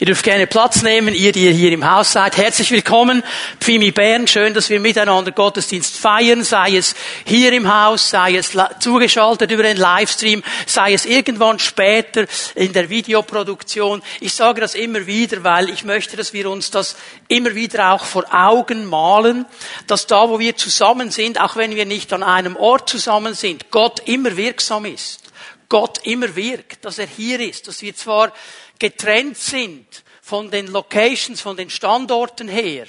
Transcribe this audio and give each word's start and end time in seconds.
Ihr 0.00 0.06
dürft 0.06 0.24
gerne 0.24 0.46
Platz 0.46 0.80
nehmen, 0.80 1.14
ihr, 1.14 1.30
die 1.30 1.52
hier 1.52 1.72
im 1.72 1.88
Haus 1.88 2.12
seid. 2.12 2.38
Herzlich 2.38 2.70
willkommen, 2.70 3.22
Pfimi 3.60 3.90
Bern. 3.90 4.26
Schön, 4.26 4.54
dass 4.54 4.70
wir 4.70 4.80
miteinander 4.80 5.30
Gottesdienst 5.30 5.98
feiern, 5.98 6.42
sei 6.42 6.78
es 6.78 6.94
hier 7.26 7.52
im 7.52 7.70
Haus, 7.70 8.08
sei 8.08 8.36
es 8.36 8.56
zugeschaltet 8.78 9.50
über 9.50 9.62
den 9.62 9.76
Livestream, 9.76 10.42
sei 10.64 10.94
es 10.94 11.04
irgendwann 11.04 11.58
später 11.58 12.24
in 12.54 12.72
der 12.72 12.88
Videoproduktion. 12.88 14.00
Ich 14.20 14.32
sage 14.32 14.62
das 14.62 14.74
immer 14.74 15.06
wieder, 15.06 15.44
weil 15.44 15.68
ich 15.68 15.84
möchte, 15.84 16.16
dass 16.16 16.32
wir 16.32 16.48
uns 16.48 16.70
das 16.70 16.96
immer 17.28 17.54
wieder 17.54 17.92
auch 17.92 18.06
vor 18.06 18.24
Augen 18.32 18.86
malen, 18.86 19.44
dass 19.86 20.06
da, 20.06 20.30
wo 20.30 20.38
wir 20.38 20.56
zusammen 20.56 21.10
sind, 21.10 21.38
auch 21.38 21.56
wenn 21.56 21.76
wir 21.76 21.84
nicht 21.84 22.10
an 22.14 22.22
einem 22.22 22.56
Ort 22.56 22.88
zusammen 22.88 23.34
sind, 23.34 23.70
Gott 23.70 24.00
immer 24.06 24.38
wirksam 24.38 24.86
ist. 24.86 25.24
Gott 25.68 26.00
immer 26.04 26.34
wirkt, 26.34 26.84
dass 26.84 26.98
er 26.98 27.06
hier 27.06 27.38
ist, 27.38 27.68
dass 27.68 27.82
wir 27.82 27.94
zwar 27.94 28.32
getrennt 28.80 29.36
sind 29.36 30.02
von 30.20 30.50
den 30.50 30.66
Locations, 30.66 31.40
von 31.40 31.56
den 31.56 31.70
Standorten 31.70 32.48
her, 32.48 32.86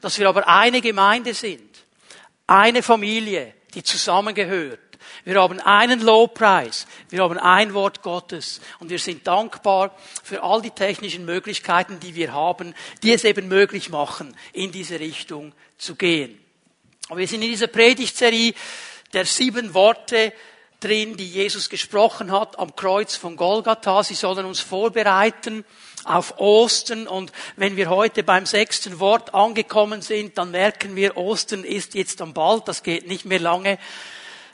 dass 0.00 0.18
wir 0.18 0.28
aber 0.28 0.48
eine 0.48 0.80
Gemeinde 0.80 1.34
sind, 1.34 1.70
eine 2.48 2.82
Familie, 2.82 3.54
die 3.74 3.84
zusammengehört. 3.84 4.80
Wir 5.24 5.40
haben 5.40 5.60
einen 5.60 6.00
Lobpreis, 6.00 6.86
wir 7.08 7.22
haben 7.22 7.38
ein 7.38 7.72
Wort 7.72 8.02
Gottes 8.02 8.60
und 8.80 8.90
wir 8.90 8.98
sind 8.98 9.26
dankbar 9.26 9.96
für 10.22 10.42
all 10.42 10.60
die 10.60 10.70
technischen 10.70 11.24
Möglichkeiten, 11.24 12.00
die 12.00 12.14
wir 12.14 12.32
haben, 12.32 12.74
die 13.02 13.12
es 13.12 13.24
eben 13.24 13.48
möglich 13.48 13.90
machen, 13.90 14.36
in 14.52 14.72
diese 14.72 15.00
Richtung 15.00 15.52
zu 15.78 15.94
gehen. 15.94 16.38
Aber 17.08 17.20
wir 17.20 17.28
sind 17.28 17.42
in 17.42 17.50
dieser 17.50 17.68
Predigtserie 17.68 18.54
der 19.12 19.24
sieben 19.24 19.74
Worte 19.74 20.32
drin, 20.84 21.16
die 21.16 21.26
Jesus 21.26 21.70
gesprochen 21.70 22.30
hat 22.30 22.58
am 22.58 22.76
Kreuz 22.76 23.16
von 23.16 23.36
Golgatha. 23.36 24.02
Sie 24.02 24.14
sollen 24.14 24.44
uns 24.44 24.60
vorbereiten 24.60 25.64
auf 26.04 26.38
Ostern. 26.38 27.06
Und 27.06 27.32
wenn 27.56 27.76
wir 27.76 27.88
heute 27.88 28.22
beim 28.22 28.44
sechsten 28.44 29.00
Wort 29.00 29.34
angekommen 29.34 30.02
sind, 30.02 30.36
dann 30.36 30.50
merken 30.50 30.94
wir, 30.94 31.16
Ostern 31.16 31.64
ist 31.64 31.94
jetzt 31.94 32.20
am 32.20 32.34
bald. 32.34 32.68
Das 32.68 32.82
geht 32.82 33.08
nicht 33.08 33.24
mehr 33.24 33.40
lange. 33.40 33.78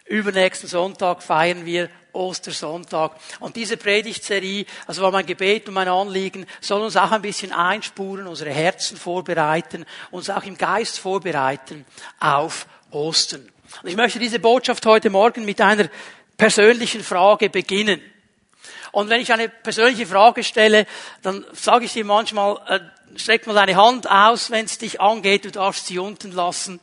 Übernächsten 0.04 0.68
Sonntag 0.68 1.22
feiern 1.22 1.66
wir 1.66 1.90
Ostersonntag. 2.12 3.12
Und 3.38 3.56
diese 3.56 3.76
Predigtserie, 3.76 4.66
also 4.86 5.02
war 5.02 5.12
mein 5.12 5.26
Gebet 5.26 5.68
und 5.68 5.74
mein 5.74 5.88
Anliegen, 5.88 6.46
soll 6.60 6.82
uns 6.82 6.96
auch 6.96 7.12
ein 7.12 7.22
bisschen 7.22 7.52
einspuren, 7.52 8.26
unsere 8.26 8.50
Herzen 8.50 8.96
vorbereiten, 8.96 9.84
uns 10.10 10.30
auch 10.30 10.44
im 10.44 10.58
Geist 10.58 10.98
vorbereiten 10.98 11.84
auf 12.18 12.66
Ostern. 12.90 13.48
Und 13.82 13.88
ich 13.88 13.96
möchte 13.96 14.18
diese 14.18 14.40
Botschaft 14.40 14.84
heute 14.86 15.10
Morgen 15.10 15.44
mit 15.44 15.60
einer 15.60 15.88
persönlichen 16.40 17.04
Frage 17.04 17.50
beginnen. 17.50 18.00
Und 18.92 19.10
wenn 19.10 19.20
ich 19.20 19.30
eine 19.30 19.50
persönliche 19.50 20.06
Frage 20.06 20.42
stelle, 20.42 20.86
dann 21.20 21.44
sage 21.52 21.84
ich 21.84 21.92
dir 21.92 22.06
manchmal, 22.06 22.56
äh, 22.66 23.18
streck 23.18 23.46
mal 23.46 23.52
deine 23.52 23.76
Hand 23.76 24.10
aus, 24.10 24.50
wenn 24.50 24.64
es 24.64 24.78
dich 24.78 25.02
angeht, 25.02 25.44
du 25.44 25.50
darfst 25.50 25.86
sie 25.86 25.98
unten 25.98 26.32
lassen. 26.32 26.80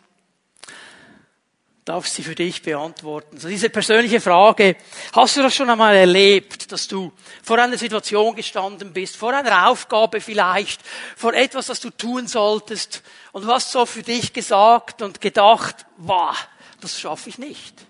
Darfst 1.85 2.13
sie 2.13 2.21
für 2.21 2.35
dich 2.35 2.61
beantworten. 2.61 3.39
So 3.39 3.47
diese 3.47 3.71
persönliche 3.71 4.21
Frage, 4.21 4.75
hast 5.13 5.37
du 5.37 5.41
das 5.41 5.55
schon 5.55 5.71
einmal 5.71 5.95
erlebt, 5.95 6.71
dass 6.71 6.87
du 6.87 7.11
vor 7.41 7.57
einer 7.57 7.79
Situation 7.79 8.35
gestanden 8.35 8.93
bist, 8.93 9.17
vor 9.17 9.33
einer 9.33 9.69
Aufgabe 9.69 10.21
vielleicht, 10.21 10.81
vor 11.15 11.33
etwas, 11.33 11.65
das 11.65 11.79
du 11.79 11.89
tun 11.89 12.27
solltest, 12.27 13.01
und 13.31 13.45
du 13.45 13.47
hast 13.47 13.71
so 13.71 13.87
für 13.87 14.03
dich 14.03 14.33
gesagt 14.33 15.01
und 15.01 15.19
gedacht, 15.19 15.87
wow, 15.97 16.37
das 16.79 16.99
schaffe 16.99 17.29
ich 17.29 17.39
nicht 17.39 17.86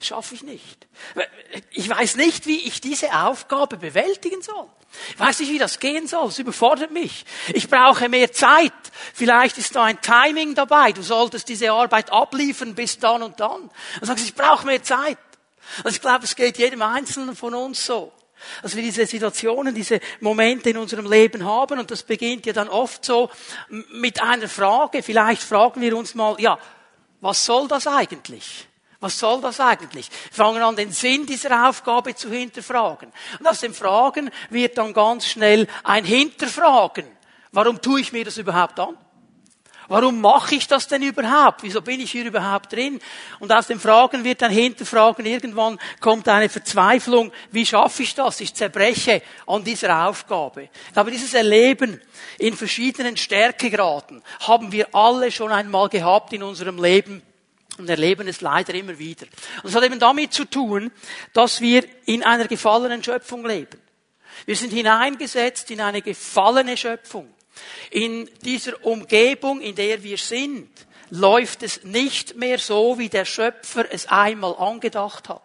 schaffe 0.00 0.34
ich 0.34 0.42
nicht. 0.42 0.86
Ich 1.70 1.88
weiß 1.88 2.16
nicht, 2.16 2.46
wie 2.46 2.66
ich 2.66 2.80
diese 2.80 3.12
Aufgabe 3.14 3.76
bewältigen 3.76 4.42
soll. 4.42 4.68
Ich 5.10 5.18
weiß 5.18 5.40
nicht, 5.40 5.50
wie 5.50 5.58
das 5.58 5.80
gehen 5.80 6.06
soll. 6.06 6.28
Es 6.28 6.38
überfordert 6.38 6.90
mich. 6.90 7.24
Ich 7.52 7.68
brauche 7.68 8.08
mehr 8.08 8.32
Zeit. 8.32 8.72
Vielleicht 9.12 9.58
ist 9.58 9.74
da 9.74 9.84
ein 9.84 10.00
Timing 10.00 10.54
dabei. 10.54 10.92
Du 10.92 11.02
solltest 11.02 11.48
diese 11.48 11.72
Arbeit 11.72 12.10
abliefern 12.12 12.74
bis 12.74 12.98
dann 12.98 13.22
und 13.22 13.40
dann. 13.40 13.70
Dann 13.98 14.06
sagst 14.06 14.24
du, 14.24 14.28
ich 14.28 14.34
brauche 14.34 14.66
mehr 14.66 14.82
Zeit. 14.82 15.18
Also 15.78 15.96
ich 15.96 16.00
glaube, 16.00 16.24
es 16.24 16.36
geht 16.36 16.58
jedem 16.58 16.82
Einzelnen 16.82 17.34
von 17.34 17.54
uns 17.54 17.84
so. 17.84 18.12
Dass 18.62 18.76
wir 18.76 18.82
diese 18.82 19.06
Situationen, 19.06 19.74
diese 19.74 20.00
Momente 20.20 20.70
in 20.70 20.76
unserem 20.76 21.10
Leben 21.10 21.44
haben 21.44 21.78
und 21.78 21.90
das 21.90 22.02
beginnt 22.02 22.44
ja 22.44 22.52
dann 22.52 22.68
oft 22.68 23.04
so 23.04 23.30
mit 23.68 24.20
einer 24.20 24.48
Frage. 24.48 25.02
Vielleicht 25.02 25.42
fragen 25.42 25.80
wir 25.80 25.96
uns 25.96 26.14
mal, 26.14 26.38
ja, 26.38 26.58
was 27.20 27.44
soll 27.44 27.68
das 27.68 27.86
eigentlich? 27.86 28.68
Was 29.04 29.18
soll 29.18 29.42
das 29.42 29.60
eigentlich? 29.60 30.08
Wir 30.30 30.32
fangen 30.32 30.62
an, 30.62 30.76
den 30.76 30.90
Sinn 30.90 31.26
dieser 31.26 31.68
Aufgabe 31.68 32.14
zu 32.14 32.30
hinterfragen. 32.30 33.12
Und 33.38 33.46
aus 33.46 33.60
dem 33.60 33.74
Fragen 33.74 34.30
wird 34.48 34.78
dann 34.78 34.94
ganz 34.94 35.26
schnell 35.26 35.66
ein 35.82 36.06
Hinterfragen. 36.06 37.04
Warum 37.52 37.82
tue 37.82 38.00
ich 38.00 38.14
mir 38.14 38.24
das 38.24 38.38
überhaupt 38.38 38.80
an? 38.80 38.96
Warum 39.88 40.22
mache 40.22 40.54
ich 40.54 40.68
das 40.68 40.88
denn 40.88 41.02
überhaupt? 41.02 41.62
Wieso 41.62 41.82
bin 41.82 42.00
ich 42.00 42.12
hier 42.12 42.24
überhaupt 42.24 42.72
drin? 42.72 42.98
Und 43.40 43.52
aus 43.52 43.66
dem 43.66 43.78
Fragen 43.78 44.24
wird 44.24 44.42
ein 44.42 44.50
Hinterfragen. 44.50 45.26
Irgendwann 45.26 45.78
kommt 46.00 46.26
eine 46.26 46.48
Verzweiflung. 46.48 47.30
Wie 47.50 47.66
schaffe 47.66 48.04
ich 48.04 48.14
das? 48.14 48.40
Ich 48.40 48.54
zerbreche 48.54 49.20
an 49.46 49.64
dieser 49.64 50.08
Aufgabe. 50.08 50.70
Aber 50.94 51.10
dieses 51.10 51.34
Erleben 51.34 52.00
in 52.38 52.56
verschiedenen 52.56 53.18
Stärkegraden 53.18 54.22
haben 54.48 54.72
wir 54.72 54.94
alle 54.94 55.30
schon 55.30 55.52
einmal 55.52 55.90
gehabt 55.90 56.32
in 56.32 56.42
unserem 56.42 56.82
Leben 56.82 57.22
und 57.78 57.88
erleben 57.88 58.28
es 58.28 58.40
leider 58.40 58.74
immer 58.74 58.98
wieder. 58.98 59.26
Und 59.62 59.70
es 59.70 59.74
hat 59.74 59.84
eben 59.84 59.98
damit 59.98 60.32
zu 60.32 60.44
tun, 60.44 60.90
dass 61.32 61.60
wir 61.60 61.84
in 62.06 62.22
einer 62.22 62.46
gefallenen 62.46 63.02
Schöpfung 63.02 63.46
leben. 63.46 63.80
Wir 64.46 64.56
sind 64.56 64.72
hineingesetzt 64.72 65.70
in 65.70 65.80
eine 65.80 66.02
gefallene 66.02 66.76
Schöpfung. 66.76 67.32
In 67.90 68.28
dieser 68.42 68.84
Umgebung, 68.84 69.60
in 69.60 69.74
der 69.74 70.02
wir 70.02 70.18
sind, 70.18 70.68
läuft 71.10 71.62
es 71.62 71.84
nicht 71.84 72.36
mehr 72.36 72.58
so, 72.58 72.98
wie 72.98 73.08
der 73.08 73.24
Schöpfer 73.24 73.86
es 73.90 74.06
einmal 74.06 74.56
angedacht 74.56 75.28
hat. 75.28 75.42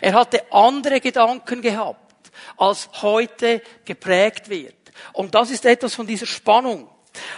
Er 0.00 0.14
hatte 0.14 0.52
andere 0.52 1.00
Gedanken 1.00 1.62
gehabt, 1.62 2.30
als 2.56 2.88
heute 3.02 3.62
geprägt 3.84 4.48
wird. 4.48 4.74
Und 5.12 5.34
das 5.34 5.50
ist 5.50 5.64
etwas 5.64 5.94
von 5.94 6.06
dieser 6.06 6.26
Spannung. 6.26 6.88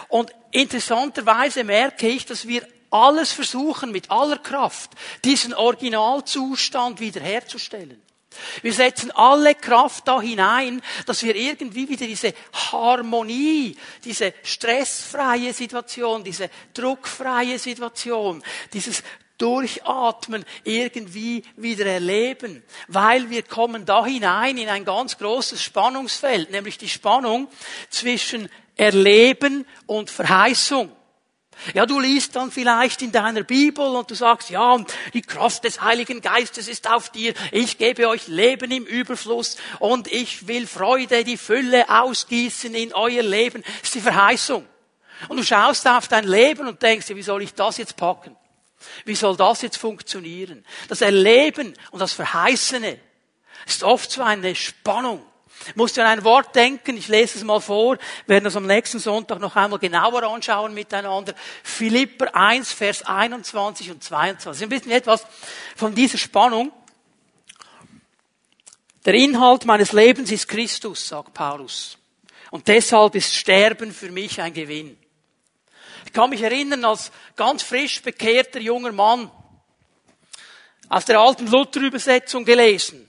Und 0.09 0.33
interessanterweise 0.51 1.65
merke 1.65 2.09
ich, 2.09 2.27
dass 2.27 2.47
wir 2.47 2.67
alles 2.91 3.33
versuchen, 3.33 3.93
mit 3.93 4.11
aller 4.11 4.39
Kraft, 4.39 4.91
diesen 5.25 5.55
Originalzustand 5.55 7.01
wiederherzustellen. 7.01 8.03
Wir 8.63 8.73
setzen 8.73 9.11
alle 9.13 9.55
Kraft 9.55 10.07
da 10.07 10.21
hinein, 10.21 10.83
dass 11.07 11.23
wir 11.23 11.35
irgendwie 11.35 11.89
wieder 11.89 12.07
diese 12.07 12.35
Harmonie, 12.53 13.77
diese 14.05 14.35
stressfreie 14.43 15.53
Situation, 15.53 16.25
diese 16.25 16.51
druckfreie 16.75 17.59
Situation, 17.59 18.43
dieses 18.73 19.03
Durchatmen 19.39 20.45
irgendwie 20.65 21.45
wieder 21.57 21.87
erleben, 21.87 22.63
weil 22.89 23.31
wir 23.31 23.45
kommen 23.45 23.87
da 23.87 24.05
hinein 24.05 24.59
in 24.59 24.69
ein 24.69 24.85
ganz 24.85 25.17
großes 25.17 25.63
Spannungsfeld, 25.63 26.51
nämlich 26.51 26.77
die 26.77 26.89
Spannung 26.89 27.49
zwischen 27.89 28.49
Erleben 28.77 29.65
und 29.87 30.11
Verheißung. 30.11 30.93
Ja, 31.75 31.87
du 31.87 32.01
liest 32.01 32.37
dann 32.37 32.51
vielleicht 32.51 33.03
in 33.03 33.13
deiner 33.13 33.43
Bibel 33.43 33.87
und 33.87 34.11
du 34.11 34.15
sagst, 34.15 34.51
ja, 34.51 34.79
die 35.13 35.23
Kraft 35.23 35.65
des 35.65 35.81
Heiligen 35.81 36.21
Geistes 36.21 36.69
ist 36.69 36.89
auf 36.89 37.11
dir. 37.11 37.35
Ich 37.53 37.79
gebe 37.79 38.09
euch 38.09 38.29
Leben 38.29 38.71
im 38.71 38.85
Überfluss 38.85 39.57
und 39.79 40.07
ich 40.09 40.47
will 40.47 40.67
Freude, 40.67 41.25
die 41.25 41.37
Fülle 41.37 41.89
ausgießen 41.89 42.75
in 42.75 42.95
euer 42.95 43.23
Leben. 43.23 43.63
Das 43.63 43.83
ist 43.85 43.95
die 43.97 44.01
Verheißung. 44.01 44.67
Und 45.29 45.37
du 45.37 45.43
schaust 45.43 45.87
auf 45.89 46.09
dein 46.09 46.25
Leben 46.25 46.69
und 46.69 46.81
denkst, 46.83 47.09
wie 47.09 47.23
soll 47.23 47.43
ich 47.43 47.55
das 47.55 47.77
jetzt 47.79 47.97
packen? 47.97 48.37
Wie 49.05 49.17
soll 49.17 49.37
das 49.37 49.63
jetzt 49.63 49.77
funktionieren? 49.77 50.65
Das 50.89 51.01
Erleben 51.01 51.75
und 51.91 51.99
das 51.99 52.13
Verheißene 52.13 52.99
ist 53.67 53.83
oft 53.83 54.11
so 54.11 54.23
eine 54.23 54.55
Spannung. 54.55 55.25
Ich 55.67 55.77
musste 55.77 56.03
an 56.03 56.09
ein 56.09 56.25
Wort 56.25 56.55
denken, 56.55 56.97
ich 56.97 57.09
lese 57.09 57.39
es 57.39 57.45
mal 57.45 57.61
vor, 57.61 57.99
werden 58.27 58.45
das 58.45 58.57
am 58.57 58.67
nächsten 58.67 58.99
Sonntag 58.99 59.41
noch 59.41 59.57
einmal 59.57 59.79
genauer 59.79 60.23
anschauen 60.23 60.73
miteinander. 60.73 61.35
Philipper 61.63 62.35
1, 62.35 62.73
Vers 62.73 63.03
21 63.03 63.91
und 63.91 64.03
22. 64.03 64.63
Ein 64.63 64.69
bisschen 64.69 64.93
etwas 64.93 65.27
von 65.77 65.95
dieser 65.95 66.19
Spannung. 66.19 66.73
Der 69.05 69.15
Inhalt 69.15 69.65
meines 69.65 69.93
Lebens 69.93 70.31
ist 70.31 70.49
Christus, 70.49 71.09
sagt 71.09 71.35
Paulus. 71.35 71.99
Und 72.51 72.69
deshalb 72.69 73.15
ist 73.15 73.35
Sterben 73.35 73.93
für 73.93 74.11
mich 74.11 74.41
ein 74.41 74.53
Gewinn. 74.53 74.99
Ich 76.07 76.13
kann 76.13 76.31
mich 76.31 76.43
erinnern, 76.43 76.85
als 76.85 77.11
ganz 77.37 77.63
frisch 77.63 78.03
bekehrter 78.03 78.61
junger 78.61 78.93
Mann 78.93 79.31
aus 80.89 81.05
der 81.05 81.19
alten 81.19 81.47
Luther-Übersetzung 81.47 82.45
gelesen. 82.45 83.08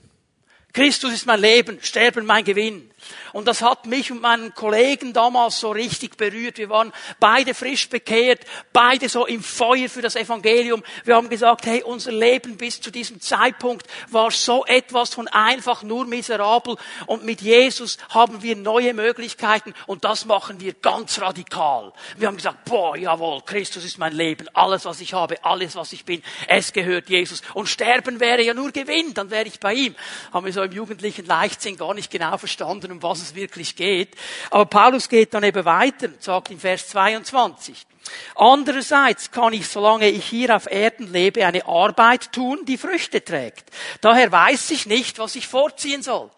Christus 0.72 1.12
ist 1.12 1.26
mein 1.26 1.40
Leben, 1.40 1.78
Sterben 1.82 2.26
mein 2.26 2.44
Gewinn. 2.44 2.90
Und 3.32 3.46
das 3.46 3.62
hat 3.62 3.86
mich 3.86 4.10
und 4.10 4.20
meinen 4.20 4.54
Kollegen 4.54 5.12
damals 5.12 5.60
so 5.60 5.70
richtig 5.70 6.16
berührt. 6.16 6.58
Wir 6.58 6.70
waren 6.70 6.92
beide 7.18 7.54
frisch 7.54 7.88
bekehrt, 7.88 8.40
beide 8.72 9.08
so 9.08 9.26
im 9.26 9.42
Feuer 9.42 9.88
für 9.88 10.02
das 10.02 10.16
Evangelium. 10.16 10.82
Wir 11.04 11.16
haben 11.16 11.28
gesagt, 11.28 11.66
hey, 11.66 11.82
unser 11.82 12.12
Leben 12.12 12.56
bis 12.56 12.80
zu 12.80 12.90
diesem 12.90 13.20
Zeitpunkt 13.20 13.86
war 14.10 14.30
so 14.30 14.64
etwas 14.66 15.14
von 15.14 15.28
einfach 15.28 15.82
nur 15.82 16.06
miserabel. 16.06 16.76
Und 17.06 17.24
mit 17.24 17.40
Jesus 17.40 17.98
haben 18.08 18.42
wir 18.42 18.56
neue 18.56 18.94
Möglichkeiten 18.94 19.74
und 19.86 20.04
das 20.04 20.24
machen 20.24 20.60
wir 20.60 20.74
ganz 20.74 21.20
radikal. 21.20 21.92
Wir 22.16 22.28
haben 22.28 22.36
gesagt, 22.36 22.64
boah, 22.64 22.96
jawohl, 22.96 23.42
Christus 23.42 23.84
ist 23.84 23.98
mein 23.98 24.12
Leben, 24.12 24.46
alles 24.54 24.84
was 24.84 25.00
ich 25.00 25.14
habe, 25.14 25.44
alles 25.44 25.76
was 25.76 25.92
ich 25.92 26.04
bin, 26.04 26.22
es 26.48 26.72
gehört 26.72 27.08
Jesus. 27.08 27.42
Und 27.54 27.68
sterben 27.68 28.20
wäre 28.20 28.42
ja 28.42 28.54
nur 28.54 28.72
Gewinn, 28.72 29.14
dann 29.14 29.30
wäre 29.30 29.46
ich 29.46 29.60
bei 29.60 29.74
ihm. 29.74 29.94
Haben 30.32 30.46
wir 30.46 30.52
so 30.52 30.62
im 30.62 30.72
jugendlichen 30.72 31.26
Leichtsinn 31.26 31.76
gar 31.76 31.94
nicht 31.94 32.10
genau 32.10 32.36
verstanden, 32.38 32.89
um 32.92 33.02
was 33.02 33.20
es 33.20 33.34
wirklich 33.34 33.76
geht. 33.76 34.16
Aber 34.50 34.66
Paulus 34.66 35.08
geht 35.08 35.34
dann 35.34 35.44
eben 35.44 35.64
weiter 35.64 36.08
sagt 36.18 36.50
in 36.50 36.60
Vers 36.60 36.88
22, 36.88 37.86
Andererseits 38.34 39.30
kann 39.30 39.52
ich, 39.52 39.68
solange 39.68 40.08
ich 40.08 40.24
hier 40.24 40.56
auf 40.56 40.70
Erden 40.70 41.12
lebe, 41.12 41.46
eine 41.46 41.66
Arbeit 41.66 42.32
tun, 42.32 42.64
die 42.64 42.78
Früchte 42.78 43.24
trägt. 43.24 43.70
Daher 44.00 44.32
weiß 44.32 44.70
ich 44.70 44.86
nicht, 44.86 45.18
was 45.18 45.36
ich 45.36 45.46
vorziehen 45.46 46.02
soll. 46.02 46.30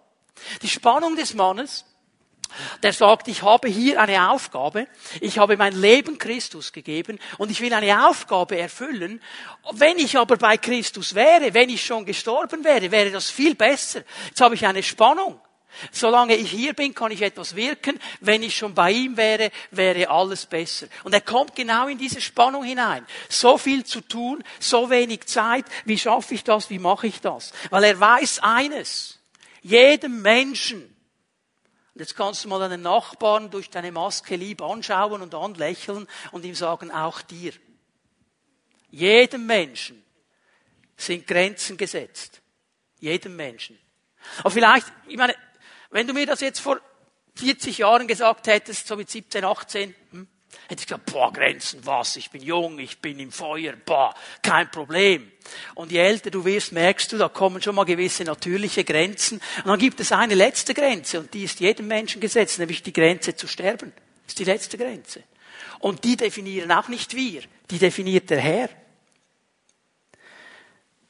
Die 0.62 0.68
Spannung 0.68 1.16
des 1.16 1.34
Mannes, 1.34 1.84
der 2.82 2.92
sagt, 2.92 3.28
ich 3.28 3.42
habe 3.42 3.68
hier 3.68 4.00
eine 4.00 4.30
Aufgabe, 4.30 4.86
ich 5.20 5.38
habe 5.38 5.56
mein 5.56 5.74
Leben 5.74 6.18
Christus 6.18 6.72
gegeben 6.72 7.18
und 7.38 7.50
ich 7.50 7.60
will 7.60 7.72
eine 7.72 8.08
Aufgabe 8.08 8.58
erfüllen. 8.58 9.22
Wenn 9.72 9.98
ich 9.98 10.18
aber 10.18 10.36
bei 10.36 10.58
Christus 10.58 11.14
wäre, 11.14 11.54
wenn 11.54 11.70
ich 11.70 11.84
schon 11.84 12.04
gestorben 12.04 12.64
wäre, 12.64 12.90
wäre 12.90 13.10
das 13.10 13.30
viel 13.30 13.54
besser. 13.54 14.02
Jetzt 14.28 14.40
habe 14.40 14.54
ich 14.54 14.66
eine 14.66 14.82
Spannung. 14.82 15.40
Solange 15.90 16.36
ich 16.36 16.50
hier 16.50 16.74
bin, 16.74 16.94
kann 16.94 17.12
ich 17.12 17.22
etwas 17.22 17.56
wirken. 17.56 17.98
Wenn 18.20 18.42
ich 18.42 18.56
schon 18.56 18.74
bei 18.74 18.90
ihm 18.90 19.16
wäre, 19.16 19.50
wäre 19.70 20.10
alles 20.10 20.46
besser. 20.46 20.86
Und 21.04 21.12
er 21.12 21.20
kommt 21.20 21.54
genau 21.54 21.88
in 21.88 21.98
diese 21.98 22.20
Spannung 22.20 22.64
hinein. 22.64 23.06
So 23.28 23.58
viel 23.58 23.84
zu 23.84 24.00
tun, 24.00 24.42
so 24.60 24.90
wenig 24.90 25.26
Zeit. 25.26 25.64
Wie 25.84 25.98
schaffe 25.98 26.34
ich 26.34 26.44
das? 26.44 26.70
Wie 26.70 26.78
mache 26.78 27.06
ich 27.06 27.20
das? 27.20 27.52
Weil 27.70 27.84
er 27.84 28.00
weiß 28.00 28.40
eines. 28.40 29.18
Jedem 29.62 30.22
Menschen. 30.22 30.82
Und 31.94 32.00
jetzt 32.00 32.16
kannst 32.16 32.44
du 32.44 32.48
mal 32.48 32.58
deinen 32.58 32.82
Nachbarn 32.82 33.50
durch 33.50 33.68
deine 33.68 33.92
Maske 33.92 34.36
lieb 34.36 34.62
anschauen 34.62 35.20
und 35.20 35.34
anlächeln 35.34 36.06
und 36.30 36.44
ihm 36.44 36.54
sagen, 36.54 36.90
auch 36.90 37.20
dir. 37.22 37.52
Jedem 38.90 39.46
Menschen 39.46 40.02
sind 40.96 41.26
Grenzen 41.26 41.76
gesetzt. 41.76 42.40
Jedem 42.98 43.36
Menschen. 43.36 43.78
Aber 44.38 44.50
vielleicht, 44.50 44.86
ich 45.08 45.16
meine, 45.16 45.34
wenn 45.92 46.06
du 46.06 46.14
mir 46.14 46.26
das 46.26 46.40
jetzt 46.40 46.58
vor 46.58 46.80
40 47.36 47.78
Jahren 47.78 48.06
gesagt 48.06 48.46
hättest, 48.46 48.86
so 48.86 48.96
mit 48.96 49.08
17, 49.08 49.44
18, 49.44 49.94
hm, 50.10 50.26
hätte 50.68 50.80
ich 50.80 50.86
gesagt, 50.86 51.06
boah, 51.06 51.32
Grenzen, 51.32 51.84
was, 51.84 52.16
ich 52.16 52.30
bin 52.30 52.42
jung, 52.42 52.78
ich 52.78 52.98
bin 52.98 53.18
im 53.18 53.30
Feuer, 53.30 53.74
boah, 53.84 54.14
kein 54.42 54.70
Problem. 54.70 55.30
Und 55.74 55.92
je 55.92 55.98
älter 55.98 56.30
du 56.30 56.44
wirst, 56.44 56.72
merkst 56.72 57.12
du, 57.12 57.18
da 57.18 57.28
kommen 57.28 57.62
schon 57.62 57.74
mal 57.74 57.84
gewisse 57.84 58.24
natürliche 58.24 58.84
Grenzen. 58.84 59.40
Und 59.58 59.66
dann 59.66 59.78
gibt 59.78 60.00
es 60.00 60.12
eine 60.12 60.34
letzte 60.34 60.74
Grenze, 60.74 61.20
und 61.20 61.32
die 61.32 61.44
ist 61.44 61.60
jedem 61.60 61.88
Menschen 61.88 62.20
gesetzt, 62.20 62.58
nämlich 62.58 62.82
die 62.82 62.92
Grenze 62.92 63.34
zu 63.34 63.46
sterben. 63.46 63.92
Das 64.24 64.32
ist 64.32 64.38
die 64.38 64.44
letzte 64.44 64.78
Grenze. 64.78 65.22
Und 65.78 66.04
die 66.04 66.16
definieren 66.16 66.70
auch 66.72 66.88
nicht 66.88 67.14
wir, 67.14 67.42
die 67.70 67.78
definiert 67.78 68.30
der 68.30 68.40
Herr. 68.40 68.68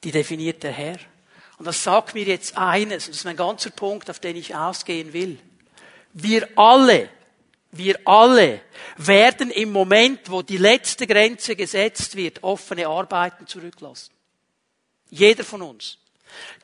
Die 0.05 0.11
definiert 0.11 0.63
der 0.63 0.73
Herr. 0.73 0.99
Und 1.59 1.67
das 1.67 1.83
sagt 1.83 2.15
mir 2.15 2.25
jetzt 2.25 2.57
eines, 2.57 3.07
und 3.07 3.11
das 3.11 3.19
ist 3.19 3.25
mein 3.25 3.37
ganzer 3.37 3.71
Punkt, 3.71 4.11
auf 4.11 4.19
den 4.19 4.37
ich 4.37 4.55
ausgehen 4.55 5.13
will. 5.13 5.39
Wir 6.13 6.49
alle, 6.57 7.09
wir 7.71 7.99
alle 8.05 8.61
werden 8.97 9.51
im 9.51 9.73
Moment, 9.73 10.31
wo 10.31 10.43
die 10.43 10.59
letzte 10.59 11.07
Grenze 11.07 11.57
gesetzt 11.57 12.17
wird, 12.17 12.43
offene 12.43 12.87
Arbeiten 12.87 13.47
zurücklassen. 13.47 14.13
Jeder 15.09 15.45
von 15.45 15.63
uns. 15.63 15.99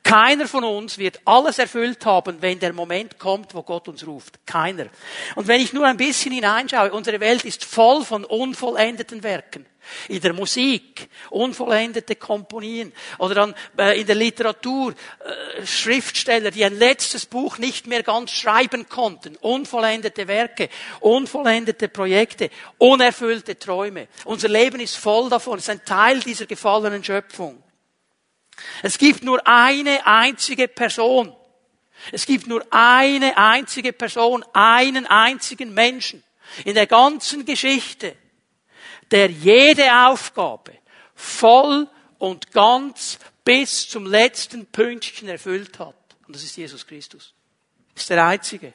Keiner 0.02 0.48
von 0.48 0.64
uns 0.64 0.98
wird 0.98 1.20
alles 1.24 1.58
erfüllt 1.58 2.04
haben, 2.06 2.40
wenn 2.40 2.58
der 2.58 2.72
Moment 2.72 3.18
kommt, 3.18 3.54
wo 3.54 3.62
Gott 3.62 3.88
uns 3.88 4.06
ruft. 4.06 4.46
Keiner. 4.46 4.86
Und 5.34 5.48
wenn 5.48 5.60
ich 5.60 5.72
nur 5.72 5.86
ein 5.86 5.96
bisschen 5.96 6.32
hineinschaue, 6.32 6.92
unsere 6.92 7.20
Welt 7.20 7.44
ist 7.44 7.64
voll 7.64 8.04
von 8.04 8.24
unvollendeten 8.24 9.22
Werken 9.22 9.66
in 10.08 10.20
der 10.20 10.32
Musik, 10.32 11.08
unvollendete 11.30 12.16
Komponien 12.16 12.92
oder 13.18 13.34
dann 13.34 13.54
äh, 13.78 14.00
in 14.00 14.06
der 14.06 14.16
Literatur 14.16 14.92
äh, 14.92 15.66
Schriftsteller, 15.66 16.50
die 16.50 16.64
ein 16.64 16.78
letztes 16.78 17.26
Buch 17.26 17.58
nicht 17.58 17.86
mehr 17.86 18.02
ganz 18.02 18.30
schreiben 18.30 18.88
konnten, 18.88 19.36
unvollendete 19.36 20.28
Werke, 20.28 20.68
unvollendete 21.00 21.88
Projekte, 21.88 22.50
unerfüllte 22.78 23.58
Träume. 23.58 24.08
Unser 24.24 24.48
Leben 24.48 24.80
ist 24.80 24.96
voll 24.96 25.28
davon, 25.28 25.58
es 25.58 25.64
ist 25.64 25.70
ein 25.70 25.84
Teil 25.84 26.20
dieser 26.20 26.46
gefallenen 26.46 27.02
Schöpfung. 27.02 27.62
Es 28.82 28.98
gibt 28.98 29.22
nur 29.22 29.46
eine 29.46 30.06
einzige 30.06 30.68
Person. 30.68 31.34
Es 32.12 32.26
gibt 32.26 32.46
nur 32.46 32.64
eine 32.70 33.36
einzige 33.36 33.92
Person, 33.92 34.44
einen 34.52 35.06
einzigen 35.06 35.74
Menschen 35.74 36.22
in 36.64 36.74
der 36.74 36.86
ganzen 36.86 37.44
Geschichte, 37.44 38.16
der 39.10 39.30
jede 39.30 40.06
Aufgabe 40.06 40.72
voll 41.14 41.88
und 42.18 42.52
ganz 42.52 43.18
bis 43.44 43.88
zum 43.88 44.06
letzten 44.06 44.66
Pünktchen 44.66 45.28
erfüllt 45.28 45.78
hat. 45.78 45.94
Und 46.26 46.36
das 46.36 46.42
ist 46.42 46.56
Jesus 46.56 46.86
Christus. 46.86 47.34
Das 47.94 48.02
ist 48.02 48.10
der 48.10 48.24
Einzige. 48.26 48.72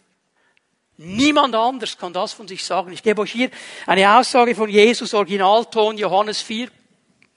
Niemand 0.97 1.55
anders 1.55 1.97
kann 1.97 2.13
das 2.13 2.33
von 2.33 2.47
sich 2.47 2.63
sagen. 2.63 2.91
Ich 2.91 3.01
gebe 3.01 3.21
euch 3.21 3.31
hier 3.31 3.49
eine 3.87 4.17
Aussage 4.17 4.53
von 4.55 4.69
Jesus, 4.69 5.13
Originalton, 5.13 5.97
Johannes 5.97 6.41
4, 6.41 6.69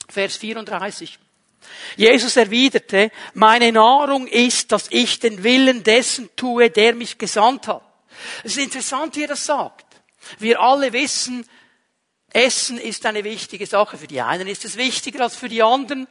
Vers 0.09 0.37
34. 0.37 1.19
Jesus 1.97 2.37
erwiderte, 2.37 3.11
meine 3.35 3.73
Nahrung 3.73 4.27
ist, 4.27 4.73
dass 4.73 4.87
ich 4.91 5.19
den 5.19 5.43
Willen 5.43 5.83
dessen 5.83 6.29
tue, 6.37 6.71
der 6.71 6.95
mich 6.95 7.19
gesandt 7.19 7.69
hat. 7.69 7.83
Es 8.45 8.57
ist 8.57 8.65
interessant, 8.65 9.17
wie 9.17 9.23
er 9.23 9.29
das 9.29 9.45
sagt. 9.45 9.87
Wir 10.39 10.61
alle 10.61 10.93
wissen, 10.93 11.47
Essen 12.31 12.79
ist 12.79 13.07
eine 13.07 13.25
wichtige 13.25 13.67
Sache. 13.67 13.97
Für 13.97 14.07
die 14.07 14.21
einen 14.21 14.47
ist 14.47 14.65
es 14.65 14.77
wichtiger 14.77 15.23
als 15.23 15.37
für 15.37 15.49
die 15.49 15.63
anderen. 15.63 16.07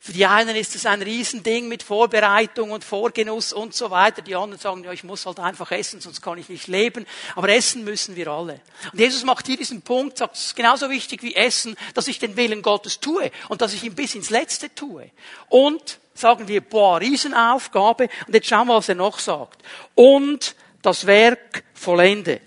Für 0.00 0.12
die 0.12 0.26
einen 0.26 0.54
ist 0.56 0.74
es 0.74 0.86
ein 0.86 1.02
Riesending 1.02 1.68
mit 1.68 1.82
Vorbereitung 1.82 2.70
und 2.70 2.84
Vorgenuss 2.84 3.52
und 3.52 3.74
so 3.74 3.90
weiter. 3.90 4.22
Die 4.22 4.34
anderen 4.34 4.60
sagen, 4.60 4.84
ja, 4.84 4.92
ich 4.92 5.04
muss 5.04 5.26
halt 5.26 5.40
einfach 5.40 5.70
essen, 5.72 6.00
sonst 6.00 6.20
kann 6.22 6.38
ich 6.38 6.48
nicht 6.48 6.66
leben. 6.66 7.06
Aber 7.34 7.48
essen 7.48 7.84
müssen 7.84 8.16
wir 8.16 8.28
alle. 8.28 8.60
Und 8.92 9.00
Jesus 9.00 9.24
macht 9.24 9.46
hier 9.46 9.56
diesen 9.56 9.82
Punkt, 9.82 10.18
sagt, 10.18 10.36
es 10.36 10.46
ist 10.46 10.56
genauso 10.56 10.90
wichtig 10.90 11.22
wie 11.22 11.34
Essen, 11.34 11.76
dass 11.94 12.08
ich 12.08 12.18
den 12.18 12.36
Willen 12.36 12.62
Gottes 12.62 13.00
tue 13.00 13.30
und 13.48 13.60
dass 13.60 13.74
ich 13.74 13.84
ihn 13.84 13.94
bis 13.94 14.14
ins 14.14 14.30
Letzte 14.30 14.74
tue. 14.74 15.10
Und 15.48 15.98
sagen 16.14 16.48
wir, 16.48 16.60
boah, 16.60 17.00
Riesenaufgabe. 17.00 18.08
Und 18.26 18.34
jetzt 18.34 18.48
schauen 18.48 18.68
wir, 18.68 18.76
was 18.76 18.88
er 18.88 18.94
noch 18.94 19.18
sagt. 19.18 19.62
Und 19.94 20.54
das 20.82 21.06
Werk 21.06 21.64
vollende, 21.74 22.40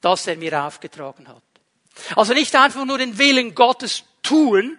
das 0.00 0.26
er 0.26 0.36
mir 0.36 0.64
aufgetragen 0.64 1.28
hat. 1.28 1.42
Also 2.16 2.34
nicht 2.34 2.54
einfach 2.56 2.84
nur 2.84 2.98
den 2.98 3.18
Willen 3.18 3.54
Gottes 3.54 4.04
tun, 4.22 4.78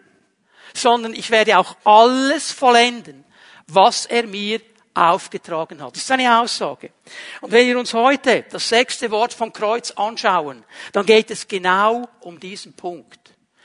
sondern 0.73 1.13
ich 1.13 1.29
werde 1.31 1.57
auch 1.57 1.75
alles 1.83 2.51
vollenden, 2.51 3.23
was 3.67 4.05
er 4.05 4.27
mir 4.27 4.61
aufgetragen 4.93 5.81
hat. 5.81 5.95
Das 5.95 6.03
ist 6.03 6.11
eine 6.11 6.39
Aussage. 6.39 6.91
Und 7.39 7.51
wenn 7.51 7.67
wir 7.67 7.79
uns 7.79 7.93
heute 7.93 8.45
das 8.49 8.67
sechste 8.67 9.09
Wort 9.11 9.33
vom 9.33 9.53
Kreuz 9.53 9.91
anschauen, 9.91 10.63
dann 10.91 11.05
geht 11.05 11.31
es 11.31 11.47
genau 11.47 12.07
um 12.19 12.39
diesen 12.39 12.73
Punkt. 12.73 13.19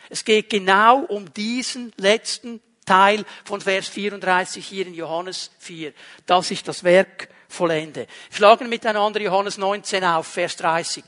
Es 0.09 0.25
geht 0.25 0.51
genau 0.51 1.01
um 1.01 1.33
diesen 1.35 1.93
letzten 1.97 2.61
Teil 2.85 3.25
von 3.45 3.61
Vers 3.61 3.89
34 3.89 4.65
hier 4.65 4.87
in 4.87 4.95
Johannes 4.95 5.51
4, 5.59 5.93
dass 6.27 6.53
ich 6.53 6.63
das 6.63 6.85
Werk 6.85 7.29
vollende. 7.49 8.07
Wir 8.31 8.37
schlagen 8.37 8.69
miteinander 8.69 9.21
Johannes 9.21 9.59
19 9.59 10.05
auf, 10.05 10.29
Vers 10.29 10.57
30. 10.57 11.05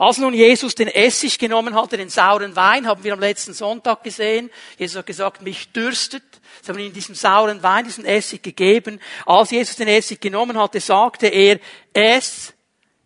Als 0.00 0.16
nun 0.16 0.32
Jesus 0.32 0.74
den 0.74 0.88
Essig 0.88 1.38
genommen 1.38 1.74
hatte, 1.74 1.98
den 1.98 2.08
sauren 2.08 2.56
Wein, 2.56 2.86
haben 2.86 3.04
wir 3.04 3.12
am 3.12 3.20
letzten 3.20 3.52
Sonntag 3.52 4.02
gesehen. 4.02 4.50
Jesus 4.78 4.96
hat 4.96 5.04
gesagt, 5.04 5.42
mich 5.42 5.72
dürstet. 5.72 6.22
Sie 6.62 6.72
haben 6.72 6.78
ihm 6.78 6.94
diesen 6.94 7.14
sauren 7.14 7.62
Wein, 7.62 7.84
diesen 7.84 8.06
Essig 8.06 8.42
gegeben. 8.42 8.98
Als 9.26 9.50
Jesus 9.50 9.76
den 9.76 9.88
Essig 9.88 10.18
genommen 10.18 10.56
hatte, 10.56 10.80
sagte 10.80 11.26
er, 11.26 11.60
es 11.92 12.54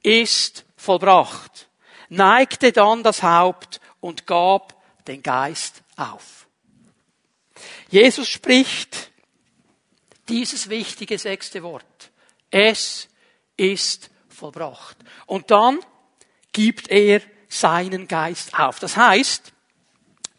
ist 0.05 0.65
vollbracht. 0.77 1.69
Neigte 2.11 2.71
dann 2.71 3.03
das 3.03 3.25
Haupt 3.25 3.81
und 3.99 4.25
gab 4.29 4.81
den 5.09 5.21
Geist 5.21 5.83
auf. 5.97 6.47
Jesus 7.91 8.29
spricht 8.29 9.11
dieses 10.29 10.69
wichtige 10.69 11.19
sechste 11.19 11.61
Wort. 11.65 12.13
Es 12.53 13.09
ist 13.57 14.11
vollbracht. 14.29 14.97
Und 15.27 15.51
dann 15.51 15.81
gibt 16.55 16.89
er 16.89 17.21
seinen 17.49 18.09
Geist 18.09 18.59
auf. 18.59 18.79
Das 18.79 18.97
heißt, 18.97 19.53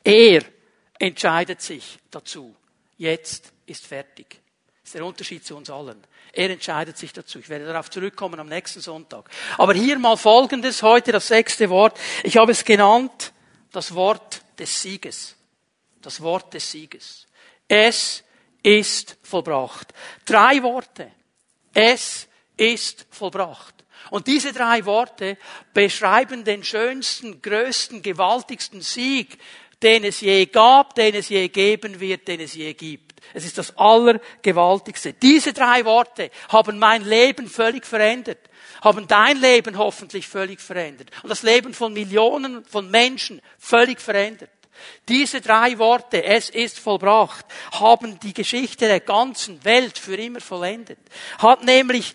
er 0.03 0.43
entscheidet 0.97 1.61
sich 1.61 1.99
dazu. 2.09 2.55
Jetzt 2.97 3.53
ist 3.67 3.85
fertig. 3.85 4.41
Das 4.81 4.89
ist 4.89 4.95
der 4.95 5.05
Unterschied 5.05 5.45
zu 5.45 5.55
uns 5.55 5.69
allen. 5.69 6.01
Er 6.31 6.49
entscheidet 6.49 6.97
sich 6.97 7.13
dazu. 7.13 7.39
Ich 7.39 7.49
werde 7.49 7.65
darauf 7.65 7.89
zurückkommen 7.89 8.39
am 8.39 8.47
nächsten 8.47 8.81
Sonntag. 8.81 9.29
Aber 9.57 9.73
hier 9.73 9.99
mal 9.99 10.17
Folgendes, 10.17 10.81
heute 10.83 11.11
das 11.11 11.27
sechste 11.27 11.69
Wort. 11.69 11.97
Ich 12.23 12.37
habe 12.37 12.51
es 12.51 12.63
genannt, 12.63 13.33
das 13.71 13.93
Wort 13.93 14.41
des 14.57 14.81
Sieges. 14.81 15.35
Das 16.01 16.21
Wort 16.21 16.53
des 16.53 16.69
Sieges. 16.69 17.25
Es 17.67 18.23
ist 18.61 19.17
vollbracht. 19.21 19.93
Drei 20.25 20.61
Worte. 20.63 21.11
Es 21.73 22.27
ist 22.57 23.05
vollbracht. 23.09 23.74
Und 24.11 24.27
diese 24.27 24.53
drei 24.53 24.85
Worte 24.85 25.37
beschreiben 25.73 26.43
den 26.43 26.63
schönsten, 26.63 27.41
größten, 27.41 28.01
gewaltigsten 28.01 28.81
Sieg, 28.81 29.37
den 29.81 30.03
es 30.03 30.21
je 30.21 30.45
gab, 30.45 30.95
den 30.95 31.15
es 31.15 31.29
je 31.29 31.47
geben 31.49 31.99
wird, 31.99 32.27
den 32.27 32.39
es 32.39 32.53
je 32.53 32.73
gibt. 32.73 33.21
Es 33.33 33.45
ist 33.45 33.57
das 33.57 33.75
Allergewaltigste. 33.77 35.13
Diese 35.13 35.53
drei 35.53 35.83
Worte 35.85 36.29
haben 36.49 36.79
mein 36.79 37.03
Leben 37.03 37.49
völlig 37.49 37.85
verändert, 37.85 38.39
haben 38.81 39.07
dein 39.07 39.39
Leben 39.39 39.77
hoffentlich 39.77 40.27
völlig 40.27 40.61
verändert 40.61 41.09
und 41.23 41.29
das 41.29 41.43
Leben 41.43 41.73
von 41.73 41.93
Millionen 41.93 42.63
von 42.65 42.89
Menschen 42.89 43.41
völlig 43.57 43.99
verändert. 43.99 44.49
Diese 45.07 45.41
drei 45.41 45.77
Worte, 45.77 46.23
es 46.23 46.49
ist 46.49 46.79
vollbracht, 46.79 47.45
haben 47.71 48.19
die 48.19 48.33
Geschichte 48.33 48.87
der 48.87 48.99
ganzen 48.99 49.63
Welt 49.63 49.97
für 49.97 50.15
immer 50.15 50.41
vollendet. 50.41 50.99
Hat 51.37 51.63
nämlich 51.63 52.13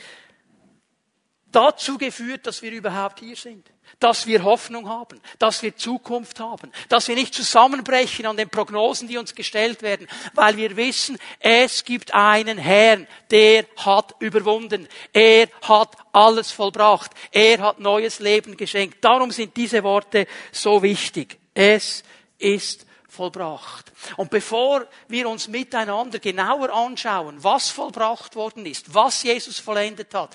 dazu 1.52 1.98
geführt, 1.98 2.46
dass 2.46 2.62
wir 2.62 2.72
überhaupt 2.72 3.20
hier 3.20 3.36
sind. 3.36 3.70
Dass 3.98 4.26
wir 4.26 4.44
Hoffnung 4.44 4.88
haben, 4.88 5.20
dass 5.38 5.62
wir 5.62 5.76
Zukunft 5.76 6.38
haben, 6.38 6.70
dass 6.88 7.08
wir 7.08 7.16
nicht 7.16 7.34
zusammenbrechen 7.34 8.24
an 8.24 8.36
den 8.36 8.48
Prognosen, 8.48 9.08
die 9.08 9.18
uns 9.18 9.34
gestellt 9.34 9.82
werden, 9.82 10.06
weil 10.34 10.56
wir 10.56 10.76
wissen, 10.76 11.18
es 11.40 11.84
gibt 11.84 12.14
einen 12.14 12.56
Herrn, 12.56 13.08
der 13.30 13.66
hat 13.76 14.14
überwunden, 14.20 14.88
er 15.12 15.48
hat 15.62 15.96
alles 16.12 16.52
vollbracht, 16.52 17.10
er 17.32 17.58
hat 17.58 17.80
neues 17.80 18.20
Leben 18.20 18.56
geschenkt. 18.56 19.04
Darum 19.04 19.32
sind 19.32 19.56
diese 19.56 19.82
Worte 19.82 20.28
so 20.52 20.82
wichtig. 20.82 21.38
Es 21.52 22.04
ist 22.38 22.86
vollbracht. 23.08 23.92
Und 24.16 24.30
bevor 24.30 24.86
wir 25.08 25.28
uns 25.28 25.48
miteinander 25.48 26.18
genauer 26.20 26.70
anschauen, 26.70 27.42
was 27.42 27.68
vollbracht 27.68 28.36
worden 28.36 28.64
ist, 28.66 28.94
was 28.94 29.22
Jesus 29.22 29.58
vollendet 29.58 30.14
hat, 30.14 30.34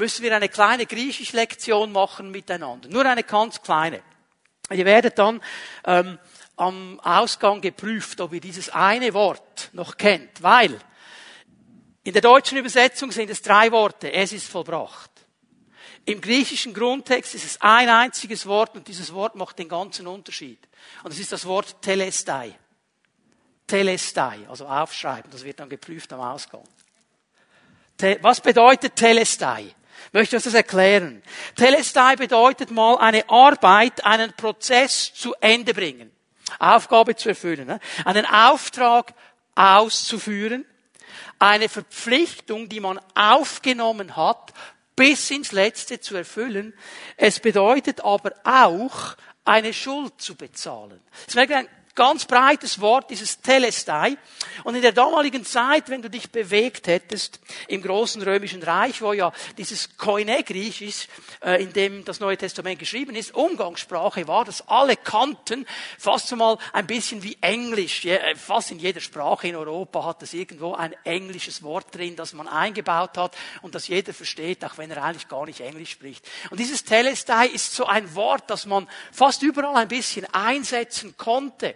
müssen 0.00 0.22
wir 0.22 0.34
eine 0.34 0.48
kleine 0.48 0.86
Griechisch-Lektion 0.86 1.92
machen 1.92 2.30
miteinander. 2.30 2.88
Nur 2.88 3.06
eine 3.06 3.22
ganz 3.22 3.62
kleine. 3.62 4.02
Ihr 4.70 4.84
werdet 4.84 5.18
dann 5.18 5.40
ähm, 5.84 6.18
am 6.56 6.98
Ausgang 7.00 7.60
geprüft, 7.60 8.20
ob 8.20 8.32
ihr 8.32 8.40
dieses 8.40 8.70
eine 8.70 9.14
Wort 9.14 9.70
noch 9.72 9.96
kennt, 9.96 10.42
weil 10.42 10.78
in 12.02 12.12
der 12.12 12.22
deutschen 12.22 12.56
Übersetzung 12.56 13.12
sind 13.12 13.30
es 13.30 13.42
drei 13.42 13.70
Worte. 13.72 14.12
Es 14.12 14.32
ist 14.32 14.48
vollbracht. 14.48 15.10
Im 16.06 16.20
griechischen 16.20 16.72
Grundtext 16.72 17.34
ist 17.34 17.44
es 17.44 17.60
ein 17.60 17.88
einziges 17.90 18.46
Wort 18.46 18.76
und 18.76 18.88
dieses 18.88 19.12
Wort 19.12 19.34
macht 19.34 19.58
den 19.58 19.68
ganzen 19.68 20.06
Unterschied. 20.06 20.66
Und 21.04 21.12
es 21.12 21.18
ist 21.18 21.30
das 21.30 21.44
Wort 21.44 21.82
Telestai. 21.82 22.58
Telestai, 23.66 24.48
also 24.48 24.66
aufschreiben, 24.66 25.30
das 25.30 25.44
wird 25.44 25.60
dann 25.60 25.68
geprüft 25.68 26.12
am 26.12 26.20
Ausgang. 26.20 26.64
Was 28.22 28.40
bedeutet 28.40 28.96
Telestai? 28.96 29.74
Möchte 30.12 30.36
ich 30.36 30.42
das 30.42 30.54
erklären. 30.54 31.22
Telestai 31.56 32.16
bedeutet 32.16 32.70
mal 32.70 32.96
eine 32.98 33.28
Arbeit, 33.28 34.04
einen 34.04 34.32
Prozess 34.32 35.12
zu 35.14 35.34
Ende 35.40 35.74
bringen. 35.74 36.10
Aufgabe 36.58 37.16
zu 37.16 37.28
erfüllen. 37.28 37.66
Ne? 37.66 37.80
Einen 38.04 38.26
Auftrag 38.26 39.14
auszuführen. 39.54 40.64
Eine 41.38 41.68
Verpflichtung, 41.68 42.68
die 42.68 42.80
man 42.80 43.00
aufgenommen 43.14 44.16
hat, 44.16 44.52
bis 44.94 45.30
ins 45.30 45.52
Letzte 45.52 46.00
zu 46.00 46.16
erfüllen. 46.16 46.74
Es 47.16 47.40
bedeutet 47.40 48.04
aber 48.04 48.32
auch, 48.44 49.16
eine 49.44 49.72
Schuld 49.72 50.20
zu 50.20 50.34
bezahlen. 50.36 51.00
Das 51.26 51.34
ist 51.34 51.50
ein 51.50 51.68
ganz 52.00 52.24
breites 52.24 52.80
Wort, 52.80 53.10
dieses 53.10 53.42
Telestai. 53.42 54.16
Und 54.64 54.74
in 54.74 54.80
der 54.80 54.92
damaligen 54.92 55.44
Zeit, 55.44 55.90
wenn 55.90 56.00
du 56.00 56.08
dich 56.08 56.30
bewegt 56.30 56.86
hättest 56.86 57.40
im 57.68 57.82
großen 57.82 58.22
römischen 58.22 58.62
Reich, 58.62 59.02
wo 59.02 59.12
ja 59.12 59.30
dieses 59.58 59.98
Koine-Griechisch, 59.98 61.08
äh, 61.44 61.62
in 61.62 61.74
dem 61.74 62.02
das 62.06 62.18
Neue 62.18 62.38
Testament 62.38 62.78
geschrieben 62.78 63.14
ist, 63.14 63.34
Umgangssprache 63.34 64.26
war, 64.26 64.46
dass 64.46 64.66
alle 64.66 64.96
kannten, 64.96 65.66
fast 65.98 66.34
mal 66.36 66.56
ein 66.72 66.86
bisschen 66.86 67.22
wie 67.22 67.36
Englisch. 67.42 68.06
Äh, 68.06 68.34
fast 68.34 68.70
in 68.70 68.78
jeder 68.78 69.02
Sprache 69.02 69.48
in 69.48 69.56
Europa 69.56 70.02
hat 70.06 70.22
es 70.22 70.32
irgendwo 70.32 70.72
ein 70.72 70.94
englisches 71.04 71.62
Wort 71.62 71.94
drin, 71.94 72.16
das 72.16 72.32
man 72.32 72.48
eingebaut 72.48 73.18
hat 73.18 73.36
und 73.60 73.74
das 73.74 73.88
jeder 73.88 74.14
versteht, 74.14 74.64
auch 74.64 74.78
wenn 74.78 74.90
er 74.90 75.04
eigentlich 75.04 75.28
gar 75.28 75.44
nicht 75.44 75.60
Englisch 75.60 75.90
spricht. 75.90 76.26
Und 76.48 76.60
dieses 76.60 76.82
Telestai 76.82 77.48
ist 77.48 77.74
so 77.74 77.84
ein 77.84 78.14
Wort, 78.14 78.44
das 78.48 78.64
man 78.64 78.88
fast 79.12 79.42
überall 79.42 79.76
ein 79.76 79.88
bisschen 79.88 80.24
einsetzen 80.32 81.14
konnte. 81.18 81.74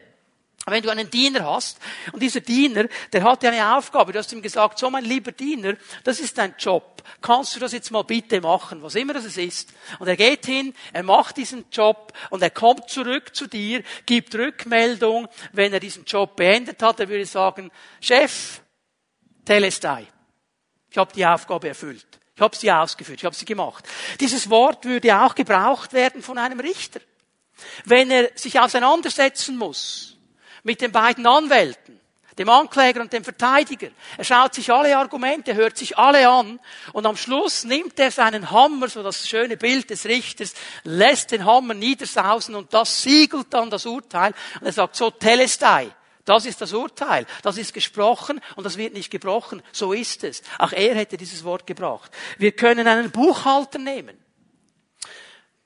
Wenn 0.66 0.82
du 0.82 0.88
einen 0.88 1.10
Diener 1.10 1.44
hast 1.44 1.78
und 2.12 2.22
dieser 2.22 2.40
Diener, 2.40 2.86
der 3.12 3.22
hat 3.22 3.42
ja 3.42 3.50
eine 3.50 3.76
Aufgabe, 3.76 4.12
du 4.12 4.18
hast 4.18 4.32
ihm 4.32 4.40
gesagt, 4.40 4.78
so 4.78 4.88
mein 4.88 5.04
lieber 5.04 5.30
Diener, 5.30 5.74
das 6.04 6.20
ist 6.20 6.38
dein 6.38 6.54
Job, 6.58 7.02
kannst 7.20 7.54
du 7.54 7.60
das 7.60 7.72
jetzt 7.72 7.90
mal 7.90 8.02
bitte 8.02 8.40
machen, 8.40 8.82
was 8.82 8.94
immer 8.94 9.12
das 9.12 9.36
ist. 9.36 9.74
Und 9.98 10.08
er 10.08 10.16
geht 10.16 10.46
hin, 10.46 10.74
er 10.94 11.02
macht 11.02 11.36
diesen 11.36 11.66
Job 11.70 12.14
und 12.30 12.42
er 12.42 12.48
kommt 12.48 12.88
zurück 12.88 13.36
zu 13.36 13.46
dir, 13.46 13.82
gibt 14.06 14.34
Rückmeldung, 14.34 15.28
wenn 15.52 15.70
er 15.74 15.80
diesen 15.80 16.06
Job 16.06 16.34
beendet 16.34 16.82
hat, 16.82 16.98
er 16.98 17.10
würde 17.10 17.26
sagen, 17.26 17.70
Chef, 18.00 18.62
Telestai, 19.44 20.06
ich 20.90 20.96
habe 20.96 21.12
die 21.12 21.26
Aufgabe 21.26 21.68
erfüllt, 21.68 22.06
ich 22.34 22.40
habe 22.40 22.56
sie 22.56 22.72
ausgeführt, 22.72 23.18
ich 23.18 23.24
habe 23.26 23.36
sie 23.36 23.44
gemacht. 23.44 23.86
Dieses 24.18 24.48
Wort 24.48 24.86
würde 24.86 25.20
auch 25.20 25.34
gebraucht 25.34 25.92
werden 25.92 26.22
von 26.22 26.38
einem 26.38 26.58
Richter. 26.58 27.00
Wenn 27.84 28.10
er 28.10 28.30
sich 28.34 28.58
auseinandersetzen 28.58 29.58
muss, 29.58 30.13
mit 30.64 30.80
den 30.80 30.90
beiden 30.90 31.26
Anwälten, 31.26 32.00
dem 32.38 32.48
Ankläger 32.48 33.00
und 33.00 33.12
dem 33.12 33.22
Verteidiger. 33.22 33.90
Er 34.16 34.24
schaut 34.24 34.54
sich 34.54 34.72
alle 34.72 34.96
Argumente, 34.96 35.54
hört 35.54 35.78
sich 35.78 35.96
alle 35.96 36.28
an 36.28 36.58
und 36.92 37.06
am 37.06 37.16
Schluss 37.16 37.64
nimmt 37.64 38.00
er 38.00 38.10
seinen 38.10 38.50
Hammer, 38.50 38.88
so 38.88 39.02
das 39.04 39.28
schöne 39.28 39.56
Bild 39.56 39.90
des 39.90 40.06
Richters, 40.06 40.54
lässt 40.82 41.30
den 41.30 41.44
Hammer 41.44 41.74
niedersausen 41.74 42.56
und 42.56 42.74
das 42.74 43.02
siegelt 43.02 43.46
dann 43.50 43.70
das 43.70 43.86
Urteil 43.86 44.34
und 44.60 44.66
er 44.66 44.72
sagt 44.72 44.96
so 44.96 45.10
Telestai. 45.10 45.92
Das 46.24 46.46
ist 46.46 46.62
das 46.62 46.72
Urteil. 46.72 47.26
Das 47.42 47.58
ist 47.58 47.74
gesprochen 47.74 48.40
und 48.56 48.64
das 48.64 48.78
wird 48.78 48.94
nicht 48.94 49.10
gebrochen. 49.10 49.62
So 49.72 49.92
ist 49.92 50.24
es. 50.24 50.42
Auch 50.58 50.72
er 50.72 50.94
hätte 50.94 51.18
dieses 51.18 51.44
Wort 51.44 51.66
gebracht. 51.66 52.10
Wir 52.38 52.52
können 52.52 52.88
einen 52.88 53.10
Buchhalter 53.10 53.78
nehmen. 53.78 54.16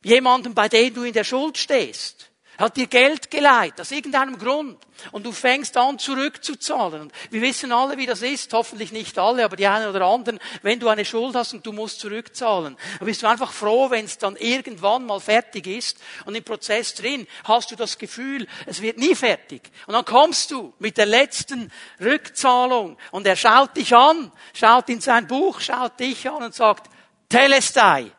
Jemanden, 0.03 0.55
bei 0.55 0.69
dem 0.69 0.93
du 0.93 1.05
in 1.05 1.13
der 1.13 1.23
Schuld 1.23 1.59
stehst 1.59 2.28
hat 2.59 2.77
dir 2.77 2.89
Geld 2.89 3.31
geleiht, 3.31 3.81
aus 3.81 3.93
irgendeinem 3.93 4.37
Grund. 4.37 4.79
Und 5.13 5.25
du 5.25 5.31
fängst 5.31 5.77
an 5.77 5.99
zurückzuzahlen. 5.99 7.03
Und 7.03 7.13
wir 7.31 7.41
wissen 7.41 7.71
alle, 7.71 7.97
wie 7.97 8.07
das 8.07 8.21
ist. 8.23 8.53
Hoffentlich 8.53 8.91
nicht 8.91 9.17
alle, 9.17 9.45
aber 9.45 9.55
die 9.55 9.69
einen 9.69 9.89
oder 9.89 10.05
anderen. 10.05 10.41
Wenn 10.63 10.81
du 10.81 10.89
eine 10.89 11.05
Schuld 11.05 11.37
hast 11.37 11.55
und 11.55 11.65
du 11.65 11.73
musst 11.73 12.01
zurückzahlen, 12.01 12.77
dann 12.99 13.07
bist 13.07 13.23
du 13.23 13.29
einfach 13.29 13.53
froh, 13.53 13.91
wenn 13.91 14.05
es 14.05 14.19
dann 14.19 14.35
irgendwann 14.35 15.07
mal 15.07 15.21
fertig 15.21 15.69
ist. 15.69 15.99
Und 16.25 16.35
im 16.35 16.43
Prozess 16.43 16.95
drin 16.95 17.29
hast 17.45 17.71
du 17.71 17.77
das 17.77 17.97
Gefühl, 17.97 18.49
es 18.67 18.83
wird 18.83 18.99
nie 18.99 19.15
fertig. 19.15 19.71
Und 19.87 19.95
dann 19.95 20.05
kommst 20.05 20.51
du 20.51 20.75
mit 20.81 20.99
der 20.99 21.07
letzten 21.07 21.71
Rückzahlung 22.01 22.97
und 23.13 23.27
er 23.27 23.37
schaut 23.37 23.77
dich 23.77 23.95
an, 23.95 24.33
schaut 24.53 24.89
in 24.89 25.01
sein 25.01 25.29
Buch, 25.29 25.61
schaut 25.61 26.01
dich 26.01 26.29
an 26.29 26.43
und 26.43 26.55
sagt, 26.55 26.91
Telestai 27.29 28.11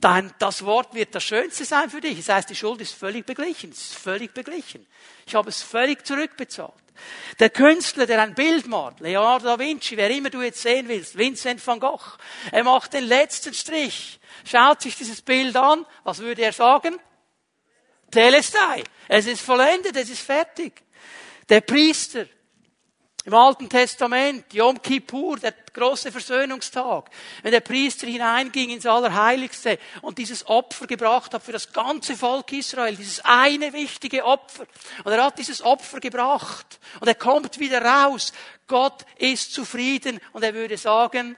dann 0.00 0.32
das 0.38 0.64
Wort 0.64 0.94
wird 0.94 1.14
das 1.14 1.24
Schönste 1.24 1.64
sein 1.64 1.90
für 1.90 2.00
dich. 2.00 2.18
Das 2.18 2.28
heißt, 2.28 2.50
die 2.50 2.56
Schuld 2.56 2.80
ist 2.80 2.94
völlig 2.94 3.24
beglichen. 3.24 3.70
Es 3.70 3.90
ist 3.90 3.94
völlig 3.94 4.34
beglichen. 4.34 4.86
Ich 5.26 5.34
habe 5.34 5.48
es 5.48 5.62
völlig 5.62 6.06
zurückbezahlt. 6.06 6.72
Der 7.40 7.50
Künstler, 7.50 8.06
der 8.06 8.22
ein 8.22 8.34
Bild 8.34 8.66
malt, 8.66 9.00
Leonardo 9.00 9.46
da 9.46 9.58
Vinci, 9.58 9.96
wer 9.96 10.10
immer 10.10 10.30
du 10.30 10.42
jetzt 10.42 10.62
sehen 10.62 10.88
willst, 10.88 11.18
Vincent 11.18 11.64
van 11.66 11.80
Gogh, 11.80 12.18
er 12.52 12.62
macht 12.62 12.92
den 12.92 13.04
letzten 13.04 13.52
Strich, 13.52 14.20
schaut 14.44 14.82
sich 14.82 14.94
dieses 14.96 15.20
Bild 15.20 15.56
an, 15.56 15.84
was 16.04 16.20
würde 16.20 16.42
er 16.42 16.52
sagen? 16.52 16.96
Telestai. 18.10 18.84
Es 19.08 19.26
ist 19.26 19.40
vollendet, 19.40 19.96
es 19.96 20.08
ist 20.08 20.22
fertig. 20.22 20.82
Der 21.48 21.60
Priester, 21.62 22.26
im 23.24 23.32
Alten 23.32 23.70
Testament, 23.70 24.52
Yom 24.52 24.82
Kippur, 24.82 25.38
der 25.38 25.54
große 25.72 26.12
Versöhnungstag, 26.12 27.10
wenn 27.42 27.52
der 27.52 27.60
Priester 27.60 28.06
hineinging 28.06 28.70
ins 28.70 28.84
Allerheiligste 28.84 29.78
und 30.02 30.18
dieses 30.18 30.46
Opfer 30.46 30.86
gebracht 30.86 31.32
hat 31.32 31.42
für 31.42 31.52
das 31.52 31.72
ganze 31.72 32.16
Volk 32.16 32.52
Israel, 32.52 32.94
dieses 32.94 33.24
eine 33.24 33.72
wichtige 33.72 34.26
Opfer. 34.26 34.66
Und 35.04 35.12
er 35.12 35.24
hat 35.24 35.38
dieses 35.38 35.62
Opfer 35.62 36.00
gebracht 36.00 36.78
und 37.00 37.08
er 37.08 37.14
kommt 37.14 37.58
wieder 37.58 37.82
raus. 37.82 38.34
Gott 38.66 39.06
ist 39.16 39.54
zufrieden 39.54 40.20
und 40.32 40.42
er 40.42 40.52
würde 40.52 40.76
sagen, 40.76 41.36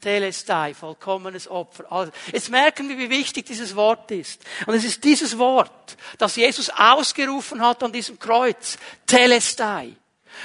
Telestai, 0.00 0.74
vollkommenes 0.74 1.46
Opfer. 1.46 1.90
Also, 1.92 2.10
jetzt 2.32 2.50
merken 2.50 2.88
wir, 2.88 2.98
wie 2.98 3.08
wichtig 3.08 3.46
dieses 3.46 3.76
Wort 3.76 4.10
ist. 4.10 4.42
Und 4.66 4.74
es 4.74 4.82
ist 4.82 5.04
dieses 5.04 5.38
Wort, 5.38 5.96
das 6.18 6.34
Jesus 6.34 6.70
ausgerufen 6.70 7.64
hat 7.64 7.84
an 7.84 7.92
diesem 7.92 8.18
Kreuz. 8.18 8.78
Telestai. 9.06 9.96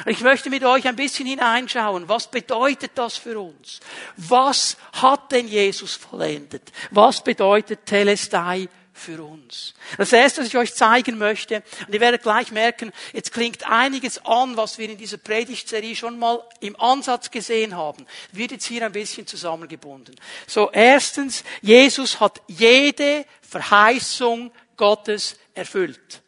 Und 0.05 0.11
ich 0.11 0.21
möchte 0.21 0.49
mit 0.49 0.63
euch 0.63 0.87
ein 0.87 0.95
bisschen 0.95 1.27
hineinschauen. 1.27 2.07
Was 2.07 2.29
bedeutet 2.29 2.91
das 2.95 3.17
für 3.17 3.39
uns? 3.39 3.79
Was 4.15 4.77
hat 4.93 5.31
denn 5.31 5.47
Jesus 5.47 5.95
vollendet? 5.95 6.71
Was 6.91 7.23
bedeutet 7.23 7.85
Telestai 7.85 8.69
für 8.97 9.23
uns. 9.23 9.73
Das 9.97 10.11
erste, 10.11 10.41
was 10.41 10.47
ich 10.47 10.57
euch 10.57 10.73
zeigen 10.73 11.17
möchte, 11.17 11.63
und 11.85 11.93
ihr 11.93 11.99
werdet 11.99 12.23
gleich 12.23 12.51
merken, 12.51 12.91
jetzt 13.13 13.31
klingt 13.31 13.69
einiges 13.69 14.25
an, 14.25 14.57
was 14.57 14.77
wir 14.77 14.89
in 14.89 14.97
dieser 14.97 15.17
Predigtserie 15.17 15.95
schon 15.95 16.17
mal 16.19 16.43
im 16.59 16.79
Ansatz 16.79 17.29
gesehen 17.29 17.75
haben, 17.75 18.05
wird 18.31 18.51
jetzt 18.51 18.65
hier 18.65 18.85
ein 18.85 18.91
bisschen 18.91 19.27
zusammengebunden. 19.27 20.15
So, 20.47 20.71
erstens, 20.71 21.43
Jesus 21.61 22.19
hat 22.19 22.41
jede 22.47 23.25
Verheißung 23.41 24.51
Gottes 24.75 25.37
erfüllt. 25.53 26.21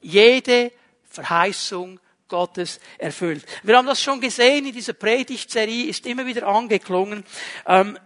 Jede 0.00 0.72
Verheißung 1.08 2.00
Gottes 2.30 2.80
erfüllt. 2.96 3.44
Wir 3.62 3.76
haben 3.76 3.86
das 3.86 4.02
schon 4.02 4.20
gesehen 4.20 4.64
in 4.64 4.72
dieser 4.72 4.94
Predigtserie, 4.94 5.90
ist 5.90 6.06
immer 6.06 6.24
wieder 6.24 6.46
angeklungen. 6.46 7.24
Ähm, 7.66 7.98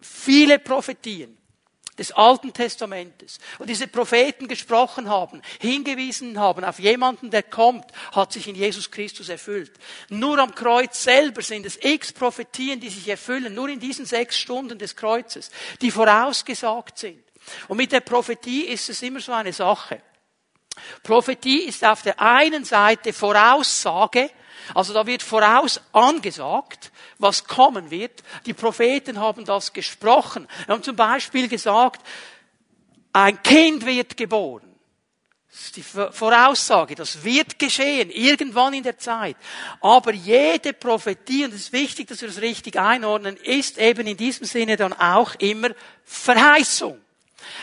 viele 0.00 0.60
Prophetien 0.60 1.36
des 2.00 2.12
Alten 2.12 2.52
Testamentes 2.54 3.38
und 3.58 3.68
diese 3.68 3.86
Propheten 3.86 4.48
gesprochen 4.48 5.10
haben, 5.10 5.42
hingewiesen 5.60 6.38
haben 6.38 6.64
auf 6.64 6.78
jemanden, 6.78 7.30
der 7.30 7.42
kommt, 7.42 7.84
hat 8.12 8.32
sich 8.32 8.48
in 8.48 8.54
Jesus 8.54 8.90
Christus 8.90 9.28
erfüllt. 9.28 9.72
Nur 10.08 10.38
am 10.38 10.54
Kreuz 10.54 11.02
selber 11.02 11.42
sind 11.42 11.66
es 11.66 11.78
x 11.82 12.12
Prophetien, 12.12 12.80
die 12.80 12.88
sich 12.88 13.06
erfüllen, 13.06 13.54
nur 13.54 13.68
in 13.68 13.80
diesen 13.80 14.06
sechs 14.06 14.38
Stunden 14.38 14.78
des 14.78 14.96
Kreuzes, 14.96 15.50
die 15.82 15.90
vorausgesagt 15.90 16.98
sind. 16.98 17.22
Und 17.68 17.76
mit 17.76 17.92
der 17.92 18.00
Prophetie 18.00 18.62
ist 18.62 18.88
es 18.88 19.02
immer 19.02 19.20
so 19.20 19.32
eine 19.32 19.52
Sache. 19.52 20.00
Prophetie 21.02 21.64
ist 21.64 21.84
auf 21.84 22.02
der 22.02 22.20
einen 22.20 22.64
Seite 22.64 23.12
Voraussage, 23.12 24.30
also 24.74 24.92
da 24.92 25.06
wird 25.06 25.22
voraus 25.22 25.80
angesagt, 25.92 26.92
was 27.18 27.44
kommen 27.44 27.90
wird. 27.90 28.22
Die 28.46 28.54
Propheten 28.54 29.18
haben 29.18 29.44
das 29.44 29.72
gesprochen. 29.72 30.46
Wir 30.66 30.74
haben 30.74 30.82
zum 30.82 30.96
Beispiel 30.96 31.48
gesagt, 31.48 32.06
ein 33.12 33.42
Kind 33.42 33.84
wird 33.84 34.16
geboren. 34.16 34.70
Das 35.50 35.62
ist 35.62 35.76
die 35.76 35.82
Voraussage, 35.82 36.94
das 36.94 37.24
wird 37.24 37.58
geschehen, 37.58 38.08
irgendwann 38.10 38.72
in 38.72 38.84
der 38.84 38.98
Zeit. 38.98 39.36
Aber 39.80 40.12
jede 40.12 40.72
Prophetie, 40.72 41.44
und 41.44 41.52
es 41.52 41.62
ist 41.62 41.72
wichtig, 41.72 42.06
dass 42.06 42.20
wir 42.20 42.28
das 42.28 42.40
richtig 42.40 42.78
einordnen, 42.78 43.36
ist 43.36 43.76
eben 43.78 44.06
in 44.06 44.16
diesem 44.16 44.46
Sinne 44.46 44.76
dann 44.76 44.92
auch 44.92 45.34
immer 45.40 45.70
Verheißung. 46.04 47.00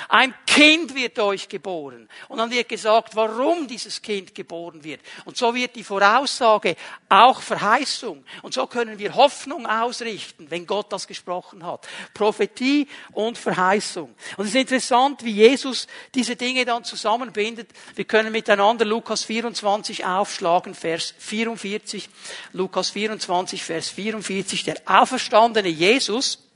Ein 0.09 0.33
Kind 0.45 0.95
wird 0.95 1.19
euch 1.19 1.47
geboren. 1.47 2.09
Und 2.29 2.39
dann 2.39 2.49
wird 2.51 2.69
gesagt, 2.69 3.15
warum 3.15 3.67
dieses 3.67 4.01
Kind 4.01 4.33
geboren 4.33 4.83
wird. 4.83 5.01
Und 5.25 5.37
so 5.37 5.53
wird 5.53 5.75
die 5.75 5.83
Voraussage 5.83 6.75
auch 7.09 7.41
Verheißung. 7.41 8.23
Und 8.41 8.53
so 8.53 8.67
können 8.67 8.97
wir 8.97 9.15
Hoffnung 9.15 9.65
ausrichten, 9.65 10.47
wenn 10.49 10.65
Gott 10.65 10.91
das 10.91 11.07
gesprochen 11.07 11.65
hat. 11.65 11.87
Prophetie 12.13 12.87
und 13.11 13.37
Verheißung. 13.37 14.13
Und 14.37 14.45
es 14.45 14.51
ist 14.51 14.61
interessant, 14.61 15.23
wie 15.23 15.31
Jesus 15.31 15.87
diese 16.15 16.35
Dinge 16.35 16.65
dann 16.65 16.83
zusammenbindet. 16.83 17.69
Wir 17.95 18.05
können 18.05 18.31
miteinander 18.31 18.85
Lukas 18.85 19.23
24 19.23 20.05
aufschlagen, 20.05 20.73
Vers 20.73 21.13
44. 21.17 22.09
Lukas 22.53 22.89
24, 22.89 23.63
Vers 23.63 23.89
44. 23.89 24.63
Der 24.63 24.81
auferstandene 24.85 25.69
Jesus, 25.69 26.46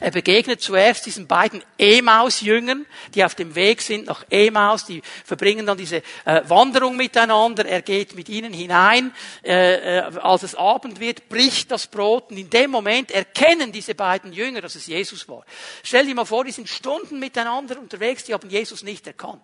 er 0.00 0.10
begegnet 0.10 0.60
zuerst 0.60 1.06
diesen 1.06 1.26
beiden 1.26 1.62
Emaus-Jüngern, 1.78 2.86
die 3.14 3.24
auf 3.24 3.34
dem 3.34 3.54
Weg 3.54 3.80
sind 3.80 4.06
nach 4.06 4.24
Emaus, 4.28 4.84
die 4.84 5.02
verbringen 5.24 5.66
dann 5.66 5.78
diese 5.78 6.02
äh, 6.24 6.42
Wanderung 6.48 6.96
miteinander. 6.96 7.64
Er 7.64 7.82
geht 7.82 8.14
mit 8.14 8.28
ihnen 8.28 8.52
hinein, 8.52 9.14
äh, 9.42 9.98
äh, 9.98 10.18
als 10.18 10.42
es 10.42 10.54
Abend 10.54 11.00
wird, 11.00 11.28
bricht 11.28 11.70
das 11.70 11.86
Brot 11.86 12.30
und 12.30 12.36
in 12.36 12.50
dem 12.50 12.70
Moment 12.70 13.10
erkennen 13.10 13.72
diese 13.72 13.94
beiden 13.94 14.32
Jünger, 14.32 14.60
dass 14.60 14.74
es 14.74 14.86
Jesus 14.86 15.28
war. 15.28 15.44
Stell 15.82 16.06
dir 16.06 16.14
mal 16.14 16.24
vor, 16.24 16.44
die 16.44 16.52
sind 16.52 16.68
Stunden 16.68 17.18
miteinander 17.18 17.78
unterwegs, 17.78 18.24
die 18.24 18.34
haben 18.34 18.50
Jesus 18.50 18.82
nicht 18.82 19.06
erkannt. 19.06 19.42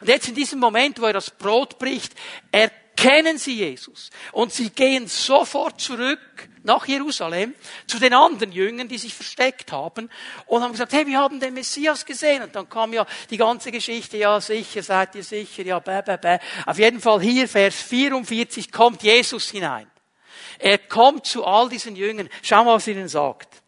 Und 0.00 0.08
jetzt 0.08 0.28
in 0.28 0.34
diesem 0.34 0.58
Moment, 0.58 1.00
wo 1.00 1.06
er 1.06 1.12
das 1.12 1.30
Brot 1.30 1.78
bricht, 1.78 2.14
erkennen 2.52 2.85
sie 3.36 3.56
Jesus 3.56 4.10
und 4.32 4.52
sie 4.52 4.70
gehen 4.70 5.06
sofort 5.06 5.80
zurück 5.80 6.48
nach 6.62 6.86
Jerusalem 6.86 7.54
zu 7.86 7.98
den 7.98 8.12
anderen 8.12 8.52
Jüngern, 8.52 8.88
die 8.88 8.98
sich 8.98 9.14
versteckt 9.14 9.72
haben 9.72 10.10
und 10.46 10.62
haben 10.62 10.72
gesagt, 10.72 10.92
hey, 10.92 11.06
wir 11.06 11.18
haben 11.18 11.38
den 11.38 11.54
Messias 11.54 12.04
gesehen. 12.04 12.42
Und 12.42 12.54
dann 12.56 12.68
kam 12.68 12.92
ja 12.92 13.06
die 13.30 13.36
ganze 13.36 13.70
Geschichte, 13.70 14.16
ja 14.16 14.40
sicher, 14.40 14.82
seid 14.82 15.14
ihr 15.14 15.22
sicher, 15.22 15.62
ja, 15.62 15.78
bäh, 15.78 16.02
bäh, 16.02 16.16
bäh. 16.16 16.38
Auf 16.66 16.78
jeden 16.78 17.00
Fall 17.00 17.20
hier, 17.20 17.48
Vers 17.48 17.76
44, 17.76 18.72
kommt 18.72 19.02
Jesus 19.02 19.50
hinein. 19.50 19.88
Er 20.58 20.78
kommt 20.78 21.26
zu 21.26 21.44
all 21.44 21.68
diesen 21.68 21.96
Jüngern. 21.96 22.28
Schau 22.42 22.64
mal, 22.64 22.74
was 22.74 22.88
er 22.88 22.94
ihnen 22.94 23.08
sagt. 23.08 23.62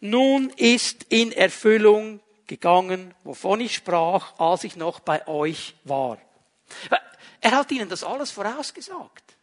Nun 0.00 0.50
ist 0.50 1.04
in 1.08 1.32
Erfüllung 1.32 2.20
gegangen, 2.46 3.14
wovon 3.24 3.60
ich 3.60 3.74
sprach, 3.74 4.38
als 4.38 4.64
ich 4.64 4.76
noch 4.76 5.00
bei 5.00 5.26
euch 5.26 5.74
war. 5.84 6.18
Er 7.44 7.50
hat 7.50 7.70
ihnen 7.72 7.90
das 7.90 8.02
alles 8.02 8.30
vorausgesagt. 8.30 9.36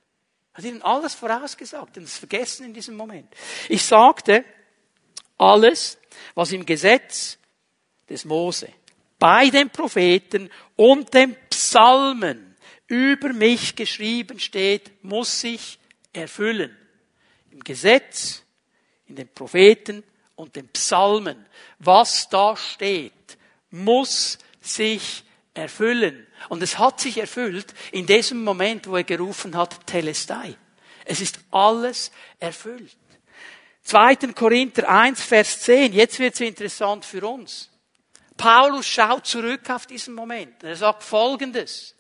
Hat 0.56 0.66
ihnen 0.66 0.82
alles 0.82 1.14
vorausgesagt 1.14 1.98
und 1.98 2.04
das 2.04 2.18
vergessen 2.18 2.66
in 2.66 2.74
diesem 2.74 2.98
Moment. 2.98 3.32
Ich 3.70 3.86
sagte, 3.86 4.44
alles, 5.38 6.00
was 6.34 6.52
im 6.52 6.66
Gesetz 6.66 7.38
des 8.10 8.26
Mose, 8.26 8.70
bei 9.20 9.52
den 9.52 9.70
Propheten 9.70 10.50
und 10.76 11.14
den 11.14 11.36
Psalmen 11.52 12.56
über 12.88 13.34
mich 13.34 13.76
geschrieben 13.76 14.40
steht, 14.40 15.04
muss 15.04 15.42
sich 15.42 15.78
erfüllen. 16.12 16.76
Im 17.52 17.60
Gesetz, 17.60 18.42
in 19.10 19.16
den 19.16 19.28
Propheten 19.28 20.04
und 20.36 20.56
den 20.56 20.68
Psalmen. 20.70 21.46
Was 21.78 22.28
da 22.30 22.58
steht, 22.58 23.38
muss 23.70 24.40
sich 24.60 25.24
erfüllen. 25.54 26.28
Und 26.50 26.64
es 26.64 26.78
hat 26.78 27.00
sich 27.00 27.18
erfüllt 27.18 27.74
in 27.92 28.06
diesem 28.06 28.44
Moment, 28.44 28.88
wo 28.88 28.96
er 28.96 29.04
gerufen 29.04 29.56
hat, 29.56 29.86
Telestai. 29.86 30.56
Es 31.06 31.20
ist 31.20 31.40
alles 31.52 32.12
erfüllt. 32.40 32.96
2. 33.84 34.16
Korinther 34.34 34.88
1, 34.88 35.22
Vers 35.24 35.62
10. 35.62 35.94
Jetzt 35.94 36.20
wird 36.20 36.36
es 36.36 36.42
interessant 36.42 37.04
für 37.04 37.28
uns. 37.28 37.70
Paulus 38.38 38.88
schaut 38.88 39.26
zurück 39.26 39.70
auf 39.70 39.86
diesen 39.86 40.14
Moment. 40.14 40.64
Er 40.64 40.76
sagt 40.76 41.04
Folgendes. 41.04 41.96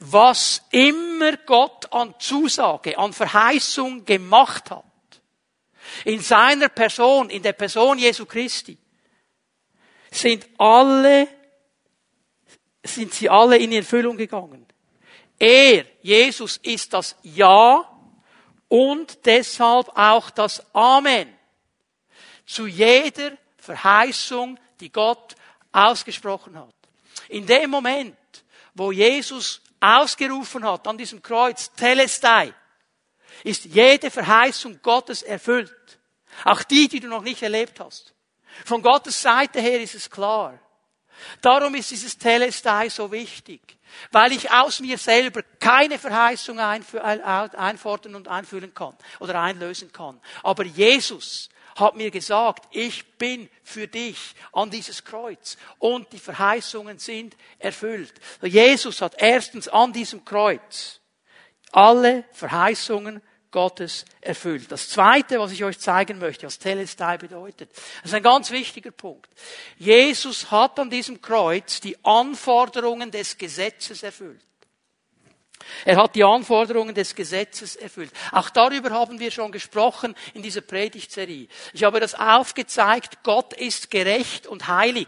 Was 0.00 0.62
immer 0.70 1.36
Gott 1.38 1.92
an 1.92 2.14
Zusage, 2.18 2.98
an 2.98 3.12
Verheißung 3.12 4.04
gemacht 4.04 4.70
hat, 4.70 4.84
in 6.04 6.20
seiner 6.20 6.68
Person, 6.68 7.30
in 7.30 7.42
der 7.42 7.52
Person 7.52 7.98
Jesu 7.98 8.26
Christi, 8.26 8.76
sind 10.10 10.46
alle 10.58 11.28
sind 12.84 13.12
sie 13.14 13.28
alle 13.28 13.56
in 13.56 13.72
Erfüllung 13.72 14.16
gegangen. 14.16 14.66
Er, 15.38 15.84
Jesus, 16.02 16.58
ist 16.58 16.92
das 16.92 17.16
Ja 17.22 17.90
und 18.68 19.24
deshalb 19.24 19.88
auch 19.96 20.30
das 20.30 20.62
Amen 20.74 21.32
zu 22.46 22.66
jeder 22.66 23.32
Verheißung, 23.56 24.58
die 24.80 24.92
Gott 24.92 25.34
ausgesprochen 25.72 26.58
hat. 26.58 26.74
In 27.28 27.46
dem 27.46 27.70
Moment, 27.70 28.16
wo 28.74 28.92
Jesus 28.92 29.60
ausgerufen 29.80 30.64
hat 30.64 30.86
an 30.86 30.98
diesem 30.98 31.22
Kreuz, 31.22 31.72
Telestai, 31.72 32.52
ist 33.42 33.64
jede 33.64 34.10
Verheißung 34.10 34.80
Gottes 34.82 35.22
erfüllt. 35.22 35.98
Auch 36.44 36.62
die, 36.62 36.88
die 36.88 37.00
du 37.00 37.08
noch 37.08 37.22
nicht 37.22 37.42
erlebt 37.42 37.80
hast. 37.80 38.14
Von 38.64 38.82
Gottes 38.82 39.20
Seite 39.20 39.60
her 39.60 39.80
ist 39.80 39.94
es 39.94 40.10
klar. 40.10 40.58
Darum 41.40 41.74
ist 41.74 41.90
dieses 41.90 42.18
Telestai 42.18 42.88
so 42.88 43.10
wichtig, 43.10 43.76
weil 44.12 44.32
ich 44.32 44.50
aus 44.50 44.80
mir 44.80 44.98
selber 44.98 45.42
keine 45.60 45.98
Verheißung 45.98 46.58
einfordern 46.58 48.14
und 48.14 48.28
einführen 48.28 48.74
kann 48.74 48.96
oder 49.20 49.40
einlösen 49.40 49.92
kann. 49.92 50.20
Aber 50.42 50.64
Jesus 50.64 51.48
hat 51.76 51.96
mir 51.96 52.10
gesagt, 52.10 52.68
ich 52.70 53.04
bin 53.18 53.48
für 53.62 53.88
dich 53.88 54.34
an 54.52 54.70
dieses 54.70 55.04
Kreuz 55.04 55.56
und 55.78 56.12
die 56.12 56.18
Verheißungen 56.18 56.98
sind 56.98 57.36
erfüllt. 57.58 58.14
Jesus 58.42 59.02
hat 59.02 59.14
erstens 59.18 59.68
an 59.68 59.92
diesem 59.92 60.24
Kreuz 60.24 61.00
alle 61.72 62.24
Verheißungen 62.32 63.20
Gottes 63.54 64.04
erfüllt. 64.20 64.70
Das 64.72 64.88
zweite, 64.88 65.38
was 65.38 65.52
ich 65.52 65.62
euch 65.62 65.78
zeigen 65.78 66.18
möchte, 66.18 66.44
was 66.44 66.58
Telestai 66.58 67.18
bedeutet, 67.18 67.70
das 68.02 68.10
ist 68.10 68.14
ein 68.14 68.22
ganz 68.22 68.50
wichtiger 68.50 68.90
Punkt. 68.90 69.30
Jesus 69.78 70.50
hat 70.50 70.76
an 70.80 70.90
diesem 70.90 71.22
Kreuz 71.22 71.80
die 71.80 71.96
Anforderungen 72.04 73.12
des 73.12 73.38
Gesetzes 73.38 74.02
erfüllt. 74.02 74.40
Er 75.84 75.96
hat 75.96 76.16
die 76.16 76.24
Anforderungen 76.24 76.96
des 76.96 77.14
Gesetzes 77.14 77.76
erfüllt. 77.76 78.10
Auch 78.32 78.50
darüber 78.50 78.90
haben 78.90 79.20
wir 79.20 79.30
schon 79.30 79.52
gesprochen 79.52 80.16
in 80.34 80.42
dieser 80.42 80.60
Predigtserie. 80.60 81.46
Ich 81.72 81.84
habe 81.84 82.00
das 82.00 82.16
aufgezeigt, 82.16 83.22
Gott 83.22 83.52
ist 83.54 83.88
gerecht 83.88 84.48
und 84.48 84.66
heilig. 84.66 85.06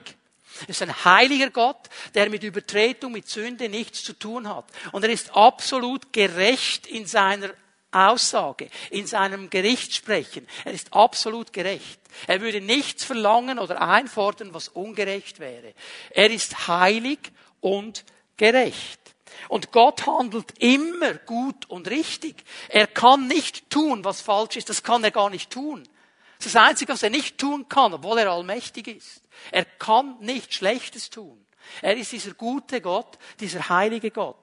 Er 0.63 0.69
ist 0.69 0.83
ein 0.83 1.05
heiliger 1.05 1.51
Gott, 1.51 1.91
der 2.15 2.31
mit 2.31 2.45
Übertretung, 2.45 3.11
mit 3.11 3.29
Sünde 3.29 3.69
nichts 3.69 4.05
zu 4.05 4.13
tun 4.13 4.49
hat. 4.49 4.67
Und 4.93 5.03
er 5.03 5.11
ist 5.11 5.35
absolut 5.35 6.13
gerecht 6.13 6.87
in 6.87 7.07
seiner 7.07 7.51
Aussage, 7.91 8.69
in 8.91 9.07
seinem 9.07 9.49
Gerichtssprechen. 9.51 10.47
Er 10.65 10.73
ist 10.73 10.93
absolut 10.93 11.53
gerecht. 11.53 12.01
Er 12.27 12.41
würde 12.41 12.61
nichts 12.61 13.05
verlangen 13.05 13.59
oder 13.59 13.81
einfordern, 13.81 14.53
was 14.53 14.69
ungerecht 14.69 15.41
wäre. 15.41 15.75
Er 16.11 16.31
ist 16.31 16.69
heilig 16.69 17.19
und 17.61 18.05
gerecht. 18.37 19.01
Und 19.49 19.73
Gott 19.73 20.07
handelt 20.07 20.59
immer 20.59 21.15
gut 21.15 21.67
und 21.69 21.89
richtig. 21.89 22.45
Er 22.69 22.87
kann 22.87 23.29
nicht 23.29 23.71
tun, 23.71 24.05
was 24.05 24.21
falsch 24.21 24.57
ist. 24.57 24.69
Das 24.69 24.83
kann 24.83 25.05
er 25.05 25.11
gar 25.11 25.31
nicht 25.31 25.51
tun. 25.51 25.87
Das 26.39 26.47
ist 26.47 26.55
das 26.55 26.63
Einzige, 26.63 26.93
was 26.93 27.03
er 27.03 27.11
nicht 27.11 27.39
tun 27.39 27.69
kann, 27.69 27.95
obwohl 27.95 28.19
er 28.19 28.31
allmächtig 28.31 28.89
ist. 28.89 29.23
Er 29.51 29.65
kann 29.65 30.17
nicht 30.21 30.55
Schlechtes 30.55 31.11
tun. 31.11 31.47
Er 31.83 31.97
ist 31.97 32.13
dieser 32.13 32.35
gute 32.35 32.81
Gott, 32.81 33.19
dieser 33.41 33.69
heilige 33.69 34.11
Gott. 34.11 34.37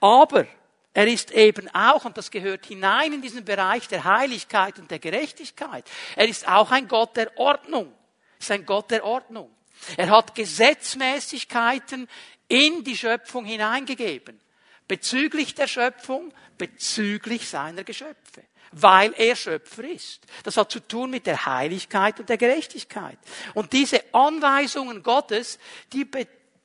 Aber 0.00 0.46
er 0.92 1.06
ist 1.06 1.30
eben 1.30 1.68
auch, 1.72 2.04
und 2.04 2.16
das 2.16 2.30
gehört 2.30 2.66
hinein 2.66 3.12
in 3.12 3.22
diesen 3.22 3.44
Bereich 3.44 3.86
der 3.88 4.04
Heiligkeit 4.04 4.78
und 4.78 4.90
der 4.90 4.98
Gerechtigkeit, 4.98 5.88
er 6.16 6.28
ist 6.28 6.48
auch 6.48 6.70
ein 6.70 6.88
Gott 6.88 7.16
der 7.16 7.36
Ordnung. 7.38 7.86
Er 7.86 8.40
ist 8.40 8.50
ein 8.50 8.66
Gott 8.66 8.90
der 8.90 9.04
Ordnung. 9.04 9.50
Er 9.96 10.10
hat 10.10 10.34
Gesetzmäßigkeiten 10.34 12.08
in 12.48 12.84
die 12.84 12.96
Schöpfung 12.96 13.44
hineingegeben. 13.44 14.40
Bezüglich 14.88 15.54
der 15.54 15.68
Schöpfung, 15.68 16.34
bezüglich 16.58 17.48
seiner 17.48 17.84
Geschöpfe. 17.84 18.42
Weil 18.72 19.14
er 19.16 19.36
Schöpfer 19.36 19.84
ist. 19.84 20.20
Das 20.42 20.56
hat 20.56 20.70
zu 20.70 20.80
tun 20.80 21.10
mit 21.10 21.26
der 21.26 21.46
Heiligkeit 21.46 22.18
und 22.18 22.28
der 22.28 22.36
Gerechtigkeit. 22.36 23.18
Und 23.54 23.72
diese 23.72 24.02
Anweisungen 24.12 25.02
Gottes, 25.02 25.58
die 25.92 26.04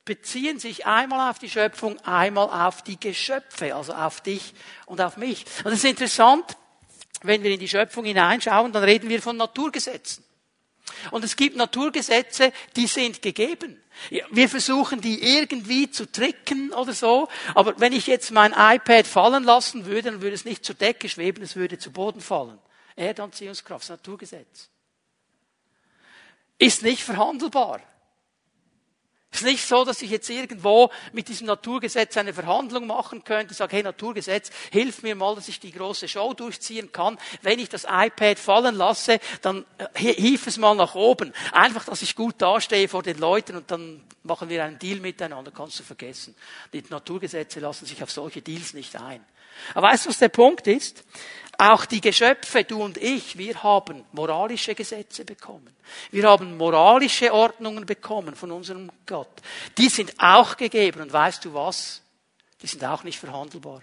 beziehen 0.06 0.58
sich 0.58 0.86
einmal 0.86 1.30
auf 1.30 1.38
die 1.38 1.50
Schöpfung, 1.50 1.98
einmal 2.00 2.48
auf 2.48 2.82
die 2.82 2.98
Geschöpfe, 2.98 3.74
also 3.74 3.92
auf 3.92 4.22
dich 4.22 4.54
und 4.86 5.02
auf 5.02 5.18
mich. 5.18 5.44
Und 5.64 5.72
es 5.72 5.80
ist 5.80 5.90
interessant, 5.90 6.56
wenn 7.22 7.42
wir 7.42 7.50
in 7.50 7.60
die 7.60 7.68
Schöpfung 7.68 8.06
hineinschauen, 8.06 8.72
dann 8.72 8.84
reden 8.84 9.10
wir 9.10 9.20
von 9.20 9.36
Naturgesetzen. 9.36 10.24
Und 11.10 11.24
es 11.24 11.36
gibt 11.36 11.56
Naturgesetze, 11.56 12.52
die 12.76 12.86
sind 12.86 13.20
gegeben. 13.20 13.82
Wir 14.30 14.48
versuchen 14.48 15.00
die 15.00 15.36
irgendwie 15.36 15.90
zu 15.90 16.10
tricken 16.10 16.72
oder 16.72 16.92
so, 16.92 17.28
aber 17.54 17.78
wenn 17.80 17.92
ich 17.92 18.06
jetzt 18.06 18.30
mein 18.30 18.52
iPad 18.52 19.06
fallen 19.06 19.42
lassen 19.42 19.86
würde, 19.86 20.10
dann 20.10 20.22
würde 20.22 20.34
es 20.34 20.44
nicht 20.44 20.64
zur 20.64 20.76
Decke 20.76 21.08
schweben, 21.08 21.42
es 21.42 21.56
würde 21.56 21.78
zu 21.78 21.90
Boden 21.90 22.20
fallen. 22.20 22.58
Erdanziehungskraft, 22.94 23.84
das 23.84 23.90
Naturgesetz. 23.90 24.68
Ist 26.58 26.82
nicht 26.82 27.02
verhandelbar. 27.02 27.80
Es 29.32 29.42
ist 29.42 29.46
nicht 29.46 29.66
so, 29.66 29.84
dass 29.84 30.00
ich 30.00 30.10
jetzt 30.10 30.30
irgendwo 30.30 30.90
mit 31.12 31.28
diesem 31.28 31.46
Naturgesetz 31.46 32.16
eine 32.16 32.32
Verhandlung 32.32 32.86
machen 32.86 33.22
könnte, 33.22 33.52
sage, 33.52 33.76
hey 33.76 33.82
Naturgesetz, 33.82 34.50
hilf 34.70 35.02
mir 35.02 35.14
mal, 35.14 35.34
dass 35.34 35.48
ich 35.48 35.60
die 35.60 35.72
große 35.72 36.08
Show 36.08 36.32
durchziehen 36.32 36.90
kann. 36.90 37.18
Wenn 37.42 37.58
ich 37.58 37.68
das 37.68 37.84
iPad 37.84 38.38
fallen 38.38 38.76
lasse, 38.76 39.18
dann 39.42 39.66
äh, 39.78 40.14
hief 40.14 40.46
es 40.46 40.56
mal 40.56 40.74
nach 40.74 40.94
oben. 40.94 41.34
Einfach, 41.52 41.84
dass 41.84 42.02
ich 42.02 42.16
gut 42.16 42.40
dastehe 42.40 42.88
vor 42.88 43.02
den 43.02 43.18
Leuten 43.18 43.56
und 43.56 43.70
dann 43.70 44.02
machen 44.22 44.48
wir 44.48 44.64
einen 44.64 44.78
Deal 44.78 45.00
miteinander, 45.00 45.50
kannst 45.50 45.78
du 45.80 45.82
vergessen. 45.82 46.34
Die 46.72 46.82
Naturgesetze 46.88 47.60
lassen 47.60 47.84
sich 47.84 48.02
auf 48.02 48.10
solche 48.10 48.42
Deals 48.42 48.74
nicht 48.74 48.96
ein. 48.96 49.24
Aber 49.74 49.88
weißt 49.88 50.06
du, 50.06 50.10
was 50.10 50.18
der 50.18 50.28
Punkt 50.28 50.66
ist? 50.66 51.04
Auch 51.58 51.86
die 51.86 52.02
Geschöpfe, 52.02 52.64
du 52.64 52.82
und 52.82 52.98
ich, 52.98 53.38
wir 53.38 53.62
haben 53.62 54.04
moralische 54.12 54.74
Gesetze 54.74 55.24
bekommen. 55.24 55.74
Wir 56.10 56.28
haben 56.28 56.56
moralische 56.56 57.32
Ordnungen 57.32 57.86
bekommen 57.86 58.34
von 58.34 58.50
unserem 58.50 58.90
Gott. 59.06 59.25
Die 59.78 59.88
sind 59.88 60.14
auch 60.18 60.56
gegeben. 60.56 61.00
Und 61.00 61.12
weißt 61.12 61.44
du 61.44 61.54
was? 61.54 62.02
Die 62.62 62.66
sind 62.66 62.84
auch 62.84 63.04
nicht 63.04 63.18
verhandelbar. 63.18 63.82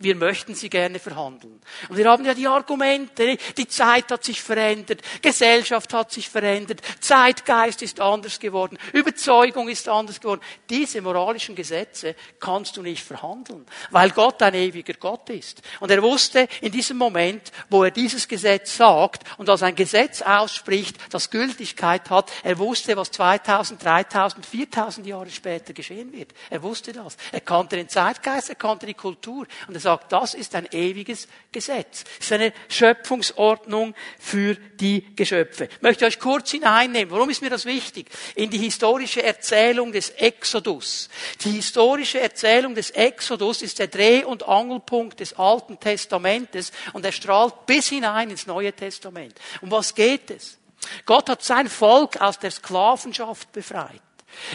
Wir 0.00 0.16
möchten 0.16 0.54
sie 0.54 0.70
gerne 0.70 0.98
verhandeln. 0.98 1.60
Und 1.90 1.96
wir 1.98 2.08
haben 2.08 2.24
ja 2.24 2.32
die 2.32 2.46
Argumente, 2.46 3.36
die 3.56 3.68
Zeit 3.68 4.10
hat 4.10 4.24
sich 4.24 4.40
verändert, 4.42 5.02
Gesellschaft 5.20 5.92
hat 5.92 6.10
sich 6.10 6.26
verändert, 6.26 6.80
Zeitgeist 7.00 7.82
ist 7.82 8.00
anders 8.00 8.40
geworden, 8.40 8.78
Überzeugung 8.94 9.68
ist 9.68 9.86
anders 9.90 10.18
geworden. 10.18 10.40
Diese 10.70 11.02
moralischen 11.02 11.54
Gesetze 11.54 12.16
kannst 12.38 12.78
du 12.78 12.82
nicht 12.82 13.04
verhandeln, 13.04 13.66
weil 13.90 14.10
Gott 14.10 14.42
ein 14.42 14.54
ewiger 14.54 14.94
Gott 14.94 15.28
ist. 15.28 15.60
Und 15.80 15.90
er 15.90 16.02
wusste 16.02 16.48
in 16.62 16.72
diesem 16.72 16.96
Moment, 16.96 17.52
wo 17.68 17.84
er 17.84 17.90
dieses 17.90 18.26
Gesetz 18.26 18.78
sagt 18.78 19.24
und 19.36 19.50
als 19.50 19.62
ein 19.62 19.74
Gesetz 19.74 20.22
ausspricht, 20.22 20.96
das 21.10 21.28
Gültigkeit 21.28 22.08
hat, 22.08 22.32
er 22.42 22.58
wusste, 22.58 22.96
was 22.96 23.10
2000, 23.10 23.84
3000, 23.84 24.46
4000 24.46 25.06
Jahre 25.06 25.28
später 25.28 25.74
geschehen 25.74 26.10
wird. 26.14 26.32
Er 26.48 26.62
wusste 26.62 26.94
das. 26.94 27.18
Er 27.32 27.42
kannte 27.42 27.76
den 27.76 27.90
Zeitgeist, 27.90 28.48
er 28.48 28.54
kannte 28.54 28.86
die 28.86 28.94
Kultur 28.94 29.46
und 29.68 29.74
er 29.74 29.80
sagt, 29.90 30.12
das 30.12 30.34
ist 30.34 30.54
ein 30.54 30.68
ewiges 30.70 31.26
Gesetz. 31.50 32.04
Das 32.04 32.26
ist 32.26 32.32
eine 32.32 32.52
Schöpfungsordnung 32.68 33.94
für 34.18 34.54
die 34.54 35.16
Geschöpfe. 35.16 35.64
Ich 35.64 35.82
möchte 35.82 36.06
euch 36.06 36.20
kurz 36.20 36.52
hineinnehmen. 36.52 37.10
Warum 37.10 37.28
ist 37.30 37.42
mir 37.42 37.50
das 37.50 37.64
wichtig? 37.64 38.08
In 38.36 38.50
die 38.50 38.58
historische 38.58 39.22
Erzählung 39.22 39.90
des 39.90 40.10
Exodus. 40.10 41.08
Die 41.44 41.50
historische 41.50 42.20
Erzählung 42.20 42.74
des 42.74 42.90
Exodus 42.90 43.62
ist 43.62 43.78
der 43.80 43.88
Dreh- 43.88 44.24
und 44.24 44.46
Angelpunkt 44.46 45.18
des 45.18 45.34
Alten 45.34 45.80
Testamentes 45.80 46.70
und 46.92 47.04
er 47.04 47.12
strahlt 47.12 47.66
bis 47.66 47.88
hinein 47.88 48.30
ins 48.30 48.46
Neue 48.46 48.72
Testament. 48.72 49.34
Um 49.60 49.70
was 49.70 49.94
geht 49.94 50.30
es? 50.30 50.58
Gott 51.04 51.28
hat 51.28 51.42
sein 51.42 51.68
Volk 51.68 52.20
aus 52.20 52.38
der 52.38 52.50
Sklavenschaft 52.50 53.52
befreit. 53.52 54.00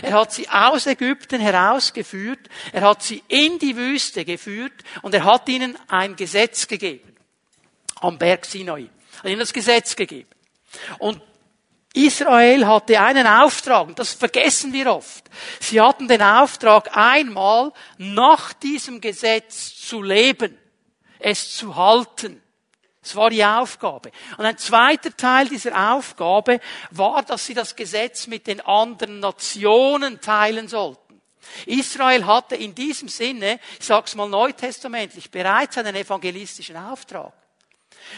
Er 0.01 0.13
hat 0.13 0.33
sie 0.33 0.49
aus 0.49 0.87
Ägypten 0.87 1.39
herausgeführt, 1.39 2.49
er 2.71 2.81
hat 2.81 3.03
sie 3.03 3.23
in 3.27 3.59
die 3.59 3.75
Wüste 3.75 4.25
geführt 4.25 4.73
und 5.01 5.13
er 5.13 5.23
hat 5.23 5.47
ihnen 5.47 5.77
ein 5.87 6.15
Gesetz 6.15 6.67
gegeben. 6.67 7.15
Am 8.01 8.17
Berg 8.17 8.45
Sinai. 8.45 8.89
Er 9.17 9.19
hat 9.19 9.29
ihnen 9.29 9.39
das 9.39 9.53
Gesetz 9.53 9.95
gegeben. 9.95 10.29
Und 10.99 11.21
Israel 11.95 12.67
hatte 12.67 12.99
einen 12.99 13.25
Auftrag, 13.25 13.87
und 13.87 13.99
das 13.99 14.13
vergessen 14.13 14.73
wir 14.73 14.93
oft. 14.93 15.23
Sie 15.61 15.79
hatten 15.79 16.09
den 16.09 16.21
Auftrag, 16.21 16.95
einmal 16.95 17.71
nach 17.97 18.51
diesem 18.51 18.99
Gesetz 18.99 19.77
zu 19.77 20.01
leben, 20.01 20.57
es 21.19 21.55
zu 21.55 21.75
halten. 21.77 22.41
Das 23.05 23.15
war 23.15 23.29
die 23.29 23.45
Aufgabe. 23.45 24.09
Und 24.35 24.45
ein 24.45 24.57
zweiter 24.57 25.15
Teil 25.15 25.47
dieser 25.47 25.93
Aufgabe 25.93 26.59
war, 26.89 27.21
dass 27.21 27.45
sie 27.45 27.53
das 27.53 27.75
Gesetz 27.75 28.25
mit 28.25 28.47
den 28.47 28.61
anderen 28.61 29.19
Nationen 29.19 30.19
teilen 30.19 30.67
sollten. 30.67 31.21
Israel 31.67 32.25
hatte 32.25 32.55
in 32.55 32.73
diesem 32.73 33.07
Sinne, 33.07 33.59
ich 33.79 33.85
sag's 33.85 34.15
mal 34.15 34.27
neutestamentlich, 34.27 35.29
bereits 35.29 35.77
einen 35.77 35.95
evangelistischen 35.95 36.77
Auftrag. 36.77 37.31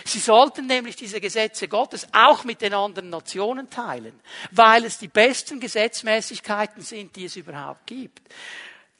Sie 0.05 0.19
sollten 0.19 0.67
nämlich 0.67 0.95
diese 0.95 1.19
Gesetze 1.19 1.67
Gottes 1.67 2.07
auch 2.13 2.45
mit 2.45 2.61
den 2.61 2.73
anderen 2.73 3.09
Nationen 3.09 3.69
teilen, 3.69 4.17
weil 4.51 4.85
es 4.85 4.99
die 4.99 5.09
besten 5.09 5.59
Gesetzmäßigkeiten 5.59 6.81
sind, 6.81 7.13
die 7.17 7.25
es 7.25 7.35
überhaupt 7.35 7.85
gibt. 7.87 8.21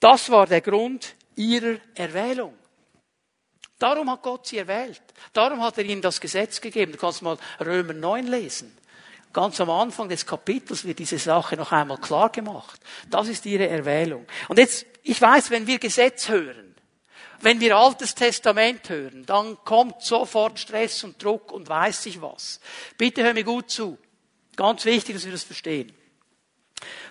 Das 0.01 0.29
war 0.29 0.47
der 0.47 0.59
Grund 0.59 1.15
ihrer 1.37 1.77
Erwählung. 1.95 2.53
Darum 3.79 4.09
hat 4.09 4.23
Gott 4.23 4.47
sie 4.47 4.57
erwählt. 4.57 5.01
Darum 5.33 5.61
hat 5.61 5.77
er 5.77 5.85
ihnen 5.85 6.01
das 6.01 6.19
Gesetz 6.19 6.59
gegeben. 6.61 6.93
Du 6.93 6.97
kannst 6.97 7.21
mal 7.21 7.37
Römer 7.59 7.93
9 7.93 8.27
lesen. 8.27 8.75
Ganz 9.33 9.61
am 9.61 9.69
Anfang 9.69 10.09
des 10.09 10.25
Kapitels 10.25 10.83
wird 10.83 10.99
diese 10.99 11.19
Sache 11.19 11.55
noch 11.57 11.71
einmal 11.71 11.99
klar 11.99 12.31
gemacht. 12.31 12.79
Das 13.09 13.27
ist 13.27 13.45
ihre 13.45 13.67
Erwählung. 13.67 14.25
Und 14.47 14.57
jetzt, 14.57 14.85
ich 15.03 15.21
weiß, 15.21 15.51
wenn 15.51 15.67
wir 15.67 15.77
Gesetz 15.77 16.27
hören, 16.27 16.75
wenn 17.41 17.59
wir 17.59 17.77
Altes 17.77 18.15
Testament 18.15 18.89
hören, 18.89 19.25
dann 19.27 19.57
kommt 19.63 20.01
sofort 20.01 20.59
Stress 20.59 21.03
und 21.03 21.21
Druck 21.23 21.51
und 21.51 21.69
weiß 21.69 22.07
ich 22.07 22.19
was. 22.19 22.59
Bitte 22.97 23.23
hör 23.23 23.35
mir 23.35 23.43
gut 23.43 23.69
zu. 23.69 23.99
Ganz 24.55 24.85
wichtig, 24.85 25.15
dass 25.15 25.25
wir 25.25 25.31
das 25.31 25.43
verstehen. 25.43 25.93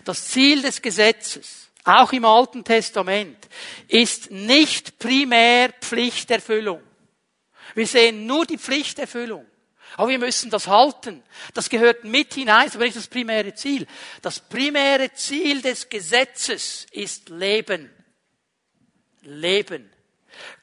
Das 0.04 0.26
Ziel 0.26 0.62
des 0.62 0.82
Gesetzes 0.82 1.65
auch 1.86 2.12
im 2.12 2.24
Alten 2.24 2.64
Testament, 2.64 3.48
ist 3.88 4.30
nicht 4.30 4.98
primär 4.98 5.72
Pflichterfüllung. 5.80 6.82
Wir 7.74 7.86
sehen 7.86 8.26
nur 8.26 8.44
die 8.44 8.58
Pflichterfüllung. 8.58 9.46
Aber 9.96 10.08
wir 10.08 10.18
müssen 10.18 10.50
das 10.50 10.66
halten. 10.66 11.22
Das 11.54 11.70
gehört 11.70 12.04
mit 12.04 12.34
hinein, 12.34 12.70
aber 12.74 12.84
nicht 12.84 12.96
das 12.96 13.06
primäre 13.06 13.54
Ziel. 13.54 13.86
Das 14.20 14.40
primäre 14.40 15.12
Ziel 15.14 15.62
des 15.62 15.88
Gesetzes 15.88 16.86
ist 16.90 17.30
Leben. 17.30 17.90
Leben. 19.22 19.90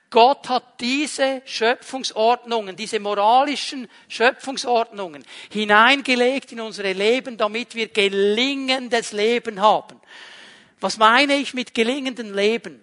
Gott 0.09 0.47
hat 0.49 0.79
diese 0.79 1.41
Schöpfungsordnungen, 1.45 2.75
diese 2.75 2.99
moralischen 2.99 3.89
Schöpfungsordnungen 4.07 5.25
hineingelegt 5.49 6.51
in 6.51 6.61
unsere 6.61 6.93
Leben, 6.93 7.35
damit 7.35 7.73
wir 7.73 7.87
gelingendes 7.87 9.11
Leben 9.11 9.59
haben. 9.59 9.99
Was 10.83 10.97
meine 10.97 11.35
ich 11.35 11.53
mit 11.53 11.73
gelingendem 11.73 12.35
Leben? 12.35 12.77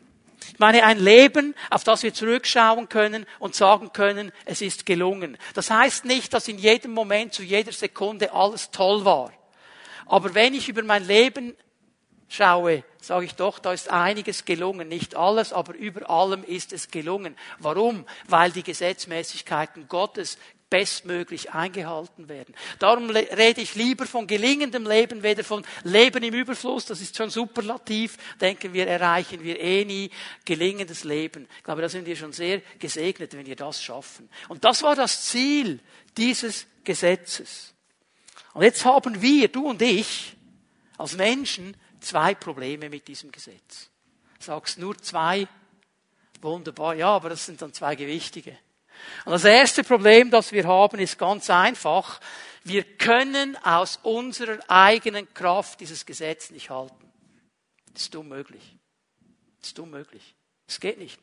Ich 0.54 0.58
meine 0.58 0.84
ein 0.84 0.98
Leben, 0.98 1.54
auf 1.68 1.84
das 1.84 2.02
wir 2.02 2.14
zurückschauen 2.14 2.88
können 2.88 3.26
und 3.38 3.54
sagen 3.54 3.92
können, 3.92 4.32
es 4.46 4.62
ist 4.62 4.86
gelungen. 4.86 5.36
Das 5.52 5.70
heißt 5.70 6.06
nicht, 6.06 6.32
dass 6.32 6.48
in 6.48 6.56
jedem 6.56 6.92
Moment, 6.92 7.34
zu 7.34 7.42
jeder 7.42 7.72
Sekunde 7.72 8.32
alles 8.32 8.70
toll 8.70 9.04
war. 9.04 9.34
Aber 10.06 10.34
wenn 10.34 10.54
ich 10.54 10.70
über 10.70 10.82
mein 10.82 11.06
Leben 11.06 11.54
schaue, 12.26 12.84
sage 13.02 13.26
ich 13.26 13.34
doch, 13.34 13.58
da 13.58 13.74
ist 13.74 13.90
einiges 13.90 14.46
gelungen. 14.46 14.88
Nicht 14.88 15.14
alles, 15.14 15.52
aber 15.52 15.74
über 15.74 16.08
allem 16.08 16.42
ist 16.42 16.72
es 16.72 16.90
gelungen. 16.90 17.36
Warum? 17.58 18.06
Weil 18.26 18.50
die 18.50 18.62
Gesetzmäßigkeiten 18.62 19.88
Gottes 19.88 20.38
bestmöglich 20.70 21.50
eingehalten 21.50 22.28
werden. 22.28 22.54
Darum 22.78 23.10
rede 23.10 23.60
ich 23.60 23.74
lieber 23.74 24.06
von 24.06 24.26
gelingendem 24.26 24.86
Leben, 24.86 25.22
weder 25.22 25.42
von 25.42 25.66
Leben 25.82 26.22
im 26.22 26.32
Überfluss, 26.32 26.86
das 26.86 27.00
ist 27.00 27.16
schon 27.16 27.28
superlativ, 27.28 28.16
denken 28.40 28.72
wir, 28.72 28.86
erreichen 28.86 29.42
wir 29.42 29.60
eh 29.60 29.84
nie, 29.84 30.10
gelingendes 30.44 31.04
Leben. 31.04 31.48
Ich 31.58 31.64
glaube, 31.64 31.82
da 31.82 31.88
sind 31.88 32.06
wir 32.06 32.16
schon 32.16 32.32
sehr 32.32 32.62
gesegnet, 32.78 33.34
wenn 33.34 33.46
wir 33.46 33.56
das 33.56 33.82
schaffen. 33.82 34.30
Und 34.48 34.64
das 34.64 34.82
war 34.82 34.94
das 34.94 35.26
Ziel 35.26 35.80
dieses 36.16 36.66
Gesetzes. 36.84 37.74
Und 38.54 38.62
jetzt 38.62 38.84
haben 38.84 39.20
wir, 39.20 39.48
du 39.48 39.68
und 39.68 39.82
ich, 39.82 40.36
als 40.96 41.16
Menschen, 41.16 41.76
zwei 42.00 42.34
Probleme 42.34 42.88
mit 42.88 43.08
diesem 43.08 43.32
Gesetz. 43.32 43.90
Sagst 44.38 44.78
nur 44.78 44.96
zwei, 44.98 45.46
wunderbar, 46.40 46.94
ja, 46.94 47.08
aber 47.08 47.28
das 47.30 47.46
sind 47.46 47.60
dann 47.60 47.72
zwei 47.72 47.96
gewichtige. 47.96 48.56
Und 49.24 49.32
das 49.32 49.44
erste 49.44 49.84
Problem, 49.84 50.30
das 50.30 50.52
wir 50.52 50.66
haben, 50.66 50.98
ist 50.98 51.18
ganz 51.18 51.50
einfach. 51.50 52.20
Wir 52.64 52.84
können 52.84 53.56
aus 53.64 53.98
unserer 54.02 54.58
eigenen 54.68 55.32
Kraft 55.34 55.80
dieses 55.80 56.04
Gesetz 56.04 56.50
nicht 56.50 56.70
halten. 56.70 57.10
Das 57.92 58.02
ist 58.02 58.16
unmöglich. 58.16 58.76
Das 59.60 59.70
ist 59.70 59.78
unmöglich. 59.78 60.34
Das 60.66 60.80
geht 60.80 60.98
nicht. 60.98 61.18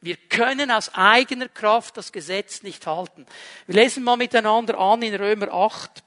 Wir 0.00 0.16
können 0.16 0.70
aus 0.70 0.94
eigener 0.94 1.48
Kraft 1.48 1.96
das 1.96 2.10
Gesetz 2.10 2.62
nicht 2.62 2.86
halten. 2.86 3.26
Wir 3.66 3.82
lesen 3.82 4.02
mal 4.02 4.16
miteinander 4.16 4.78
an 4.78 5.02
in 5.02 5.14
Römer 5.14 5.52
8. 5.52 6.02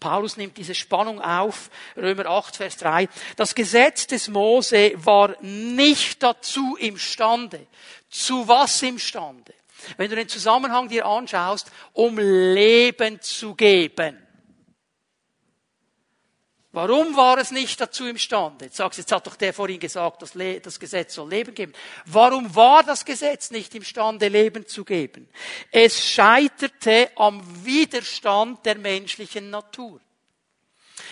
Paulus 0.00 0.36
nimmt 0.36 0.56
diese 0.56 0.74
Spannung 0.74 1.20
auf, 1.20 1.70
Römer 1.96 2.26
8, 2.26 2.56
Vers 2.56 2.76
3. 2.76 3.08
Das 3.36 3.54
Gesetz 3.54 4.06
des 4.06 4.28
Mose 4.28 4.92
war 4.96 5.34
nicht 5.42 6.22
dazu 6.22 6.76
imstande. 6.76 7.66
Zu 8.10 8.46
was 8.46 8.82
imstande? 8.82 9.54
Wenn 9.96 10.10
du 10.10 10.16
den 10.16 10.28
Zusammenhang 10.28 10.88
dir 10.88 11.06
anschaust, 11.06 11.70
um 11.92 12.18
Leben 12.18 13.20
zu 13.20 13.54
geben. 13.54 14.18
Warum 16.72 17.16
war 17.16 17.38
es 17.38 17.50
nicht 17.50 17.80
dazu 17.80 18.06
imstande? 18.06 18.66
Jetzt 18.66 18.76
sagst 18.76 18.98
du, 18.98 19.02
jetzt 19.02 19.10
hat 19.10 19.26
doch 19.26 19.36
der 19.36 19.54
vorhin 19.54 19.80
gesagt, 19.80 20.20
das, 20.22 20.32
das 20.62 20.78
Gesetz 20.78 21.14
soll 21.14 21.30
Leben 21.30 21.54
geben. 21.54 21.72
Warum 22.04 22.54
war 22.54 22.82
das 22.82 23.04
Gesetz 23.04 23.50
nicht 23.50 23.74
imstande, 23.74 24.28
Leben 24.28 24.66
zu 24.66 24.84
geben? 24.84 25.28
Es 25.72 26.04
scheiterte 26.04 27.10
am 27.16 27.42
Widerstand 27.64 28.64
der 28.66 28.76
menschlichen 28.76 29.48
Natur. 29.50 30.00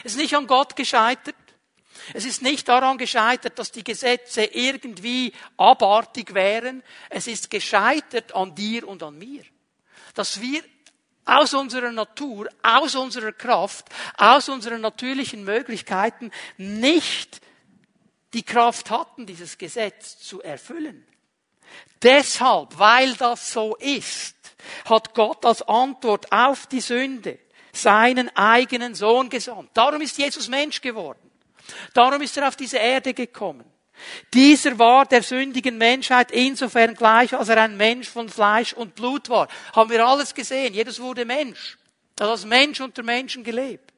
Es 0.04 0.12
ist 0.12 0.18
nicht 0.18 0.36
an 0.36 0.46
Gott 0.46 0.76
gescheitert. 0.76 1.34
Es 2.14 2.24
ist 2.24 2.42
nicht 2.42 2.68
daran 2.68 2.98
gescheitert, 2.98 3.58
dass 3.58 3.72
die 3.72 3.84
Gesetze 3.84 4.44
irgendwie 4.44 5.32
abartig 5.56 6.34
wären. 6.34 6.82
Es 7.10 7.26
ist 7.26 7.50
gescheitert 7.50 8.34
an 8.34 8.54
dir 8.54 8.86
und 8.86 9.02
an 9.02 9.18
mir. 9.18 9.42
Dass 10.14 10.40
wir 10.40 10.62
aus 11.24 11.54
unserer 11.54 11.92
Natur, 11.92 12.48
aus 12.62 12.94
unserer 12.94 13.32
Kraft, 13.32 13.88
aus 14.16 14.48
unseren 14.48 14.80
natürlichen 14.80 15.44
Möglichkeiten 15.44 16.30
nicht 16.56 17.40
die 18.32 18.44
Kraft 18.44 18.90
hatten, 18.90 19.26
dieses 19.26 19.58
Gesetz 19.58 20.18
zu 20.18 20.40
erfüllen. 20.42 21.06
Deshalb, 22.02 22.78
weil 22.78 23.14
das 23.14 23.52
so 23.52 23.74
ist, 23.76 24.36
hat 24.84 25.14
Gott 25.14 25.44
als 25.44 25.62
Antwort 25.62 26.30
auf 26.30 26.66
die 26.66 26.80
Sünde 26.80 27.38
seinen 27.72 28.34
eigenen 28.36 28.94
Sohn 28.94 29.28
gesandt. 29.28 29.70
Darum 29.74 30.00
ist 30.00 30.18
Jesus 30.18 30.48
Mensch 30.48 30.80
geworden. 30.80 31.25
Darum 31.94 32.20
ist 32.22 32.36
er 32.36 32.48
auf 32.48 32.56
diese 32.56 32.78
Erde 32.78 33.14
gekommen. 33.14 33.64
Dieser 34.34 34.78
war 34.78 35.06
der 35.06 35.22
sündigen 35.22 35.78
Menschheit 35.78 36.30
insofern 36.30 36.94
gleich, 36.94 37.34
als 37.34 37.48
er 37.48 37.62
ein 37.62 37.76
Mensch 37.76 38.08
von 38.08 38.28
Fleisch 38.28 38.72
und 38.72 38.94
Blut 38.94 39.28
war. 39.28 39.48
Haben 39.74 39.90
wir 39.90 40.06
alles 40.06 40.34
gesehen. 40.34 40.74
Jedes 40.74 41.00
wurde 41.00 41.24
Mensch. 41.24 41.78
Er 42.18 42.26
hat 42.26 42.32
als 42.32 42.44
Mensch 42.44 42.80
unter 42.80 43.02
Menschen 43.02 43.42
gelebt. 43.42 43.92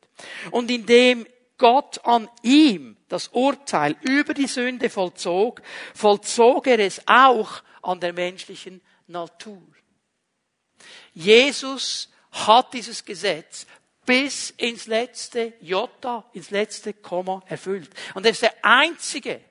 Und 0.51 0.71
indem 0.71 1.27
Gott 1.57 2.05
an 2.05 2.29
ihm 2.43 2.97
das 3.09 3.29
Urteil 3.29 3.97
über 4.03 4.35
die 4.35 4.47
Sünde 4.47 4.91
vollzog, 4.91 5.61
vollzog 5.95 6.67
er 6.69 6.79
es 6.79 7.03
auch 7.07 7.63
an 7.83 8.01
der 8.01 8.13
menschlichen 8.13 8.81
Natur. 9.09 9.63
Jesus 11.13 12.09
hat 12.31 12.75
dieses 12.75 13.05
Gesetz 13.05 13.67
bis 14.09 14.55
ins 14.57 14.87
letzte 14.87 15.53
Jota, 15.61 16.25
ins 16.33 16.51
letzte 16.51 16.95
Komma 16.95 17.43
erfüllt. 17.47 17.91
Und 18.15 18.25
er 18.25 18.33
ist 18.33 18.41
der 18.41 18.55
einzige 18.63 19.43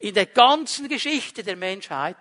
in 0.00 0.12
der 0.12 0.26
ganzen 0.26 0.88
Geschichte 0.88 1.44
der 1.44 1.54
Menschheit, 1.54 2.16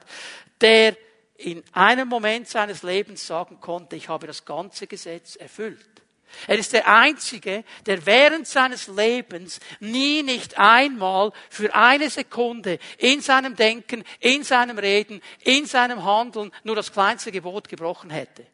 der 0.61 0.95
in 1.37 1.63
einem 1.71 2.07
Moment 2.07 2.47
seines 2.47 2.83
Lebens 2.83 3.25
sagen 3.25 3.59
konnte, 3.59 3.95
ich 3.95 4.09
habe 4.09 4.27
das 4.27 4.45
ganze 4.45 4.85
Gesetz 4.85 5.35
erfüllt. 5.37 6.03
Er 6.45 6.59
ist 6.59 6.71
der 6.71 6.87
Einzige, 6.87 7.63
der 7.87 8.05
während 8.05 8.47
seines 8.47 8.87
Lebens 8.87 9.59
nie 9.79 10.21
nicht 10.21 10.59
einmal 10.59 11.33
für 11.49 11.73
eine 11.73 12.11
Sekunde 12.11 12.77
in 12.99 13.21
seinem 13.21 13.55
Denken, 13.55 14.03
in 14.19 14.43
seinem 14.43 14.77
Reden, 14.77 15.19
in 15.39 15.65
seinem 15.65 16.05
Handeln 16.05 16.51
nur 16.63 16.75
das 16.75 16.93
kleinste 16.93 17.31
Gebot 17.31 17.67
gebrochen 17.67 18.11
hätte. 18.11 18.45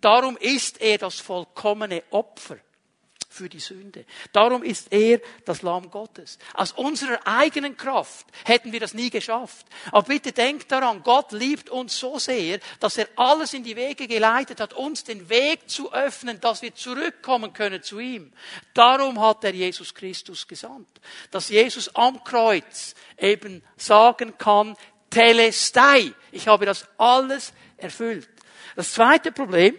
Darum 0.00 0.36
ist 0.36 0.80
er 0.80 0.98
das 0.98 1.20
vollkommene 1.20 2.02
Opfer 2.10 2.58
für 3.30 3.48
die 3.48 3.60
Sünde. 3.60 4.04
Darum 4.32 4.64
ist 4.64 4.92
er 4.92 5.20
das 5.44 5.62
Lamm 5.62 5.88
Gottes. 5.88 6.38
Aus 6.52 6.72
unserer 6.72 7.24
eigenen 7.24 7.76
Kraft 7.76 8.26
hätten 8.44 8.72
wir 8.72 8.80
das 8.80 8.92
nie 8.92 9.08
geschafft. 9.08 9.66
Aber 9.92 10.02
bitte 10.02 10.32
denkt 10.32 10.70
daran, 10.72 11.02
Gott 11.04 11.30
liebt 11.30 11.70
uns 11.70 11.98
so 11.98 12.18
sehr, 12.18 12.58
dass 12.80 12.98
er 12.98 13.08
alles 13.14 13.54
in 13.54 13.62
die 13.62 13.76
Wege 13.76 14.08
geleitet 14.08 14.60
hat, 14.60 14.72
uns 14.72 15.04
den 15.04 15.28
Weg 15.28 15.70
zu 15.70 15.92
öffnen, 15.92 16.40
dass 16.40 16.60
wir 16.60 16.74
zurückkommen 16.74 17.52
können 17.52 17.82
zu 17.84 18.00
ihm. 18.00 18.32
Darum 18.74 19.20
hat 19.20 19.44
er 19.44 19.54
Jesus 19.54 19.94
Christus 19.94 20.48
gesandt. 20.48 21.00
Dass 21.30 21.50
Jesus 21.50 21.94
am 21.94 22.24
Kreuz 22.24 22.96
eben 23.16 23.62
sagen 23.76 24.36
kann, 24.38 24.76
Telestai, 25.08 26.12
ich 26.32 26.48
habe 26.48 26.66
das 26.66 26.86
alles 26.98 27.52
erfüllt. 27.76 28.28
Das 28.74 28.92
zweite 28.92 29.30
Problem, 29.30 29.76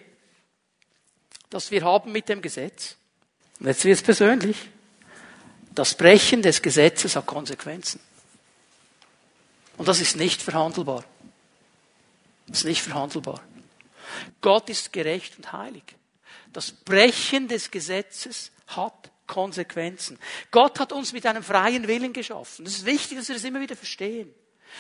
das 1.52 1.70
wir 1.70 1.84
haben 1.84 2.12
mit 2.12 2.28
dem 2.30 2.42
Gesetz. 2.42 2.96
Und 3.60 3.68
jetzt 3.68 3.86
wird 3.86 3.98
es 3.98 4.04
persönlich. 4.04 4.58
Das 5.76 5.94
Brechen 5.94 6.42
des 6.42 6.62
Gesetzes 6.62 7.16
hat 7.16 7.28
Konsequenzen. 7.28 8.00
Und 9.78 9.88
das 9.88 10.02
ist 10.02 10.16
nicht 10.16 10.42
verhandelbar. 10.42 11.04
Das 12.48 12.60
ist 12.60 12.66
nicht 12.66 12.82
verhandelbar. 12.82 13.42
Gott 14.42 14.70
ist 14.70 14.92
gerecht 14.92 15.38
und 15.38 15.52
heilig. 15.54 15.84
Das 16.52 16.72
Brechen 16.72 17.48
des 17.48 17.70
Gesetzes 17.70 18.52
hat 18.68 19.12
Konsequenzen. 19.28 20.20
Gott 20.52 20.80
hat 20.80 20.92
uns 20.92 21.14
mit 21.14 21.26
einem 21.26 21.44
freien 21.44 21.88
Willen 21.88 22.12
geschaffen. 22.12 22.66
Das 22.66 22.76
ist 22.76 22.86
wichtig, 22.86 23.18
dass 23.18 23.28
wir 23.28 23.36
das 23.36 23.44
immer 23.44 23.62
wieder 23.62 23.76
verstehen. 23.76 24.34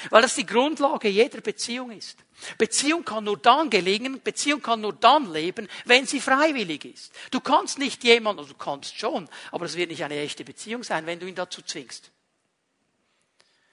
Weil 0.09 0.21
das 0.21 0.35
die 0.35 0.45
Grundlage 0.45 1.07
jeder 1.09 1.41
Beziehung 1.41 1.91
ist. 1.91 2.17
Beziehung 2.57 3.05
kann 3.05 3.23
nur 3.23 3.37
dann 3.37 3.69
gelingen, 3.69 4.21
Beziehung 4.21 4.61
kann 4.61 4.81
nur 4.81 4.93
dann 4.93 5.31
leben, 5.31 5.67
wenn 5.85 6.05
sie 6.05 6.19
freiwillig 6.19 6.85
ist. 6.85 7.13
Du 7.29 7.39
kannst 7.39 7.77
nicht 7.77 8.03
jemand, 8.03 8.39
also 8.39 8.53
du 8.53 8.57
kannst 8.57 8.97
schon, 8.97 9.29
aber 9.51 9.65
es 9.65 9.75
wird 9.75 9.89
nicht 9.89 10.03
eine 10.03 10.19
echte 10.19 10.43
Beziehung 10.43 10.83
sein, 10.83 11.05
wenn 11.05 11.19
du 11.19 11.27
ihn 11.27 11.35
dazu 11.35 11.61
zwingst. 11.61 12.11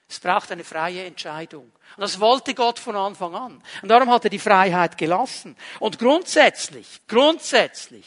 Es 0.09 0.19
braucht 0.19 0.51
eine 0.51 0.63
freie 0.63 1.05
Entscheidung. 1.05 1.71
Und 1.95 2.01
das 2.01 2.19
wollte 2.19 2.55
Gott 2.55 2.79
von 2.79 2.95
Anfang 2.95 3.35
an. 3.35 3.63
Und 3.83 3.89
darum 3.89 4.09
hat 4.09 4.23
er 4.23 4.31
die 4.31 4.39
Freiheit 4.39 4.97
gelassen. 4.97 5.55
Und 5.79 5.99
grundsätzlich, 5.99 7.01
grundsätzlich 7.07 8.05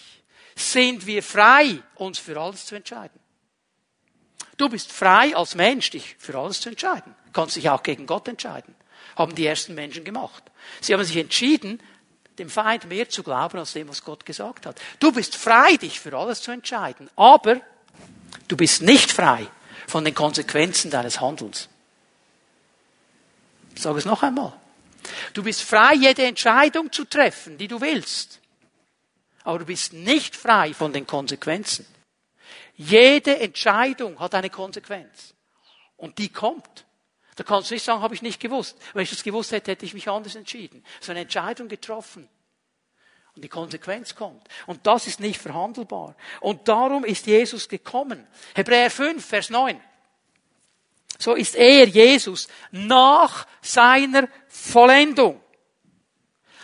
sind 0.57 1.07
wir 1.07 1.23
frei, 1.23 1.81
uns 1.95 2.19
für 2.19 2.39
alles 2.41 2.67
zu 2.67 2.75
entscheiden. 2.75 3.22
Du 4.57 4.69
bist 4.69 4.93
frei 4.93 5.35
als 5.35 5.55
Mensch, 5.55 5.91
dich 5.91 6.17
für 6.19 6.39
alles 6.39 6.61
zu 6.61 6.69
entscheiden. 6.69 7.15
Du 7.27 7.33
kannst 7.33 7.57
dich 7.57 7.69
auch 7.71 7.83
gegen 7.83 8.07
Gott 8.07 8.29
entscheiden. 8.29 8.75
Haben 9.17 9.35
die 9.35 9.47
ersten 9.47 9.75
Menschen 9.75 10.05
gemacht. 10.05 10.43
Sie 10.81 10.93
haben 10.93 11.05
sich 11.05 11.17
entschieden, 11.17 11.81
dem 12.39 12.49
Feind 12.49 12.89
mehr 12.89 13.09
zu 13.09 13.23
glauben 13.23 13.59
als 13.59 13.73
dem, 13.73 13.89
was 13.89 14.05
Gott 14.05 14.25
gesagt 14.25 14.67
hat. 14.67 14.81
Du 15.01 15.13
bist 15.13 15.37
frei, 15.37 15.77
dich 15.77 16.01
für 16.01 16.17
alles 16.17 16.43
zu 16.43 16.51
entscheiden. 16.51 17.11
Aber 17.17 17.61
du 18.49 18.57
bist 18.57 18.83
nicht 18.83 19.11
frei 19.11 19.47
von 19.87 20.05
den 20.05 20.15
Konsequenzen 20.15 20.91
deines 20.91 21.21
Handelns. 21.21 21.69
Ich 23.75 23.83
sage 23.83 23.99
es 23.99 24.05
noch 24.05 24.23
einmal. 24.23 24.53
Du 25.35 25.43
bist 25.43 25.63
frei, 25.63 25.95
jede 25.95 26.25
Entscheidung 26.25 26.93
zu 26.93 27.05
treffen, 27.05 27.59
die 27.59 27.69
du 27.69 27.81
willst. 27.81 28.41
Aber 29.45 29.59
du 29.59 29.65
bist 29.65 29.93
nicht 29.93 30.37
frei 30.37 30.73
von 30.73 30.93
den 30.93 31.07
Konsequenzen. 31.07 31.87
Jede 32.75 33.39
Entscheidung 33.39 34.19
hat 34.19 34.35
eine 34.35 34.51
Konsequenz. 34.51 35.35
Und 35.97 36.19
die 36.19 36.31
kommt. 36.31 36.87
Da 37.37 37.45
kannst 37.45 37.71
du 37.71 37.75
nicht 37.75 37.85
sagen, 37.85 38.03
habe 38.03 38.15
ich 38.15 38.23
nicht 38.23 38.41
gewusst. 38.41 38.77
Wenn 38.93 39.03
ich 39.03 39.11
das 39.11 39.23
gewusst 39.23 39.53
hätte, 39.53 39.71
hätte 39.71 39.87
ich 39.87 39.95
mich 39.95 40.09
anders 40.09 40.35
entschieden. 40.35 40.85
So 41.01 41.13
eine 41.13 41.21
Entscheidung 41.21 41.69
getroffen. 41.69 42.29
Und 43.35 43.43
die 43.43 43.49
Konsequenz 43.49 44.15
kommt. 44.15 44.47
Und 44.67 44.87
das 44.87 45.07
ist 45.07 45.21
nicht 45.21 45.41
verhandelbar. 45.41 46.15
Und 46.41 46.69
darum 46.69 47.05
ist 47.05 47.27
Jesus 47.27 47.69
gekommen. 47.69 48.27
Hebräer 48.55 48.91
5, 48.91 49.25
Vers 49.25 49.49
9. 49.49 49.81
so 51.19 51.35
ist 51.35 51.55
er, 51.55 51.87
Jesus, 51.87 52.49
nach 52.71 53.47
seiner 53.63 54.29
Vollendung, 54.49 55.41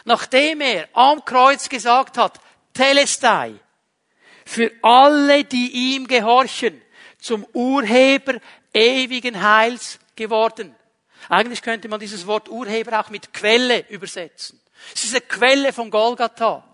nachdem 0.05 0.61
er 0.61 0.89
am 0.93 1.25
Kreuz 1.25 1.69
gesagt 1.69 2.19
hat, 2.19 2.39
Telestai, 2.75 3.55
für 4.49 4.73
alle, 4.81 5.45
die 5.45 5.95
ihm 5.95 6.09
gehorchen, 6.09 6.81
zum 7.21 7.45
Urheber 7.53 8.41
ewigen 8.73 9.43
Heils 9.43 9.99
geworden. 10.17 10.75
Eigentlich 11.29 11.61
könnte 11.61 11.87
man 11.89 12.01
dieses 12.01 12.27
Wort 12.27 12.49
Urheber 12.49 12.99
auch 12.99 13.11
mit 13.11 13.35
Quelle 13.35 13.87
übersetzen. 13.91 14.59
Es 14.95 15.05
ist 15.05 15.15
eine 15.15 15.21
Quelle 15.21 15.73
von 15.75 15.91
Golgatha. 15.91 16.65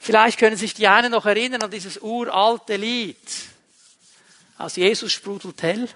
Vielleicht 0.00 0.40
können 0.40 0.56
sich 0.56 0.74
die 0.74 0.88
einen 0.88 1.12
noch 1.12 1.26
erinnern 1.26 1.62
an 1.62 1.70
dieses 1.70 1.98
uralte 1.98 2.74
Lied. 2.74 3.16
Aus 4.58 4.74
Jesus 4.74 5.12
sprudelt 5.12 5.62
hell. 5.62 5.88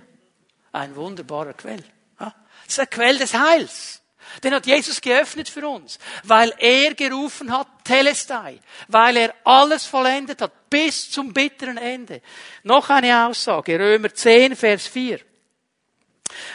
Ein 0.70 0.94
wunderbarer 0.94 1.54
Quell. 1.54 1.82
Das 2.18 2.34
ist 2.68 2.78
eine 2.78 2.86
Quell 2.86 3.18
des 3.18 3.34
Heils. 3.34 3.99
Den 4.42 4.54
hat 4.54 4.66
Jesus 4.66 5.00
geöffnet 5.00 5.48
für 5.48 5.66
uns, 5.68 5.98
weil 6.24 6.54
er 6.58 6.94
gerufen 6.94 7.52
hat, 7.52 7.66
Telestai, 7.84 8.60
weil 8.88 9.16
er 9.16 9.34
alles 9.44 9.86
vollendet 9.86 10.40
hat, 10.40 10.70
bis 10.70 11.10
zum 11.10 11.32
bitteren 11.32 11.76
Ende. 11.76 12.22
Noch 12.62 12.88
eine 12.90 13.26
Aussage, 13.26 13.78
Römer 13.78 14.14
10, 14.14 14.56
Vers 14.56 14.86
4. 14.86 15.20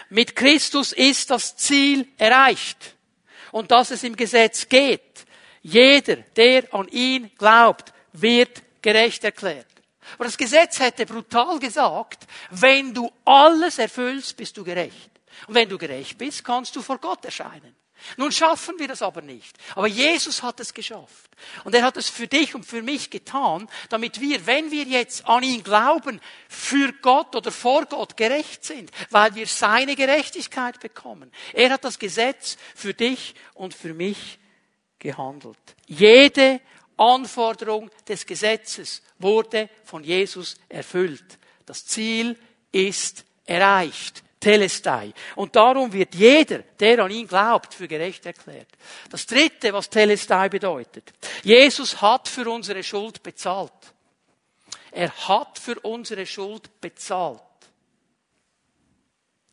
Mit 0.09 0.35
Christus 0.35 0.93
ist 0.93 1.29
das 1.29 1.57
Ziel 1.57 2.07
erreicht 2.17 2.95
und 3.51 3.71
dass 3.71 3.91
es 3.91 4.03
im 4.03 4.15
Gesetz 4.15 4.67
geht. 4.69 5.25
Jeder, 5.61 6.17
der 6.17 6.73
an 6.73 6.87
ihn 6.89 7.31
glaubt, 7.37 7.91
wird 8.13 8.61
gerecht 8.81 9.23
erklärt. 9.23 9.65
Aber 10.13 10.25
das 10.25 10.37
Gesetz 10.37 10.79
hätte 10.79 11.05
brutal 11.05 11.59
gesagt, 11.59 12.25
wenn 12.51 12.93
du 12.93 13.11
alles 13.25 13.79
erfüllst, 13.79 14.37
bist 14.37 14.55
du 14.57 14.63
gerecht. 14.63 15.14
Und 15.47 15.55
wenn 15.55 15.69
du 15.69 15.77
gerecht 15.77 16.17
bist, 16.17 16.43
kannst 16.43 16.75
du 16.75 16.81
vor 16.81 16.97
Gott 16.97 17.25
erscheinen. 17.25 17.75
Nun 18.17 18.31
schaffen 18.31 18.77
wir 18.77 18.87
das 18.87 19.01
aber 19.01 19.21
nicht. 19.21 19.57
Aber 19.73 19.87
Jesus 19.87 20.43
hat 20.43 20.59
es 20.59 20.73
geschafft. 20.73 21.31
Und 21.63 21.73
er 21.73 21.83
hat 21.83 21.97
es 21.97 22.09
für 22.09 22.27
dich 22.27 22.53
und 22.53 22.65
für 22.65 22.81
mich 22.81 23.09
getan, 23.09 23.69
damit 23.89 24.21
wir, 24.21 24.45
wenn 24.45 24.71
wir 24.71 24.83
jetzt 24.83 25.25
an 25.25 25.43
ihn 25.43 25.63
glauben, 25.63 26.21
für 26.47 26.91
Gott 27.01 27.35
oder 27.35 27.51
vor 27.51 27.85
Gott 27.85 28.17
gerecht 28.17 28.63
sind, 28.63 28.91
weil 29.09 29.33
wir 29.35 29.47
seine 29.47 29.95
Gerechtigkeit 29.95 30.79
bekommen. 30.79 31.31
Er 31.53 31.71
hat 31.71 31.83
das 31.83 31.97
Gesetz 31.97 32.57
für 32.75 32.93
dich 32.93 33.33
und 33.53 33.73
für 33.73 33.93
mich 33.93 34.39
gehandelt. 34.99 35.57
Jede 35.87 36.61
Anforderung 36.97 37.89
des 38.07 38.25
Gesetzes 38.25 39.01
wurde 39.19 39.69
von 39.83 40.03
Jesus 40.03 40.57
erfüllt. 40.69 41.39
Das 41.65 41.85
Ziel 41.85 42.37
ist 42.71 43.25
erreicht. 43.45 44.24
Telestai. 44.45 45.11
Und 45.35 45.55
darum 45.55 45.91
wird 45.91 46.13
jeder, 46.13 46.59
der 46.79 46.99
an 46.99 47.09
ihn 47.09 47.27
glaubt, 47.27 47.73
für 47.73 47.87
gerecht 47.87 48.27
erklärt. 48.27 48.67
Das 49.09 49.25
dritte, 49.25 49.73
was 49.73 49.89
Telestai 49.89 50.49
bedeutet. 50.49 51.11
Jesus 51.41 51.99
hat 51.99 52.27
für 52.27 52.47
unsere 52.47 52.83
Schuld 52.83 53.23
bezahlt. 53.23 53.71
Er 54.91 55.09
hat 55.27 55.57
für 55.57 55.79
unsere 55.79 56.27
Schuld 56.27 56.79
bezahlt. 56.79 57.41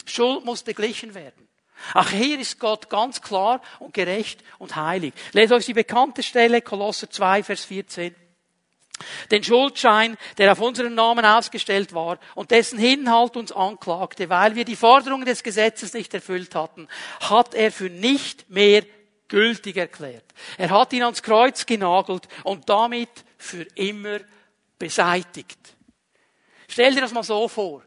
Schuld 0.05 0.45
muss 0.45 0.63
beglichen 0.63 1.15
werden. 1.15 1.49
Auch 1.95 2.11
hier 2.11 2.39
ist 2.39 2.61
Gott 2.61 2.91
ganz 2.91 3.23
klar 3.23 3.63
und 3.79 3.95
gerecht 3.95 4.45
und 4.59 4.77
heilig. 4.77 5.15
Lest 5.33 5.55
euch 5.55 5.65
die 5.65 5.73
bekannte 5.73 6.23
Stelle, 6.23 6.61
Kolosser 6.61 7.09
2, 7.09 7.45
Vers 7.45 7.65
14 7.65 8.15
den 9.31 9.43
Schuldschein, 9.43 10.17
der 10.39 10.53
auf 10.53 10.61
unseren 10.61 10.95
Namen 10.95 11.25
ausgestellt 11.25 11.93
war 11.93 12.19
und 12.35 12.51
dessen 12.51 12.79
Inhalt 12.79 13.37
uns 13.37 13.53
anklagte, 13.53 14.29
weil 14.29 14.55
wir 14.55 14.65
die 14.65 14.77
Forderungen 14.77 15.25
des 15.25 15.43
Gesetzes 15.43 15.95
nicht 15.95 16.13
erfüllt 16.15 16.55
hatten, 16.55 16.89
hat 17.21 17.55
er 17.55 17.73
für 17.73 17.91
nicht 17.91 18.51
mehr 18.51 18.85
gültig 19.29 19.77
erklärt. 19.77 20.25
Er 20.59 20.71
hat 20.71 20.93
ihn 20.93 21.03
ans 21.03 21.23
Kreuz 21.23 21.65
genagelt 21.65 22.29
und 22.45 22.69
damit 22.69 23.11
für 23.39 23.67
immer 23.75 24.21
beseitigt. 24.79 25.59
Stell 26.69 26.95
dir 26.95 27.01
das 27.01 27.13
mal 27.13 27.23
so 27.23 27.49
vor. 27.49 27.83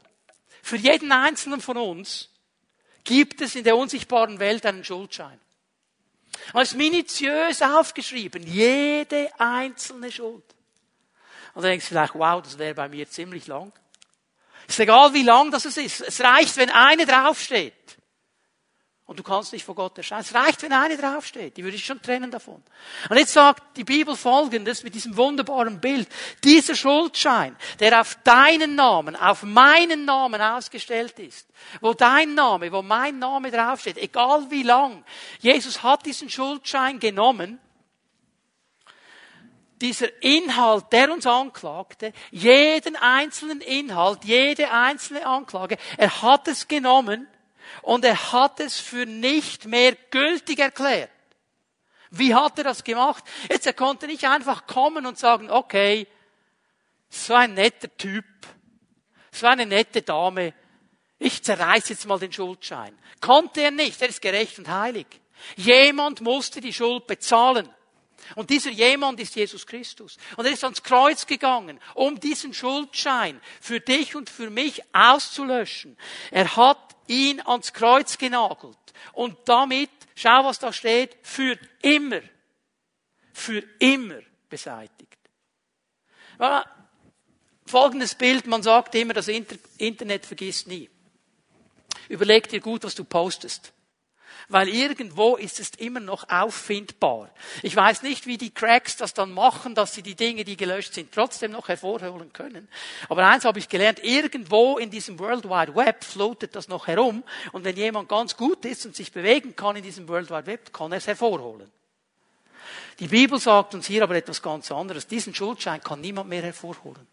Für 0.62 0.78
jeden 0.78 1.12
einzelnen 1.12 1.62
von 1.62 1.78
uns 1.78 2.30
gibt 3.04 3.42
es 3.42 3.56
in 3.56 3.64
der 3.64 3.78
unsichtbaren 3.78 4.40
Welt 4.40 4.66
einen 4.66 4.84
Schuldschein. 4.84 5.40
Er 6.54 6.62
ist 6.62 6.76
minutiös 6.76 7.62
aufgeschrieben, 7.62 8.46
jede 8.46 9.30
einzelne 9.40 10.12
Schuld. 10.12 10.44
Und 11.56 11.64
dann 11.64 11.72
denkst 11.72 11.86
du 11.86 11.90
vielleicht, 11.90 12.14
wow, 12.16 12.42
das 12.42 12.58
wäre 12.60 12.76
bei 12.76 12.90
mir 12.90 13.10
ziemlich 13.10 13.48
lang. 13.48 13.72
Ist 14.68 14.80
egal, 14.80 15.14
wie 15.14 15.24
lang 15.24 15.52
das 15.52 15.66
ist. 15.66 15.78
Es 15.78 16.22
reicht, 16.22 16.58
wenn 16.58 16.70
eine 16.70 17.06
draufsteht. 17.06 17.74
Und 19.06 19.20
du 19.20 19.24
kannst 19.24 19.54
nicht 19.54 19.64
vor 19.64 19.76
Gott 19.76 19.98
erscheinen. 19.98 20.22
Es 20.22 20.34
reicht, 20.34 20.64
wenn 20.64 20.74
eine 20.74 20.98
draufsteht. 20.98 21.56
Die 21.56 21.64
würde 21.64 21.78
ich 21.78 21.86
schon 21.86 22.02
trennen 22.02 22.32
davon. 22.32 22.62
Und 23.08 23.18
jetzt 23.18 23.34
sagt 23.34 23.78
die 23.78 23.84
Bibel 23.84 24.16
Folgendes 24.18 24.84
mit 24.84 24.96
diesem 24.96 25.16
wunderbaren 25.16 25.80
Bild. 25.80 26.10
Dieser 26.44 26.76
Schuldschein, 26.76 27.56
der 27.80 28.02
auf 28.02 28.18
deinen 28.24 28.76
Namen, 28.76 29.16
auf 29.16 29.44
meinen 29.44 30.06
Namen 30.06 30.42
ausgestellt 30.42 31.20
ist, 31.20 31.48
wo 31.82 31.94
dein 31.94 32.34
Name, 32.34 32.72
wo 32.72 32.82
mein 32.82 33.20
Name 33.20 33.52
draufsteht, 33.52 34.00
egal 34.00 34.50
wie 34.50 34.64
lang, 34.64 35.06
Jesus 35.40 35.84
hat 35.84 36.06
diesen 36.06 36.30
Schuldschein 36.30 37.00
genommen 37.00 37.60
dieser 39.82 40.08
Inhalt, 40.24 40.86
der 40.92 41.12
uns 41.12 41.28
anklagte, 41.28 42.14
jeden 42.32 42.96
einzelnen 42.96 43.62
Inhalt, 43.62 44.24
jede 44.24 44.72
einzelne 44.72 45.26
Anklage, 45.26 45.78
er 45.98 46.22
hat 46.22 46.48
es 46.48 46.68
genommen 46.68 47.28
und 47.82 48.06
er 48.06 48.32
hat 48.32 48.60
es 48.60 48.80
für 48.80 49.06
nicht 49.06 49.66
mehr 49.66 49.96
gültig 50.12 50.60
erklärt. 50.60 51.10
Wie 52.12 52.34
hat 52.34 52.58
er 52.58 52.64
das 52.64 52.84
gemacht? 52.84 53.24
Jetzt, 53.50 53.66
er 53.66 53.74
konnte 53.74 54.08
nicht 54.08 54.26
einfach 54.26 54.68
kommen 54.68 55.06
und 55.06 55.20
sagen, 55.20 55.52
okay, 55.52 56.08
so 57.10 57.34
ein 57.34 57.54
netter 57.54 57.96
Typ, 57.98 58.26
so 59.32 59.48
eine 59.48 59.66
nette 59.66 60.02
Dame, 60.02 60.54
ich 61.20 61.44
zerreiß 61.44 61.90
jetzt 61.90 62.06
mal 62.06 62.20
den 62.20 62.32
Schuldschein. 62.32 62.98
Konnte 63.22 63.62
er 63.62 63.72
nicht, 63.72 64.02
er 64.02 64.10
ist 64.10 64.22
gerecht 64.22 64.60
und 64.60 64.70
heilig. 64.70 65.08
Jemand 65.56 66.22
musste 66.22 66.62
die 66.62 66.74
Schuld 66.74 67.08
bezahlen. 67.08 67.70
Und 68.34 68.50
dieser 68.50 68.72
jemand 68.72 69.20
ist 69.20 69.36
Jesus 69.36 69.68
Christus. 69.68 70.18
Und 70.36 70.46
er 70.46 70.52
ist 70.52 70.64
ans 70.64 70.82
Kreuz 70.82 71.28
gegangen, 71.28 71.80
um 71.94 72.20
diesen 72.20 72.54
Schuldschein 72.54 73.40
für 73.62 73.80
dich 73.80 74.16
und 74.16 74.30
für 74.30 74.50
mich 74.50 74.82
auszulöschen. 74.94 75.98
Er 76.32 76.56
hat 76.56 76.96
ihn 77.08 77.40
ans 77.42 77.74
Kreuz 77.74 78.18
genagelt. 78.18 78.78
Und 79.14 79.38
damit, 79.46 79.92
schau 80.16 80.44
was 80.46 80.60
da 80.60 80.74
steht, 80.74 81.16
für 81.22 81.58
immer, 81.82 82.22
für 83.34 83.64
immer 83.80 84.20
beseitigt. 84.50 85.20
Folgendes 87.68 88.16
Bild, 88.16 88.48
man 88.48 88.64
sagt 88.64 88.96
immer, 88.96 89.14
das 89.14 89.28
Internet 89.28 90.26
vergisst 90.26 90.68
nie. 90.68 90.90
Überleg 92.10 92.50
dir 92.50 92.60
gut, 92.60 92.84
was 92.84 92.96
du 92.96 93.04
postest 93.04 93.72
weil 94.50 94.70
irgendwo 94.70 95.36
ist 95.36 95.60
es 95.60 95.72
immer 95.72 96.00
noch 96.00 96.30
auffindbar. 96.30 97.30
Ich 97.64 97.76
weiß 97.76 98.04
nicht, 98.04 98.28
wie 98.28 98.38
die 98.38 98.54
Cracks 98.54 98.98
das 98.98 99.14
dann 99.14 99.32
machen, 99.32 99.76
dass 99.76 99.94
sie 99.94 100.02
die 100.02 100.16
Dinge, 100.16 100.44
die 100.44 100.58
gelöscht 100.58 100.94
sind, 100.94 101.12
trotzdem 101.12 101.52
noch 101.52 101.68
hervorholen 101.68 102.32
können. 102.34 102.68
Aber 103.10 103.26
eins 103.28 103.46
habe 103.46 103.60
ich 103.60 103.70
gelernt, 103.70 104.04
irgendwo 104.04 104.78
in 104.78 104.90
diesem 104.90 105.18
World 105.20 105.46
Wide 105.46 105.76
Web 105.76 106.04
floatet 106.04 106.56
das 106.56 106.68
noch 106.68 106.88
herum 106.88 107.24
und 107.52 107.64
wenn 107.64 107.76
jemand 107.76 108.10
ganz 108.10 108.38
gut 108.38 108.66
ist 108.66 108.86
und 108.86 108.96
sich 108.96 109.12
bewegen 109.12 109.56
kann 109.56 109.76
in 109.76 109.84
diesem 109.84 110.08
World 110.08 110.30
Wide 110.30 110.48
Web, 110.48 110.74
kann 110.74 110.92
er 110.92 111.00
es 111.00 111.08
hervorholen. 111.08 111.72
Die 113.00 113.08
Bibel 113.08 113.40
sagt 113.40 113.76
uns 113.76 113.88
hier 113.88 114.04
aber 114.04 114.16
etwas 114.16 114.42
ganz 114.42 114.72
anderes. 114.72 115.08
Diesen 115.08 115.36
Schuldschein 115.36 115.82
kann 115.82 116.02
niemand 116.02 116.30
mehr 116.30 116.44
hervorholen. 116.44 117.08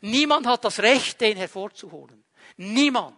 Niemand 0.00 0.46
hat 0.46 0.64
das 0.64 0.80
Recht, 0.80 1.20
den 1.20 1.36
hervorzuholen. 1.36 2.24
Niemand 2.56 3.16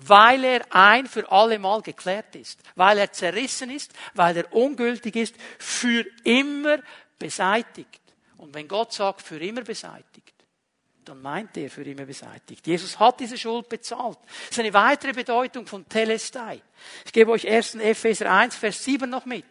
weil 0.00 0.44
er 0.44 0.60
ein 0.70 1.06
für 1.06 1.30
alle 1.30 1.58
Mal 1.58 1.82
geklärt 1.82 2.36
ist, 2.36 2.60
weil 2.76 2.98
er 2.98 3.12
zerrissen 3.12 3.70
ist, 3.70 3.92
weil 4.14 4.36
er 4.36 4.52
ungültig 4.52 5.16
ist, 5.16 5.34
für 5.58 6.04
immer 6.24 6.78
beseitigt. 7.18 8.00
Und 8.36 8.54
wenn 8.54 8.68
Gott 8.68 8.92
sagt, 8.92 9.22
für 9.22 9.40
immer 9.40 9.62
beseitigt, 9.62 10.34
dann 11.04 11.20
meint 11.20 11.56
er 11.56 11.70
für 11.70 11.82
immer 11.82 12.04
beseitigt. 12.04 12.66
Jesus 12.66 12.98
hat 12.98 13.18
diese 13.18 13.36
Schuld 13.36 13.68
bezahlt. 13.68 14.18
Das 14.24 14.50
ist 14.50 14.60
eine 14.60 14.74
weitere 14.74 15.12
Bedeutung 15.12 15.66
von 15.66 15.88
Telestai. 15.88 16.60
Ich 17.04 17.12
gebe 17.12 17.32
euch 17.32 17.48
1. 17.48 17.76
Epheser 17.76 18.30
1, 18.30 18.54
Vers 18.54 18.84
7 18.84 19.08
noch 19.08 19.24
mit. 19.24 19.44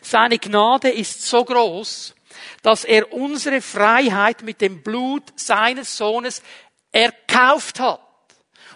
Seine 0.00 0.38
Gnade 0.38 0.90
ist 0.90 1.22
so 1.22 1.44
groß, 1.44 2.14
dass 2.62 2.84
er 2.84 3.12
unsere 3.12 3.60
Freiheit 3.60 4.42
mit 4.42 4.60
dem 4.60 4.82
Blut 4.82 5.24
seines 5.36 5.96
Sohnes 5.96 6.42
erkauft 6.90 7.78
hat. 7.78 8.00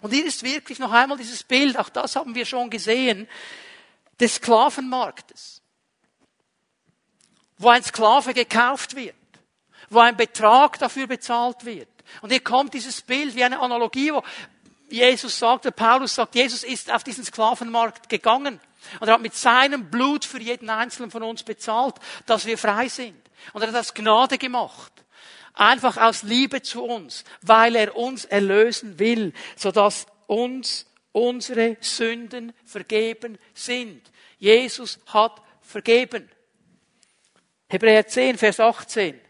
Und 0.04 0.12
hier 0.12 0.26
ist 0.26 0.42
wirklich 0.42 0.78
noch 0.78 0.92
einmal 0.92 1.16
dieses 1.16 1.42
Bild, 1.42 1.78
auch 1.78 1.88
das 1.88 2.14
haben 2.14 2.34
wir 2.34 2.44
schon 2.44 2.68
gesehen, 2.68 3.26
des 4.20 4.34
Sklavenmarktes. 4.34 5.62
Wo 7.56 7.70
ein 7.70 7.82
Sklave 7.82 8.34
gekauft 8.34 8.96
wird. 8.96 9.14
Wo 9.88 10.00
ein 10.00 10.14
Betrag 10.14 10.78
dafür 10.78 11.06
bezahlt 11.06 11.64
wird. 11.64 11.88
Und 12.20 12.28
hier 12.28 12.44
kommt 12.44 12.74
dieses 12.74 13.00
Bild 13.00 13.34
wie 13.34 13.44
eine 13.44 13.58
Analogie, 13.58 14.12
wo 14.12 14.22
Jesus 14.90 15.38
sagt, 15.38 15.64
der 15.64 15.70
Paulus 15.70 16.14
sagt, 16.14 16.34
Jesus 16.34 16.64
ist 16.64 16.92
auf 16.92 17.02
diesen 17.02 17.24
Sklavenmarkt 17.24 18.10
gegangen 18.10 18.60
und 19.00 19.08
er 19.08 19.14
hat 19.14 19.22
mit 19.22 19.34
seinem 19.34 19.90
Blut 19.90 20.26
für 20.26 20.38
jeden 20.38 20.68
Einzelnen 20.68 21.10
von 21.10 21.22
uns 21.22 21.42
bezahlt, 21.42 21.94
dass 22.26 22.44
wir 22.44 22.58
frei 22.58 22.88
sind. 22.88 23.16
Und 23.54 23.62
er 23.62 23.68
hat 23.68 23.74
das 23.74 23.94
Gnade 23.94 24.36
gemacht. 24.36 24.92
Einfach 25.54 25.96
aus 25.96 26.24
Liebe 26.24 26.62
zu 26.62 26.84
uns, 26.84 27.24
weil 27.40 27.76
er 27.76 27.96
uns 27.96 28.24
erlösen 28.24 28.98
will, 28.98 29.32
sodass 29.56 30.06
uns 30.26 30.86
unsere 31.12 31.76
Sünden 31.80 32.52
vergeben 32.64 33.38
sind. 33.54 34.10
Jesus 34.38 34.98
hat 35.06 35.40
vergeben. 35.62 36.28
Hebräer 37.68 38.06
10, 38.06 38.36
Vers 38.36 38.58
18. 38.58 39.20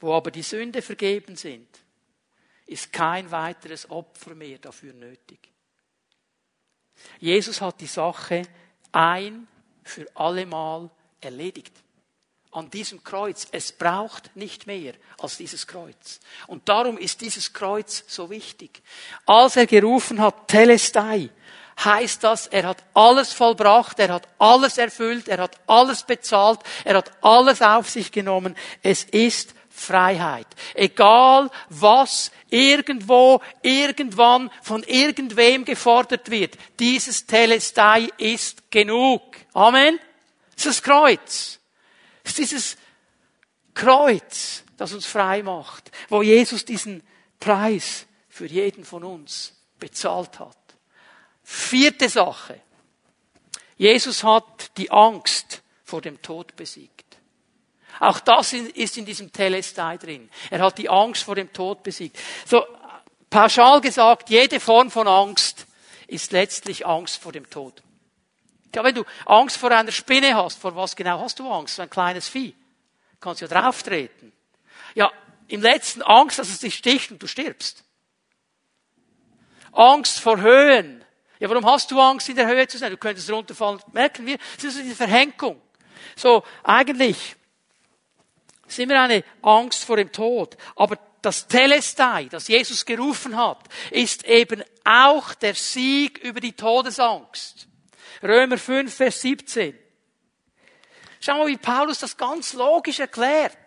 Wo 0.00 0.12
aber 0.12 0.30
die 0.30 0.42
Sünde 0.42 0.82
vergeben 0.82 1.34
sind, 1.36 1.68
ist 2.66 2.92
kein 2.92 3.30
weiteres 3.30 3.88
Opfer 3.90 4.34
mehr 4.34 4.58
dafür 4.58 4.92
nötig. 4.92 5.50
Jesus 7.20 7.60
hat 7.60 7.80
die 7.80 7.86
Sache 7.86 8.42
ein 8.92 9.48
für 9.82 10.06
allemal 10.14 10.90
erledigt. 11.20 11.83
An 12.54 12.70
diesem 12.70 13.02
Kreuz. 13.02 13.48
Es 13.50 13.72
braucht 13.72 14.34
nicht 14.36 14.66
mehr 14.66 14.94
als 15.20 15.36
dieses 15.36 15.66
Kreuz. 15.66 16.20
Und 16.46 16.68
darum 16.68 16.96
ist 16.96 17.20
dieses 17.20 17.52
Kreuz 17.52 18.04
so 18.06 18.30
wichtig. 18.30 18.80
Als 19.26 19.56
er 19.56 19.66
gerufen 19.66 20.20
hat, 20.20 20.48
Telestai, 20.48 21.30
heißt 21.82 22.22
das, 22.22 22.46
er 22.46 22.68
hat 22.68 22.84
alles 22.94 23.32
vollbracht, 23.32 23.98
er 23.98 24.14
hat 24.14 24.28
alles 24.38 24.78
erfüllt, 24.78 25.28
er 25.28 25.38
hat 25.38 25.58
alles 25.66 26.04
bezahlt, 26.04 26.60
er 26.84 26.96
hat 26.98 27.10
alles 27.22 27.60
auf 27.60 27.90
sich 27.90 28.12
genommen. 28.12 28.56
Es 28.82 29.04
ist 29.04 29.54
Freiheit. 29.68 30.46
Egal 30.74 31.50
was 31.68 32.30
irgendwo, 32.48 33.40
irgendwann 33.62 34.50
von 34.62 34.84
irgendwem 34.84 35.64
gefordert 35.64 36.30
wird. 36.30 36.56
Dieses 36.78 37.26
Telestai 37.26 38.08
ist 38.16 38.70
genug. 38.70 39.22
Amen. 39.52 39.98
Das 40.54 40.66
ist 40.66 40.78
das 40.78 40.82
Kreuz. 40.84 41.60
Das 42.24 42.32
ist 42.32 42.38
dieses 42.38 42.76
Kreuz, 43.74 44.64
das 44.76 44.92
uns 44.92 45.06
frei 45.06 45.42
macht, 45.42 45.90
wo 46.08 46.22
Jesus 46.22 46.64
diesen 46.64 47.02
Preis 47.38 48.06
für 48.28 48.46
jeden 48.46 48.84
von 48.84 49.04
uns 49.04 49.54
bezahlt 49.78 50.40
hat. 50.40 50.56
Vierte 51.42 52.08
Sache. 52.08 52.60
Jesus 53.76 54.24
hat 54.24 54.76
die 54.76 54.90
Angst 54.90 55.62
vor 55.84 56.00
dem 56.00 56.20
Tod 56.22 56.56
besiegt. 56.56 57.04
Auch 58.00 58.18
das 58.20 58.52
ist 58.52 58.96
in 58.96 59.04
diesem 59.04 59.32
Telestai 59.32 59.98
drin. 59.98 60.28
Er 60.50 60.60
hat 60.60 60.78
die 60.78 60.88
Angst 60.88 61.22
vor 61.22 61.34
dem 61.34 61.52
Tod 61.52 61.82
besiegt. 61.82 62.18
So, 62.46 62.64
pauschal 63.30 63.80
gesagt, 63.80 64.30
jede 64.30 64.58
Form 64.58 64.90
von 64.90 65.06
Angst 65.06 65.66
ist 66.06 66.32
letztlich 66.32 66.86
Angst 66.86 67.22
vor 67.22 67.32
dem 67.32 67.48
Tod. 67.48 67.82
Ja, 68.74 68.84
wenn 68.84 68.94
du 68.94 69.04
Angst 69.26 69.56
vor 69.56 69.70
einer 69.70 69.92
Spinne 69.92 70.34
hast, 70.34 70.58
vor 70.58 70.74
was 70.74 70.96
genau 70.96 71.20
hast 71.20 71.38
du 71.38 71.50
Angst? 71.50 71.76
So 71.76 71.82
ein 71.82 71.90
kleines 71.90 72.28
Vieh. 72.28 72.52
Du 73.12 73.18
kannst 73.20 73.40
ja 73.40 73.48
drauftreten. 73.48 74.32
Ja, 74.94 75.12
im 75.48 75.62
letzten 75.62 76.02
Angst, 76.02 76.38
dass 76.38 76.48
es 76.48 76.60
dich 76.60 76.74
sticht 76.74 77.10
und 77.10 77.22
du 77.22 77.26
stirbst. 77.26 77.84
Angst 79.72 80.20
vor 80.20 80.40
Höhen. 80.40 81.04
Ja, 81.38 81.50
warum 81.50 81.66
hast 81.66 81.90
du 81.90 82.00
Angst, 82.00 82.28
in 82.28 82.36
der 82.36 82.46
Höhe 82.46 82.66
zu 82.66 82.78
sein? 82.78 82.90
Du 82.90 82.96
könntest 82.96 83.30
runterfallen. 83.30 83.80
Merken 83.92 84.26
wir, 84.26 84.38
das 84.56 84.64
ist 84.64 84.78
diese 84.78 84.94
Verhenkung. 84.94 85.60
So, 86.16 86.42
eigentlich 86.62 87.36
ist 88.66 88.78
immer 88.78 89.00
eine 89.00 89.24
Angst 89.42 89.84
vor 89.84 89.96
dem 89.96 90.10
Tod. 90.10 90.56
Aber 90.76 90.98
das 91.22 91.46
Telestai, 91.46 92.26
das 92.26 92.48
Jesus 92.48 92.84
gerufen 92.84 93.36
hat, 93.36 93.58
ist 93.90 94.24
eben 94.24 94.62
auch 94.84 95.34
der 95.34 95.54
Sieg 95.54 96.18
über 96.18 96.40
die 96.40 96.52
Todesangst. 96.52 97.68
Römer 98.24 98.56
5, 98.56 98.92
Vers 98.92 99.20
17. 99.20 99.78
Schau 101.20 101.38
mal, 101.38 101.46
wie 101.46 101.56
Paulus 101.58 101.98
das 101.98 102.16
ganz 102.16 102.54
logisch 102.54 103.00
erklärt. 103.00 103.58